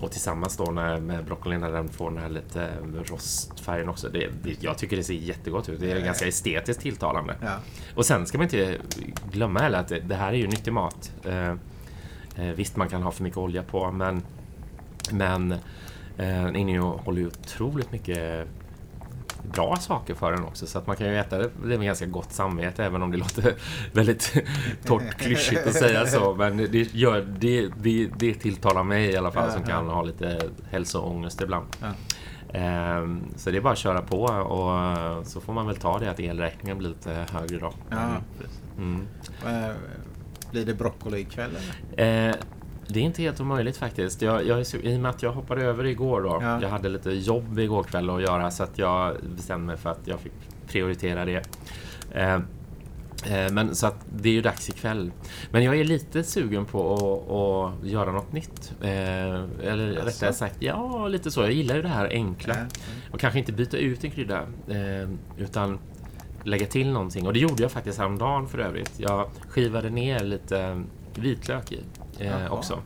och 0.00 0.10
tillsammans 0.10 0.56
då 0.56 0.64
när, 0.64 1.00
med 1.00 1.24
broccolin 1.24 1.60
när 1.60 1.72
den 1.72 1.88
får 1.88 2.10
den 2.10 2.18
här 2.22 2.28
lite 2.28 2.70
rostfärgen 3.04 3.88
också. 3.88 4.08
Det, 4.08 4.28
det, 4.42 4.62
jag 4.62 4.78
tycker 4.78 4.96
det 4.96 5.04
ser 5.04 5.14
jättegott 5.14 5.68
ut. 5.68 5.80
Det 5.80 5.90
är 5.92 5.96
Ja. 5.98 6.04
ganska 6.04 6.26
estetiskt 6.28 6.82
tilltalande. 6.82 7.36
ja. 7.42 7.56
Och 7.94 8.06
sen 8.06 8.26
ska 8.26 8.38
man 8.38 8.44
inte 8.44 8.76
glömma 9.32 9.60
heller 9.60 9.78
att 9.78 9.88
det, 9.88 10.00
det 10.00 10.14
här 10.14 10.28
är 10.32 10.36
ju 10.36 10.46
nyttig 10.46 10.72
mat. 10.72 11.12
Eh, 11.24 11.48
eh, 12.36 12.54
visst, 12.56 12.76
man 12.76 12.88
kan 12.88 13.02
ha 13.02 13.10
för 13.10 13.22
mycket 13.22 13.38
olja 13.38 13.62
på, 13.62 13.90
men, 13.92 14.22
men 15.12 15.52
eh, 15.52 15.58
den 16.16 16.56
innehåller 16.56 17.20
ju 17.20 17.26
otroligt 17.26 17.92
mycket 17.92 18.46
bra 19.42 19.76
saker 19.76 20.14
för 20.14 20.32
den 20.32 20.44
också. 20.44 20.66
Så 20.66 20.78
att 20.78 20.86
man 20.86 20.96
kan 20.96 21.06
ju 21.06 21.18
äta 21.18 21.38
det 21.38 21.50
med 21.62 21.82
ganska 21.82 22.06
gott 22.06 22.32
samvete, 22.32 22.84
även 22.84 23.02
om 23.02 23.10
det 23.10 23.16
låter 23.16 23.54
väldigt 23.92 24.34
torrt 24.84 25.14
klyschigt 25.18 25.66
att 25.66 25.74
säga 25.74 26.06
så. 26.06 26.34
Men 26.34 26.56
det, 26.56 26.94
gör, 26.94 27.20
det, 27.38 27.68
det, 27.82 28.10
det 28.18 28.34
tilltalar 28.34 28.84
mig 28.84 29.04
i 29.10 29.16
alla 29.16 29.30
fall, 29.30 29.44
Ja, 29.48 29.52
som 29.52 29.62
ja. 29.62 29.68
kan 29.68 29.88
ha 29.88 30.02
lite 30.02 30.40
hälsoångest 30.70 31.40
ibland. 31.40 31.66
Ja. 31.80 31.86
Ehm, 32.58 33.20
Så 33.36 33.50
det 33.50 33.56
är 33.56 33.60
bara 33.60 33.72
att 33.72 33.78
köra 33.78 34.02
på 34.02 34.22
och 34.22 35.26
så 35.26 35.40
får 35.40 35.52
man 35.52 35.66
väl 35.66 35.76
ta 35.76 35.98
det 35.98 36.10
att 36.10 36.20
elräkningen 36.20 36.78
blir 36.78 36.88
lite 36.88 37.26
högre 37.32 37.58
då. 37.58 37.72
Ja. 37.90 38.08
Mm. 38.78 39.06
Eh, 39.46 39.70
Blir 40.50 40.66
det 40.66 40.74
broccoli 40.74 41.20
ikväll 41.20 41.50
eller? 41.96 42.28
Eh, 42.28 42.34
det 42.88 43.00
är 43.00 43.04
inte 43.04 43.22
helt 43.22 43.40
omöjligt 43.40 43.76
faktiskt. 43.76 44.22
Jag, 44.22 44.46
jag, 44.46 44.60
I 44.60 44.96
och 44.96 45.00
med 45.00 45.10
att 45.10 45.22
jag 45.22 45.32
hoppade 45.32 45.62
över 45.62 45.86
igår 45.86 46.22
då. 46.22 46.38
Ja. 46.42 46.62
Jag 46.62 46.68
hade 46.68 46.88
lite 46.88 47.10
jobb 47.10 47.58
igår 47.58 47.82
kväll 47.82 48.10
att 48.10 48.22
göra 48.22 48.50
så 48.50 48.62
att 48.62 48.78
jag 48.78 49.16
bestämde 49.36 49.66
mig 49.66 49.76
för 49.76 49.90
att 49.90 50.00
jag 50.04 50.20
fick 50.20 50.32
prioritera 50.66 51.24
det. 51.24 51.42
Eh, 52.12 52.34
eh, 52.34 53.52
men 53.52 53.74
så 53.74 53.86
att 53.86 54.06
det 54.12 54.28
är 54.28 54.32
ju 54.32 54.42
dags 54.42 54.68
ikväll. 54.68 55.12
Men 55.50 55.64
jag 55.64 55.80
är 55.80 55.84
lite 55.84 56.24
sugen 56.24 56.64
på 56.64 56.94
att, 56.94 57.30
att 57.30 57.88
göra 57.88 58.12
något 58.12 58.32
nytt. 58.32 58.72
Eh, 58.80 58.88
eller 58.88 59.92
Jaså? 59.92 60.06
rättare 60.06 60.32
sagt, 60.32 60.56
ja 60.58 61.08
lite 61.08 61.30
så. 61.30 61.40
Jag 61.40 61.52
gillar 61.52 61.76
ju 61.76 61.82
det 61.82 61.88
här 61.88 62.08
enkla. 62.10 62.54
Ja. 62.58 62.66
Och 63.12 63.20
kanske 63.20 63.38
inte 63.38 63.52
byta 63.52 63.76
ut 63.76 64.04
en 64.04 64.10
krydda. 64.10 64.40
Eh, 64.68 65.08
utan 65.38 65.78
lägga 66.44 66.66
till 66.66 66.90
någonting. 66.90 67.26
Och 67.26 67.32
det 67.32 67.38
gjorde 67.38 67.62
jag 67.62 67.72
faktiskt 67.72 67.98
häromdagen 67.98 68.48
för 68.48 68.58
övrigt. 68.58 68.92
Jag 68.96 69.30
skivade 69.48 69.90
ner 69.90 70.20
lite 70.20 70.82
vitlök 71.14 71.72
i 71.72 71.80
eh, 72.18 72.52
också. 72.52 72.78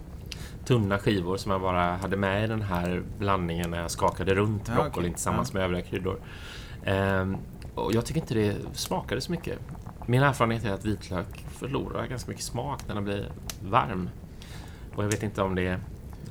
Tunna 0.64 0.98
skivor 0.98 1.36
som 1.36 1.52
jag 1.52 1.60
bara 1.60 1.96
hade 1.96 2.16
med 2.16 2.44
i 2.44 2.46
den 2.46 2.62
här 2.62 3.02
blandningen 3.18 3.70
när 3.70 3.80
jag 3.80 3.90
skakade 3.90 4.34
runt 4.34 4.62
Ja, 4.68 4.74
broccolin 4.74 4.92
okej. 5.10 5.12
tillsammans 5.14 5.50
Ja. 5.52 5.58
med 5.58 5.64
övriga 5.64 5.82
kryddor. 5.82 6.20
Ehm, 6.84 7.36
och 7.74 7.94
jag 7.94 8.06
tycker 8.06 8.20
inte 8.20 8.34
det 8.34 8.56
smakade 8.72 9.20
så 9.20 9.32
mycket. 9.32 9.58
Min 10.06 10.22
erfarenhet 10.22 10.64
är 10.64 10.72
att 10.72 10.84
vitlök 10.84 11.44
förlorar 11.58 12.06
ganska 12.06 12.30
mycket 12.30 12.44
smak 12.44 12.80
när 12.88 12.94
den 12.94 13.04
blir 13.04 13.32
varm. 13.64 14.08
Och 14.94 15.04
jag 15.04 15.08
vet 15.10 15.22
inte 15.22 15.42
om 15.42 15.54
det 15.54 15.62
är 15.66 15.72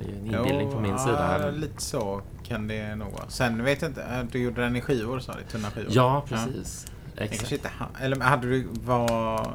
en 0.00 0.26
inbildning 0.26 0.70
från 0.70 0.82
min 0.82 0.90
ja, 0.90 0.98
sida. 0.98 1.50
lite 1.50 1.82
så 1.82 2.20
kan 2.42 2.68
det 2.68 2.94
nog 2.94 3.12
vara. 3.12 3.28
Sen 3.28 3.64
vet 3.64 3.82
jag 3.82 3.90
inte, 3.90 4.26
du 4.32 4.38
gjorde 4.42 4.60
den 4.62 4.76
i 4.76 4.80
skivor 4.80 5.18
sa 5.20 5.32
du? 5.32 5.42
Tunna 5.42 5.70
skivor? 5.70 5.90
Ja, 5.94 6.24
precis. 6.28 6.86
Kanske 7.16 7.34
Exakt. 7.34 7.52
inte, 7.52 7.70
eller 8.00 8.20
hade 8.20 8.46
du, 8.50 8.66
var 8.84 9.48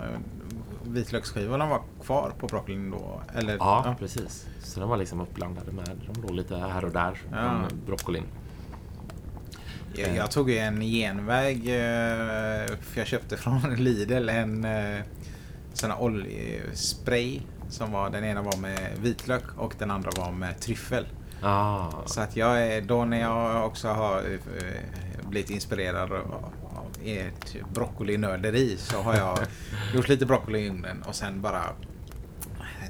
vitlöksskivorna 0.88 1.66
var 1.68 1.82
kvar 2.06 2.34
på 2.40 2.48
broccolin 2.48 2.92
då? 2.92 3.22
Eller, 3.36 3.58
Ja, 3.58 3.96
precis. 4.00 4.48
Så 4.64 4.80
de 4.80 4.90
var 4.90 4.98
liksom 4.98 5.22
uppblandade 5.22 5.72
med, 5.72 6.02
de 6.14 6.22
låg 6.22 6.32
lite 6.32 6.56
här 6.56 6.86
och 6.86 6.92
där, 6.92 7.22
Ja. 7.32 7.38
ja. 7.38 7.60
broccolin. 7.86 8.24
Jag, 9.96 10.16
jag 10.16 10.32
tog 10.32 10.50
ju 10.50 10.58
en 10.58 10.82
genväg 10.82 11.58
eh, 11.58 12.66
för 12.82 12.98
jag 13.00 13.08
köpte 13.08 13.38
från 13.38 13.76
Lidl 13.78 14.30
en 14.30 14.66
eh, 14.66 15.02
sån 15.74 15.92
här 15.92 16.02
oljespray 16.02 17.42
som 17.70 17.92
var, 17.92 18.10
den 18.10 18.24
ena 18.24 18.42
var 18.42 18.58
med 18.58 18.92
vitlök 19.02 19.44
och 19.58 19.74
den 19.80 19.92
andra 19.92 20.10
var 20.18 20.32
med 20.32 20.60
tryffel. 20.60 21.08
Ah, 21.42 21.88
Så 22.06 22.22
att 22.22 22.36
jag 22.36 22.84
då 22.88 23.06
när 23.06 23.22
jag 23.22 23.66
också 23.66 23.88
har 23.88 24.18
eh, 24.18 25.30
blivit 25.30 25.50
inspirerad 25.50 26.12
ert 27.08 27.56
broccolinörderi 27.74 28.78
så 28.78 29.02
har 29.02 29.16
jag 29.16 29.40
gjort 29.96 30.10
lite 30.10 30.26
broccoli 30.26 30.60
i 30.60 30.70
ugnen 30.70 31.02
och 31.02 31.16
sen 31.16 31.42
bara 31.42 31.64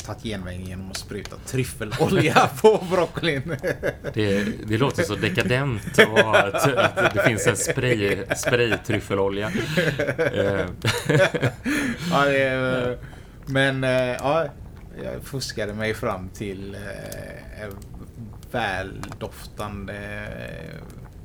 tagit 0.06 0.24
genvägen 0.24 0.66
genom 0.66 0.92
att 0.92 0.98
spruta 0.98 1.36
tryffelolja 1.46 2.50
på 2.62 2.86
broccolin. 2.92 3.56
det, 4.14 4.44
det 4.68 4.78
låter 4.78 5.04
så 5.04 5.16
dekadent 5.16 6.00
att, 6.00 6.78
att 6.78 7.14
det 7.14 7.24
finns 7.28 7.48
en 7.48 7.58
spray, 7.58 8.26
spraytryffelolja. 8.36 9.52
Eh, 10.18 10.66
ja, 12.12 12.26
det 12.26 12.98
men 13.46 13.84
eh, 13.84 13.92
ja, 13.92 14.46
jag 15.04 15.24
fuskade 15.24 15.74
mig 15.74 15.94
fram 15.94 16.30
till 16.30 16.76
eh, 16.76 17.70
väldoftande 18.52 20.28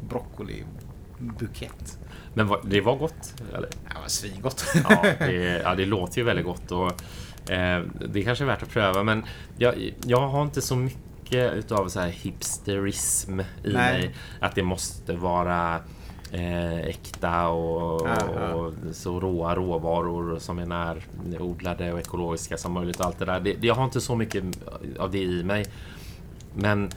broccolibukett. 0.09 1.99
Men 2.35 2.47
vad- 2.47 2.61
det 2.67 2.81
var 2.81 2.97
gott, 2.97 3.35
eller? 3.49 3.69
Det 3.89 4.01
var 4.03 4.09
svingott. 4.09 4.65
Ja, 4.89 5.05
det, 5.19 5.61
ja, 5.65 5.75
det 5.75 5.87
låter 5.87 6.19
ju 6.19 6.25
väldigt 6.25 6.45
gott 6.47 6.71
och 6.73 7.03
eh, 7.53 7.83
det 8.13 8.23
kanske 8.23 8.45
är 8.45 8.47
värt 8.47 8.63
att 8.63 8.69
pröva. 8.71 9.03
Men 9.03 9.25
jag, 9.59 9.93
jag 10.07 10.29
har 10.29 10.43
inte 10.43 10.63
så 10.63 10.77
mycket 10.77 11.53
utav 11.55 11.89
så 11.89 12.01
här 12.01 12.09
hipsterism 12.09 13.41
i 13.41 13.45
Nej. 13.63 13.73
mig. 13.73 14.15
Att 14.41 14.55
det 14.55 14.63
måste 14.63 15.13
vara 15.13 15.81
eh, 16.33 16.77
äkta 16.79 17.49
och, 17.49 18.09
Ja, 18.09 18.17
ja. 18.41 18.53
och 18.55 18.73
så 18.93 19.21
råa 19.21 19.55
råvaror 19.55 20.39
som 20.39 20.59
är 20.59 20.67
närodlade 20.67 21.93
och 21.93 22.01
ekologiska 22.01 22.57
som 22.57 22.73
möjligt. 22.73 23.01
Och 23.01 23.07
allt 23.07 23.19
det 23.19 23.25
där. 23.25 23.41
Det, 23.41 23.57
jag 23.61 23.75
har 23.75 23.85
inte 23.85 24.01
så 24.01 24.17
mycket 24.17 24.45
av 24.99 25.11
det 25.11 25.23
i 25.23 25.45
mig. 25.45 25.65
Men 26.55 26.91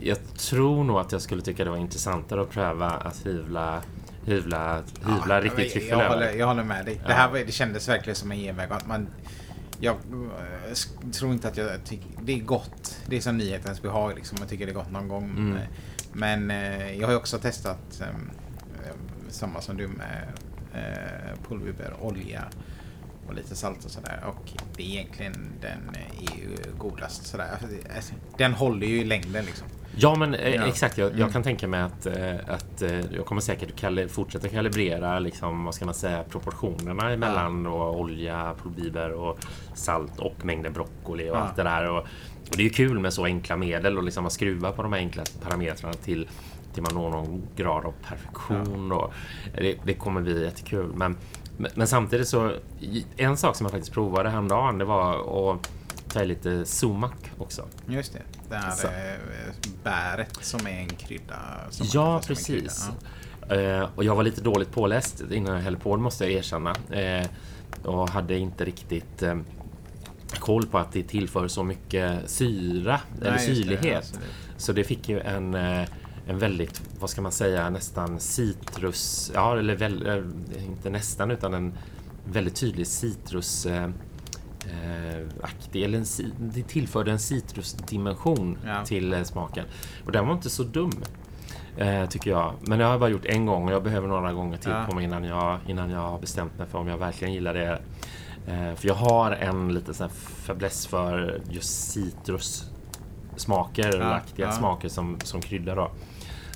jag 0.00 0.18
tror 0.36 0.84
nog 0.84 0.98
att 0.98 1.12
jag 1.12 1.22
skulle 1.22 1.42
tycka 1.42 1.64
det 1.64 1.70
var 1.70 1.76
intressantare 1.76 2.42
att 2.42 2.50
pröva 2.50 2.90
att 2.90 3.26
hyvla 3.26 3.82
Hyvla, 4.28 4.82
hyvla 5.06 5.34
Ja, 5.34 5.40
riktigt 5.40 5.58
jag, 5.64 5.72
tryffel 5.72 5.88
jag, 5.88 6.00
över. 6.00 6.08
håller, 6.14 6.32
jag 6.32 6.46
håller 6.46 6.64
med 6.64 6.84
dig. 6.84 7.00
Det 7.06 7.12
här 7.12 7.28
var- 7.30 7.38
det 7.38 7.52
kändes 7.52 7.88
verkligen 7.88 8.16
som 8.16 8.30
en 8.32 8.38
genväg. 8.38 8.72
Att 8.72 8.86
man, 8.86 9.08
jag 9.80 9.94
eh, 9.94 11.10
tror 11.12 11.32
inte 11.32 11.48
att 11.48 11.56
jag 11.56 11.84
tycker... 11.84 12.06
Det 12.22 12.32
är 12.32 12.40
gott. 12.40 12.98
Det 13.06 13.16
är 13.16 13.20
som 13.20 13.38
nyhetens 13.38 13.82
behag 13.82 14.14
liksom. 14.14 14.38
Jag 14.40 14.48
tycker 14.48 14.66
det 14.66 14.72
är 14.72 14.74
gott 14.74 14.90
någon 14.90 15.08
gång. 15.08 15.24
Mm. 15.30 15.56
Eh, 15.56 15.62
Men 16.12 16.50
eh, 16.50 16.92
jag 16.94 17.06
har 17.06 17.12
ju 17.12 17.18
också 17.18 17.38
testat 17.38 18.00
ehm, 18.00 18.30
eh, 18.84 18.92
samma 19.28 19.60
som 19.60 19.76
du 19.76 19.88
med 19.88 20.28
eh, 20.74 21.38
pulverbiber, 21.48 21.94
olja 22.00 22.44
och 23.26 23.34
lite 23.34 23.56
salt 23.56 23.84
och 23.84 23.90
sådär. 23.90 24.24
Och 24.26 24.50
det 24.76 24.82
är 24.82 24.86
egentligen 24.86 25.34
den 25.60 25.96
är 25.96 26.36
ju 26.38 26.56
godast 26.78 27.26
sådär. 27.26 27.48
Alltså, 27.96 28.14
Den 28.38 28.52
håller 28.52 28.86
ju 28.86 29.00
i 29.00 29.04
längden 29.04 29.44
liksom. 29.44 29.66
Ja, 30.00 30.14
men 30.14 30.34
eh, 30.34 30.54
Ja. 30.54 30.66
exakt. 30.66 30.98
Jag, 30.98 31.08
Mm. 31.08 31.20
jag 31.20 31.32
kan 31.32 31.42
tänka 31.42 31.68
mig 31.68 31.80
att, 31.80 32.06
eh, 32.06 32.34
att 32.46 32.82
eh, 32.82 33.00
jag 33.16 33.26
kommer 33.26 33.40
säkert 33.40 33.76
kali- 33.80 34.08
fortsätta 34.08 34.48
kalibrera 34.48 35.18
liksom, 35.18 35.64
vad 35.64 35.74
ska 35.74 35.84
man 35.84 35.94
säga, 35.94 36.22
proportionerna 36.28 37.16
mellan 37.16 37.62
då, 37.62 37.72
olja, 37.72 38.54
pulverbiber 38.62 39.10
och 39.12 39.38
salt 39.74 40.18
och 40.18 40.44
mängden 40.44 40.72
broccoli 40.72 41.30
och 41.30 41.36
Ja. 41.36 41.40
allt 41.40 41.56
det 41.56 41.62
där. 41.62 41.90
Och, 41.90 41.98
och 42.50 42.56
det 42.56 42.58
är 42.62 42.64
ju 42.64 42.70
kul 42.70 42.98
med 42.98 43.12
så 43.12 43.24
enkla 43.24 43.56
medel 43.56 43.96
och 43.98 44.04
liksom 44.04 44.26
att 44.26 44.32
skruva 44.32 44.72
på 44.72 44.82
de 44.82 44.92
här 44.92 45.00
enkla 45.00 45.22
parametrarna 45.42 45.94
till 45.94 46.28
till 46.74 46.82
man 46.82 46.94
når 46.94 47.10
någon 47.10 47.42
grad 47.56 47.84
av 47.84 47.94
perfektion. 48.08 48.92
Och 48.92 49.12
det, 49.54 49.74
det 49.84 49.94
kommer 49.94 50.20
bli 50.20 50.44
jättekul. 50.44 50.92
Men, 50.94 51.16
men, 51.56 51.70
men 51.74 51.86
samtidigt 51.86 52.28
så, 52.28 52.52
en 53.16 53.36
sak 53.36 53.56
som 53.56 53.64
jag 53.64 53.70
faktiskt 53.72 53.92
provade 53.92 54.28
häromdagen, 54.30 54.78
det 54.78 54.84
var 54.84 55.14
att 55.54 55.70
ta 56.08 56.22
lite 56.24 56.64
sumak 56.64 57.30
också. 57.38 57.62
Just 57.86 58.12
det. 58.12 58.20
Det 58.48 58.56
här 58.56 58.70
Så. 58.70 58.86
eh, 58.86 59.54
bäret 59.84 60.38
som 60.40 60.66
är 60.66 60.70
en 60.80 60.88
krydda. 60.88 61.34
Ja, 61.92 62.14
en 62.14 62.20
krydda. 62.20 62.26
precis. 62.26 62.88
Ja. 63.48 63.54
Eh, 63.54 63.88
och 63.94 64.04
jag 64.04 64.16
var 64.16 64.22
lite 64.22 64.40
dåligt 64.40 64.72
påläst 64.72 65.22
innan 65.30 65.54
jag 65.54 65.62
hällde 65.62 65.80
på 65.80 65.96
det, 65.96 66.02
måste 66.02 66.24
jag 66.24 66.32
erkänna. 66.32 66.74
Eh, 66.90 67.26
och 67.82 68.10
hade 68.10 68.38
inte 68.38 68.64
riktigt 68.64 69.22
eh, 69.22 69.38
koll 70.38 70.66
på 70.66 70.78
att 70.78 70.92
det 70.92 71.02
tillför 71.02 71.48
så 71.48 71.64
mycket 71.64 72.30
syra 72.30 73.00
eller 73.20 73.30
Nej, 73.30 73.48
det. 73.48 73.54
syrlighet. 73.54 73.98
Absolut. 73.98 74.26
Så 74.56 74.72
det 74.72 74.84
fick 74.84 75.08
ju 75.08 75.20
en, 75.20 75.54
eh, 75.54 75.88
en 76.26 76.38
väldigt, 76.38 76.82
vad 77.00 77.10
ska 77.10 77.22
man 77.22 77.32
säga, 77.32 77.70
nästan 77.70 78.20
citrus... 78.20 79.30
Ja, 79.34 79.58
eller 79.58 79.76
väl, 79.76 80.22
inte 80.66 80.90
nästan, 80.90 81.30
utan 81.30 81.54
en 81.54 81.72
väldigt 82.24 82.56
tydlig 82.56 82.86
citrus... 82.86 83.66
Eh, 84.68 85.26
aktig, 85.42 85.82
eller 85.84 85.98
en, 85.98 86.04
det 86.38 86.62
tillförde 86.62 87.10
en 87.10 87.18
citrusdimension 87.18 88.58
Ja. 88.66 88.84
till 88.84 89.12
eh, 89.12 89.22
smaken. 89.22 89.64
Och 90.06 90.12
den 90.12 90.26
var 90.26 90.34
inte 90.34 90.50
så 90.50 90.62
dum, 90.62 90.90
eh, 91.76 92.06
tycker 92.08 92.30
jag. 92.30 92.54
Men 92.60 92.80
jag 92.80 92.86
har 92.88 92.98
bara 92.98 93.10
gjort 93.10 93.24
en 93.24 93.46
gång 93.46 93.64
och 93.66 93.72
jag 93.72 93.82
behöver 93.82 94.08
några 94.08 94.32
gånger 94.32 94.56
till 94.58 94.70
Ja. 94.70 94.84
på 94.88 94.94
mig 94.94 95.04
innan 95.04 95.24
jag, 95.24 95.58
innan 95.66 95.90
jag 95.90 96.00
har 96.00 96.18
bestämt 96.18 96.58
mig 96.58 96.66
för 96.66 96.78
om 96.78 96.88
jag 96.88 96.98
verkligen 96.98 97.34
gillar 97.34 97.54
det. 97.54 97.78
För 98.76 98.86
jag 98.88 98.94
har 98.94 99.30
en 99.32 99.74
liten 99.74 99.94
sån 99.94 100.10
fäbless 100.10 100.86
för 100.86 101.40
just 101.50 101.90
citrussmaker, 101.92 103.88
eller 103.88 104.12
aktiga 104.12 104.46
ja. 104.46 104.52
smaker 104.52 104.88
som, 104.88 105.18
som 105.24 105.40
krydda 105.40 105.74
då. 105.74 105.90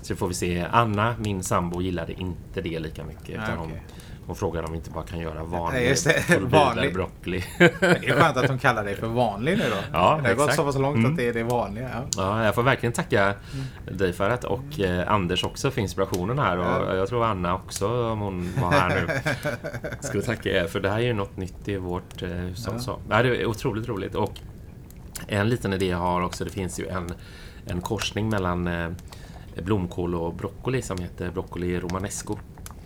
Så 0.02 0.16
får 0.16 0.28
vi 0.28 0.34
se. 0.34 0.66
Anna, 0.70 1.14
min 1.18 1.42
sambo, 1.42 1.82
gillade 1.82 2.12
inte 2.12 2.60
det 2.60 2.78
lika 2.78 3.04
mycket. 3.04 3.28
Ja, 3.28 3.44
Utan 3.44 3.58
hon. 3.58 3.72
Hon 4.26 4.36
frågade 4.36 4.66
om 4.66 4.72
vi 4.72 4.78
inte 4.78 4.90
bara 4.90 5.04
kan 5.04 5.18
göra 5.18 5.44
vanlig 5.44 5.88
just 5.88 6.04
det. 6.04 6.38
Vanlig. 6.40 6.94
broccoli. 6.94 7.44
Det 7.58 7.82
är 8.08 8.20
skönt 8.20 8.36
att 8.36 8.48
de 8.48 8.58
kallar 8.58 8.84
dig 8.84 8.96
för 8.96 9.06
vanlig 9.06 9.58
nu 9.58 9.64
då. 9.70 9.76
Ja, 9.92 10.20
det 10.22 10.28
har 10.28 10.34
gått 10.34 10.52
så 10.54 10.64
pass 10.64 10.78
långt 10.78 10.96
Mm. 10.96 11.10
att 11.10 11.16
det 11.16 11.28
är 11.28 11.32
det 11.32 11.42
vanliga. 11.42 11.90
Ja. 11.94 12.04
Ja, 12.16 12.44
jag 12.44 12.54
får 12.54 12.62
verkligen 12.62 12.92
tacka 12.92 13.34
dig 13.92 14.12
för 14.12 14.28
det 14.30 14.44
och 14.46 14.80
eh, 14.80 15.12
Anders 15.12 15.44
också 15.44 15.70
för 15.70 15.80
inspirationen 15.80 16.38
här 16.38 16.58
och 16.58 16.64
Ja. 16.64 16.94
jag 16.96 17.08
tror 17.08 17.24
Anna 17.24 17.54
också 17.54 18.10
om 18.10 18.20
hon 18.20 18.52
var 18.62 18.70
här 18.70 18.88
nu. 19.06 19.20
Skulle 20.00 20.22
tacka 20.22 20.50
er 20.50 20.66
för 20.66 20.80
det 20.80 20.90
här 20.90 20.96
är 20.98 21.02
ju 21.02 21.12
något 21.12 21.36
nytt 21.36 21.68
i 21.68 21.76
vårt 21.76 22.22
eh, 22.22 22.28
hushåll. 22.28 22.74
Ja. 22.86 22.98
Ja, 23.10 23.22
det 23.22 23.28
är 23.42 23.46
otroligt 23.46 23.88
roligt 23.88 24.14
och 24.14 24.32
en 25.26 25.48
liten 25.48 25.72
idé 25.72 25.86
jag 25.86 25.98
har 25.98 26.22
också, 26.22 26.44
det 26.44 26.50
finns 26.50 26.80
ju 26.80 26.86
en, 26.88 27.12
en 27.66 27.80
korsning 27.80 28.28
mellan 28.28 28.66
eh, 28.66 28.90
blomkål 29.62 30.14
och 30.14 30.34
broccoli 30.34 30.82
som 30.82 30.98
heter 30.98 31.30
broccoli 31.30 31.80
romanesco. 31.80 32.38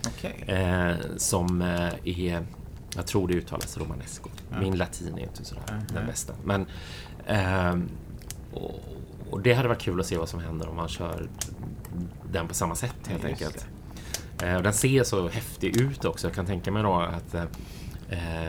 Okej. 0.07 0.45
Eh, 0.47 0.95
som 1.17 1.63
eh, 1.63 1.93
är, 2.05 2.47
jag 2.97 3.07
tror 3.07 3.29
det 3.29 3.35
uttalas 3.35 3.79
romanesco. 3.79 4.29
Ja. 4.51 4.61
Min 4.61 4.77
latin 4.77 5.19
är 5.19 5.23
inte 5.23 5.45
sådär 5.45 5.63
Mhm. 5.73 5.81
den 5.95 6.07
bästa. 6.07 6.33
Men, 6.45 6.67
ehm, 7.27 7.89
och, 8.53 8.81
och 9.31 9.41
det 9.43 9.55
hade 9.55 9.69
varit 9.69 9.83
kul 9.83 10.01
att 10.01 10.07
se 10.07 10.17
vad 10.19 10.29
som 10.29 10.41
händer 10.41 10.69
om 10.69 10.77
man 10.77 10.89
kör 10.89 11.29
den 12.33 12.49
på 12.49 12.55
samma 12.55 12.75
sätt 12.75 12.95
helt 13.09 13.29
Just 13.29 13.43
enkelt. 13.43 13.67
Eh, 14.43 14.57
och 14.57 14.63
den 14.63 14.73
ser 14.73 15.05
så 15.05 15.29
häftig 15.29 15.81
ut 15.81 16.05
också. 16.05 16.27
Jag 16.27 16.35
kan 16.35 16.47
tänka 16.47 16.71
mig 16.73 16.83
då 16.83 16.95
att 16.95 17.35
eh, 17.35 17.43
Eh, 17.43 17.49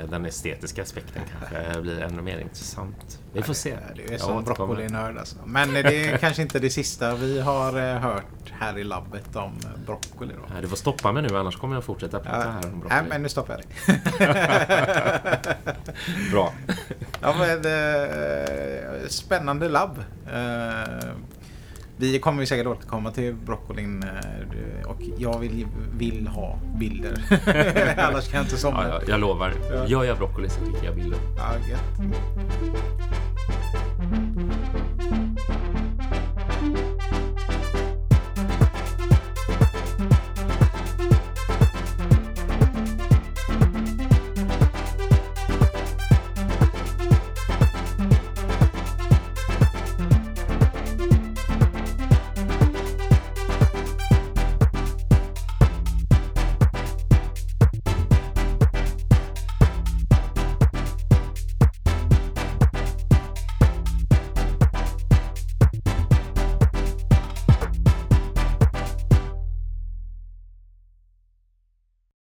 den 0.09 0.25
estetiska 0.25 0.81
aspekten 0.81 1.21
kanske 1.31 1.81
blir 1.81 2.01
ännu 2.01 2.21
mer 2.21 2.39
intressant. 2.39 3.19
Vi 3.33 3.41
får 3.41 3.53
se. 3.53 3.77
Du 3.95 4.13
är 4.13 4.17
som 4.17 4.43
broccolinörd 4.43 5.17
alltså. 5.17 5.35
Men 5.45 5.73
det 5.73 5.79
är 5.79 6.17
kanske 6.21 6.41
inte 6.41 6.59
det 6.59 6.69
sista 6.69 7.15
vi 7.15 7.39
har 7.39 7.77
eh, 7.77 7.99
hört 7.99 8.53
här 8.59 8.77
i 8.77 8.83
labbet 8.83 9.35
om 9.35 9.59
eh, 9.63 9.85
broccoli. 9.85 10.33
Då. 10.33 10.61
Du 10.61 10.67
får 10.67 10.75
stoppa 10.75 11.11
mig 11.11 11.23
nu 11.23 11.37
annars 11.37 11.55
kommer 11.55 11.75
jag 11.75 11.83
fortsätta 11.83 12.19
prata 12.19 12.37
ja, 12.37 12.43
här 12.43 12.73
om 12.73 12.79
broccoli. 12.79 13.01
Nej, 13.01 13.03
men 13.09 13.21
nu 13.21 13.29
stoppar 13.29 13.53
jag 13.53 13.63
dig. 13.63 14.01
Bra. 16.31 16.53
ja, 17.21 17.35
men, 17.39 17.63
spännande 19.09 19.69
labb. 19.69 20.03
Vi 21.99 22.19
kommer 22.19 22.41
ju 22.41 22.45
säkert 22.45 22.67
återkomma 22.67 23.11
till 23.11 23.33
broccolin 23.33 24.03
eh, 24.03 24.89
och 24.89 25.01
jag 25.17 25.39
vill, 25.39 25.67
vill 25.97 26.27
ha 26.27 26.59
bilder. 26.79 27.21
Annars 28.09 28.27
kan 28.27 28.37
jag 28.37 28.45
inte 28.45 28.57
somna. 28.57 28.87
Ja, 28.87 28.93
ja, 28.93 29.01
jag 29.07 29.19
lovar. 29.19 29.53
Gör 29.87 30.03
jag 30.03 30.17
broccoli 30.17 30.49
så 30.49 30.59
skickar 30.59 30.85
jag 30.85 30.95
bilder. 30.95 31.19
Ja. 31.37 31.77